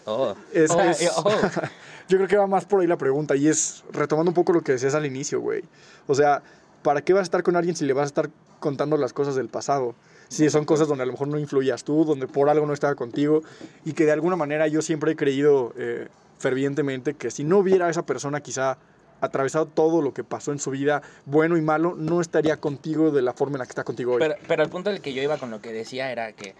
Oh. 0.05 0.35
Es- 0.51 0.71
Oh, 0.71 0.81
es- 0.81 1.11
oh. 1.17 1.29
Yo 2.09 2.17
creo 2.17 2.27
que 2.27 2.35
va 2.35 2.47
más 2.47 2.65
por 2.65 2.81
ahí 2.81 2.87
la 2.87 2.97
pregunta 2.97 3.35
y 3.35 3.47
es 3.47 3.83
retomando 3.91 4.31
un 4.31 4.35
poco 4.35 4.51
lo 4.51 4.61
que 4.61 4.73
decías 4.73 4.95
al 4.95 5.05
inicio, 5.05 5.39
güey. 5.39 5.63
O 6.07 6.15
sea, 6.15 6.41
¿para 6.81 7.01
qué 7.01 7.13
vas 7.13 7.21
a 7.21 7.23
estar 7.23 7.43
con 7.43 7.55
alguien 7.55 7.75
si 7.75 7.85
le 7.85 7.93
vas 7.93 8.03
a 8.03 8.07
estar 8.07 8.29
contando 8.61 8.95
las 8.95 9.11
cosas 9.11 9.35
del 9.35 9.49
pasado. 9.49 9.95
Si 10.29 10.49
son 10.49 10.63
cosas 10.63 10.87
donde 10.87 11.03
a 11.03 11.05
lo 11.05 11.11
mejor 11.11 11.27
no 11.27 11.37
influías 11.37 11.83
tú, 11.83 12.05
donde 12.05 12.27
por 12.27 12.47
algo 12.47 12.65
no 12.65 12.71
estaba 12.71 12.95
contigo, 12.95 13.41
y 13.83 13.91
que 13.91 14.05
de 14.05 14.13
alguna 14.13 14.37
manera 14.37 14.67
yo 14.69 14.81
siempre 14.81 15.11
he 15.11 15.15
creído 15.17 15.73
eh, 15.77 16.07
fervientemente 16.39 17.15
que 17.15 17.31
si 17.31 17.43
no 17.43 17.57
hubiera 17.57 17.89
esa 17.89 18.05
persona 18.05 18.39
quizá 18.39 18.77
atravesado 19.19 19.65
todo 19.65 20.01
lo 20.01 20.13
que 20.13 20.23
pasó 20.23 20.53
en 20.53 20.59
su 20.59 20.71
vida, 20.71 21.01
bueno 21.25 21.57
y 21.57 21.61
malo, 21.61 21.95
no 21.97 22.21
estaría 22.21 22.57
contigo 22.57 23.11
de 23.11 23.21
la 23.21 23.33
forma 23.33 23.55
en 23.55 23.59
la 23.59 23.65
que 23.65 23.71
está 23.71 23.83
contigo 23.83 24.13
hoy. 24.13 24.19
Pero, 24.19 24.35
pero 24.47 24.63
el 24.63 24.69
punto 24.69 24.89
del 24.89 25.01
que 25.01 25.13
yo 25.13 25.21
iba 25.21 25.37
con 25.37 25.51
lo 25.51 25.61
que 25.61 25.73
decía 25.73 26.11
era 26.11 26.31
que 26.31 26.55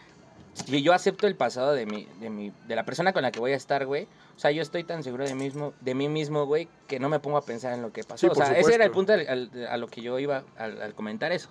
si 0.54 0.82
yo 0.84 0.94
acepto 0.94 1.28
el 1.28 1.36
pasado 1.36 1.74
de, 1.74 1.86
mi, 1.86 2.08
de, 2.20 2.30
mi, 2.30 2.52
de 2.68 2.76
la 2.76 2.84
persona 2.86 3.14
con 3.14 3.22
la 3.24 3.32
que 3.32 3.40
voy 3.40 3.54
a 3.54 3.56
estar, 3.56 3.86
güey, 3.86 4.08
o 4.36 4.40
sea, 4.42 4.52
yo 4.52 4.62
estoy 4.62 4.84
tan 4.84 5.02
seguro 5.04 5.26
de, 5.26 5.34
mismo, 5.36 5.74
de 5.82 5.96
mí 5.96 6.10
mismo, 6.10 6.46
güey, 6.46 6.68
que 6.88 7.00
no 7.00 7.10
me 7.10 7.20
pongo 7.20 7.38
a 7.38 7.46
pensar 7.46 7.74
en 7.74 7.82
lo 7.82 7.92
que 7.94 8.04
pasó. 8.04 8.18
Sí, 8.18 8.28
o 8.32 8.36
sea, 8.36 8.58
ese 8.58 8.74
era 8.76 8.86
el 8.86 8.92
punto 8.92 9.14
al- 9.14 9.28
al- 9.28 9.68
a 9.70 9.78
lo 9.78 9.88
que 9.88 10.02
yo 10.02 10.20
iba 10.20 10.44
al, 10.58 10.82
al 10.82 10.94
comentar 10.94 11.32
eso. 11.32 11.50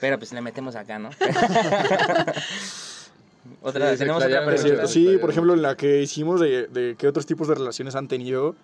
Pero 0.00 0.18
pues 0.18 0.32
le 0.32 0.40
metemos 0.40 0.76
acá, 0.76 0.98
¿no? 0.98 1.10
otra, 3.62 3.92
Sí, 3.92 3.98
tenemos 3.98 4.22
otra 4.24 4.44
pregunta. 4.46 4.86
sí, 4.86 5.16
por 5.20 5.30
ejemplo, 5.30 5.54
en 5.54 5.62
la 5.62 5.76
que 5.76 6.02
hicimos 6.02 6.40
de, 6.40 6.66
de 6.68 6.96
qué 6.98 7.08
otros 7.08 7.26
tipos 7.26 7.48
de 7.48 7.54
relaciones 7.54 7.94
han 7.94 8.08
tenido, 8.08 8.54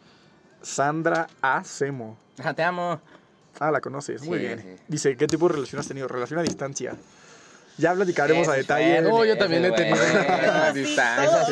Sandra 0.62 1.26
A. 1.42 1.64
Semo. 1.64 2.16
Ajá, 2.38 2.54
te 2.54 2.62
amo. 2.62 3.00
Ah, 3.60 3.70
la 3.70 3.80
conoces, 3.80 4.22
muy 4.24 4.38
Sí, 4.38 4.44
bien. 4.46 4.60
sí. 4.60 4.82
Dice, 4.88 5.16
¿qué 5.16 5.26
tipo 5.26 5.48
de 5.48 5.54
relación 5.54 5.80
has 5.80 5.88
tenido? 5.88 6.08
Relación 6.08 6.40
a 6.40 6.42
distancia. 6.42 6.96
Ya 7.78 7.92
platicaremos 7.94 8.46
a 8.48 8.52
detalle. 8.52 9.02
No, 9.02 9.24
yo 9.24 9.36
también 9.36 9.64
he 9.64 9.72
tenido 9.72 9.96
una 9.96 10.72
distancia. 10.72 11.44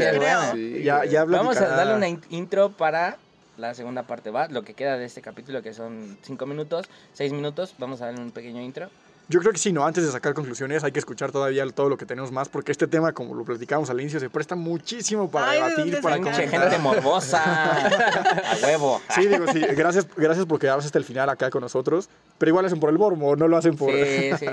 Ya, 0.83 1.05
ya 1.05 1.25
Vamos 1.25 1.57
a 1.57 1.67
darle 1.69 1.95
una 1.95 2.09
in- 2.09 2.21
intro 2.31 2.71
para 2.71 3.17
la 3.57 3.75
segunda 3.75 4.05
parte, 4.05 4.31
¿va? 4.31 4.49
Lo 4.49 4.63
que 4.63 4.75
queda 4.75 4.97
de 4.97 5.05
este 5.05 5.21
capítulo, 5.21 5.63
que 5.63 5.75
son 5.75 6.17
cinco 6.23 6.47
minutos, 6.47 6.89
seis 7.13 7.33
minutos, 7.33 7.75
vamos 7.79 8.01
a 8.03 8.07
darle 8.07 8.21
un 8.23 8.31
pequeño 8.31 8.61
intro. 8.63 8.89
Yo 9.33 9.41
creo 9.41 9.51
que 9.51 9.59
sí, 9.59 9.73
no, 9.73 9.87
antes 9.87 10.05
de 10.05 10.13
sacar 10.13 10.35
conclusiones 10.35 10.85
hay 10.85 10.93
que 10.93 10.99
escuchar 10.99 11.33
todavía 11.33 11.67
todo 11.71 11.89
lo 11.89 11.97
que 11.97 12.05
tenemos 12.05 12.31
más, 12.31 12.51
porque 12.51 12.71
este 12.71 12.87
tema, 12.87 13.15
como 13.15 13.35
lo 13.35 13.45
platicamos 13.47 13.89
al 13.89 13.99
inicio, 13.99 14.21
se 14.21 14.29
presta 14.29 14.55
muchísimo 14.57 15.31
para 15.31 15.49
Ay, 15.53 15.59
¿de 15.59 15.69
debatir, 15.71 16.01
para 16.03 16.17
comentar. 16.19 16.49
gente 16.51 16.79
morbosa. 16.79 17.43
a 18.53 18.57
huevo. 18.63 19.01
Sí, 19.09 19.27
digo, 19.27 19.47
sí, 19.51 19.61
gracias, 19.61 20.07
gracias 20.15 20.45
por 20.45 20.59
quedarse 20.59 20.85
hasta 20.85 20.99
el 20.99 21.05
final 21.07 21.31
acá 21.31 21.49
con 21.49 21.63
nosotros, 21.63 22.11
pero 22.37 22.51
igual 22.51 22.67
hacen 22.67 22.79
por 22.79 22.91
el 22.91 22.99
morbo, 22.99 23.35
no 23.35 23.49
lo 23.49 23.57
hacen 23.57 23.75
por... 23.75 23.91
Sí, 23.91 24.33
sí. 24.39 24.47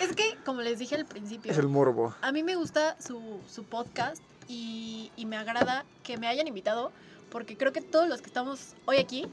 Es 0.00 0.14
que, 0.14 0.36
como 0.44 0.60
les 0.60 0.78
dije 0.78 0.96
al 0.96 1.06
principio, 1.06 1.50
Es 1.50 1.56
el 1.56 1.68
morbo. 1.68 2.14
a 2.20 2.30
mí 2.30 2.42
me 2.42 2.56
gusta 2.56 2.94
su, 3.00 3.40
su 3.50 3.64
podcast 3.64 4.22
y, 4.48 5.10
y 5.16 5.24
me 5.24 5.38
agrada 5.38 5.86
que 6.02 6.18
me 6.18 6.28
hayan 6.28 6.46
invitado 6.46 6.92
porque 7.30 7.56
creo 7.56 7.72
que 7.72 7.80
todos 7.80 8.06
los 8.06 8.20
que 8.20 8.26
estamos 8.26 8.74
hoy 8.84 8.98
aquí 8.98 9.26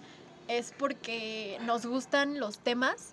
es 0.47 0.73
porque 0.77 1.57
nos 1.65 1.85
gustan 1.85 2.39
los 2.39 2.57
temas 2.59 3.09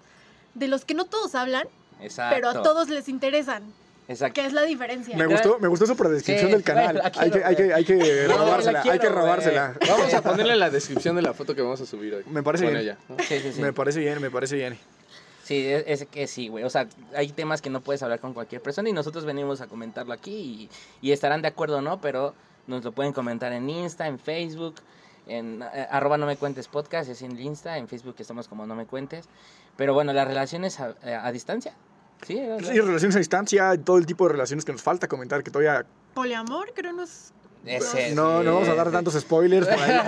de 0.55 0.69
los 0.69 0.85
que 0.85 0.95
no 0.95 1.05
todos 1.05 1.35
hablan, 1.35 1.67
Exacto. 2.03 2.35
pero 2.37 2.49
a 2.51 2.63
todos 2.63 2.89
les 2.89 3.09
interesan, 3.09 3.63
Exacto. 4.09 4.35
que 4.41 4.47
es 4.47 4.53
la 4.53 4.63
diferencia. 4.63 5.17
Me 5.17 5.27
gustó, 5.27 5.59
me 5.59 5.69
gustó 5.69 5.85
eso 5.85 5.97
por 5.97 6.07
la 6.07 6.13
descripción 6.13 6.49
Sí, 6.49 6.53
del 6.55 6.63
canal. 6.65 6.95
bueno, 6.97 7.01
hay, 7.05 7.11
que, 7.13 7.31
quiero, 7.31 7.47
hay, 7.47 7.57
que, 7.57 7.75
hay 7.75 7.85
que 7.85 7.95
No, 8.29 8.37
la 8.39 8.45
robársela, 8.45 8.83
hay 8.83 8.99
que 8.99 9.09
robársela. 9.09 9.75
Vamos 9.89 10.15
a 10.15 10.23
ponerle 10.31 10.57
la 10.57 10.71
descripción 10.71 11.17
de 11.17 11.23
la 11.23 11.33
foto 11.35 11.55
que 11.55 11.63
vamos 11.63 11.81
a 11.81 11.87
subir 11.87 12.15
hoy. 12.15 12.25
Me 12.27 12.43
parece 12.43 12.67
bien. 12.67 12.77
ella. 12.79 12.99
¿no? 13.09 13.17
Sí, 13.23 13.39
sí, 13.41 13.53
sí. 13.53 13.61
Me 13.61 13.73
parece 13.73 14.01
bien, 14.01 14.21
me 14.21 14.31
parece 14.31 14.57
bien. 14.57 14.79
Sí, 15.45 15.67
es, 15.67 15.85
es 16.03 16.09
que 16.09 16.27
sí, 16.27 16.49
güey. 16.49 16.65
O 16.65 16.71
sea, 16.71 16.87
hay 17.17 17.29
temas 17.31 17.61
que 17.61 17.71
no 17.71 17.81
puedes 17.81 18.03
hablar 18.03 18.21
con 18.21 18.35
cualquier 18.35 18.63
persona 18.63 18.89
y 18.89 18.93
nosotros 18.93 19.25
venimos 19.25 19.61
a 19.61 19.67
comentarlo 19.67 20.13
aquí 20.13 20.69
y, 21.03 21.09
y 21.09 21.13
estarán 21.13 21.43
de 21.43 21.49
acuerdo 21.49 21.79
o 21.79 21.81
no, 21.81 22.01
pero 22.01 22.35
nos 22.67 22.85
lo 22.85 22.93
pueden 22.93 23.13
comentar 23.13 23.53
en 23.53 23.69
Insta, 23.69 24.07
en 24.07 24.19
Facebook, 24.21 24.77
en 25.27 25.63
eh, 25.63 25.87
arroba 25.91 26.19
no 26.19 26.27
me 26.27 26.37
cuentes 26.37 26.69
podcast, 26.69 27.11
es 27.11 27.23
en 27.23 27.39
Insta, 27.41 27.79
en 27.79 27.89
Facebook 27.89 28.15
estamos 28.19 28.47
como 28.49 28.65
no 28.67 28.75
me 28.77 28.87
cuentes. 28.87 29.27
Pero 29.77 29.93
bueno, 29.95 30.13
las 30.13 30.27
relaciones 30.29 30.79
a, 30.79 30.95
eh, 31.03 31.15
a 31.15 31.33
distancia. 31.33 31.75
Sí, 32.27 32.39
Sí, 32.63 32.81
relaciones 32.81 33.17
a 33.17 33.19
distancia, 33.19 33.83
todo 33.83 33.99
el 33.99 34.07
tipo 34.07 34.27
de 34.27 34.33
relaciones 34.33 34.65
que 34.65 34.73
nos 34.73 34.83
falta 34.83 35.09
comentar, 35.09 35.43
que 35.43 35.51
todavía 35.51 35.87
Poliamor, 36.15 36.73
creo 36.75 36.93
nos... 36.93 37.33
ese, 37.67 38.15
no, 38.15 38.41
sí, 38.41 38.45
no 38.47 38.55
vamos 38.55 38.69
a 38.69 38.75
dar 38.75 38.87
sí. 38.87 38.93
tantos 38.93 39.15
spoilers 39.21 39.67
por 39.67 39.79
ahí 39.79 40.01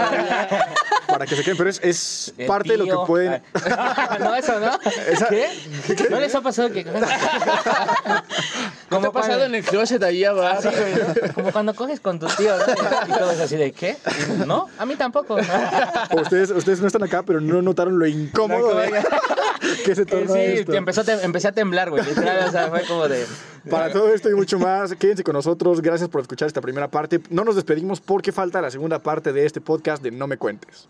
para 1.06 1.26
que 1.26 1.36
se 1.36 1.42
queden, 1.42 1.58
pero 1.58 1.68
es, 1.68 1.80
es 1.82 2.32
parte 2.46 2.70
de 2.72 2.78
lo 2.78 2.84
que 2.86 3.06
pueden... 3.06 3.42
Ah, 3.70 4.16
no, 4.20 4.34
eso 4.34 4.58
no. 4.58 4.78
Esa- 5.08 5.28
¿Qué? 5.28 5.48
¿No 6.10 6.18
les 6.18 6.34
ha 6.34 6.40
pasado 6.40 6.70
que... 6.72 6.84
¿Cómo 8.88 9.02
te 9.02 9.06
ha 9.08 9.12
pasado 9.12 9.44
en 9.44 9.54
el 9.54 9.62
closet 9.64 10.02
ahí 10.02 10.24
abajo? 10.24 10.62
¿no? 10.64 11.32
Como 11.34 11.52
cuando 11.52 11.74
coges 11.74 12.00
con 12.00 12.18
tu 12.18 12.26
tío, 12.28 12.56
¿no? 12.56 12.64
Y 13.08 13.18
todo 13.18 13.30
es 13.30 13.40
así 13.40 13.56
de, 13.56 13.72
¿qué? 13.72 13.96
No, 14.46 14.68
a 14.78 14.86
mí 14.86 14.96
tampoco. 14.96 15.36
ustedes, 16.12 16.50
ustedes 16.50 16.80
no 16.80 16.86
están 16.86 17.02
acá, 17.02 17.22
pero 17.22 17.40
no 17.40 17.60
notaron 17.62 17.98
lo 17.98 18.06
incómodo 18.06 18.80
que 19.84 19.94
se 19.94 20.06
tornó 20.06 20.34
sí, 20.34 20.40
esto. 20.40 20.72
te 20.72 20.78
empezó 20.78 21.02
a 21.02 21.04
tem- 21.04 21.20
empecé 21.22 21.48
a 21.48 21.52
temblar, 21.52 21.90
güey. 21.90 22.02
O 22.02 22.50
sea, 22.50 22.68
fue 22.70 22.82
como 22.84 23.08
de... 23.08 23.26
Para 23.70 23.92
todo 23.92 24.12
esto 24.12 24.28
y 24.30 24.34
mucho 24.34 24.58
más, 24.58 24.94
quédense 24.96 25.22
con 25.22 25.34
nosotros. 25.34 25.80
Gracias 25.80 26.08
por 26.08 26.20
escuchar 26.20 26.46
esta 26.46 26.60
primera 26.60 26.88
parte. 26.88 27.20
No 27.30 27.44
nos 27.44 27.54
despedimos 27.54 28.00
porque 28.00 28.32
falta 28.32 28.60
la 28.60 28.70
segunda 28.70 28.98
parte 28.98 29.32
de 29.32 29.46
este 29.46 29.60
podcast 29.60 30.02
de 30.02 30.10
No 30.10 30.26
Me 30.26 30.36
Cuentes. 30.36 30.88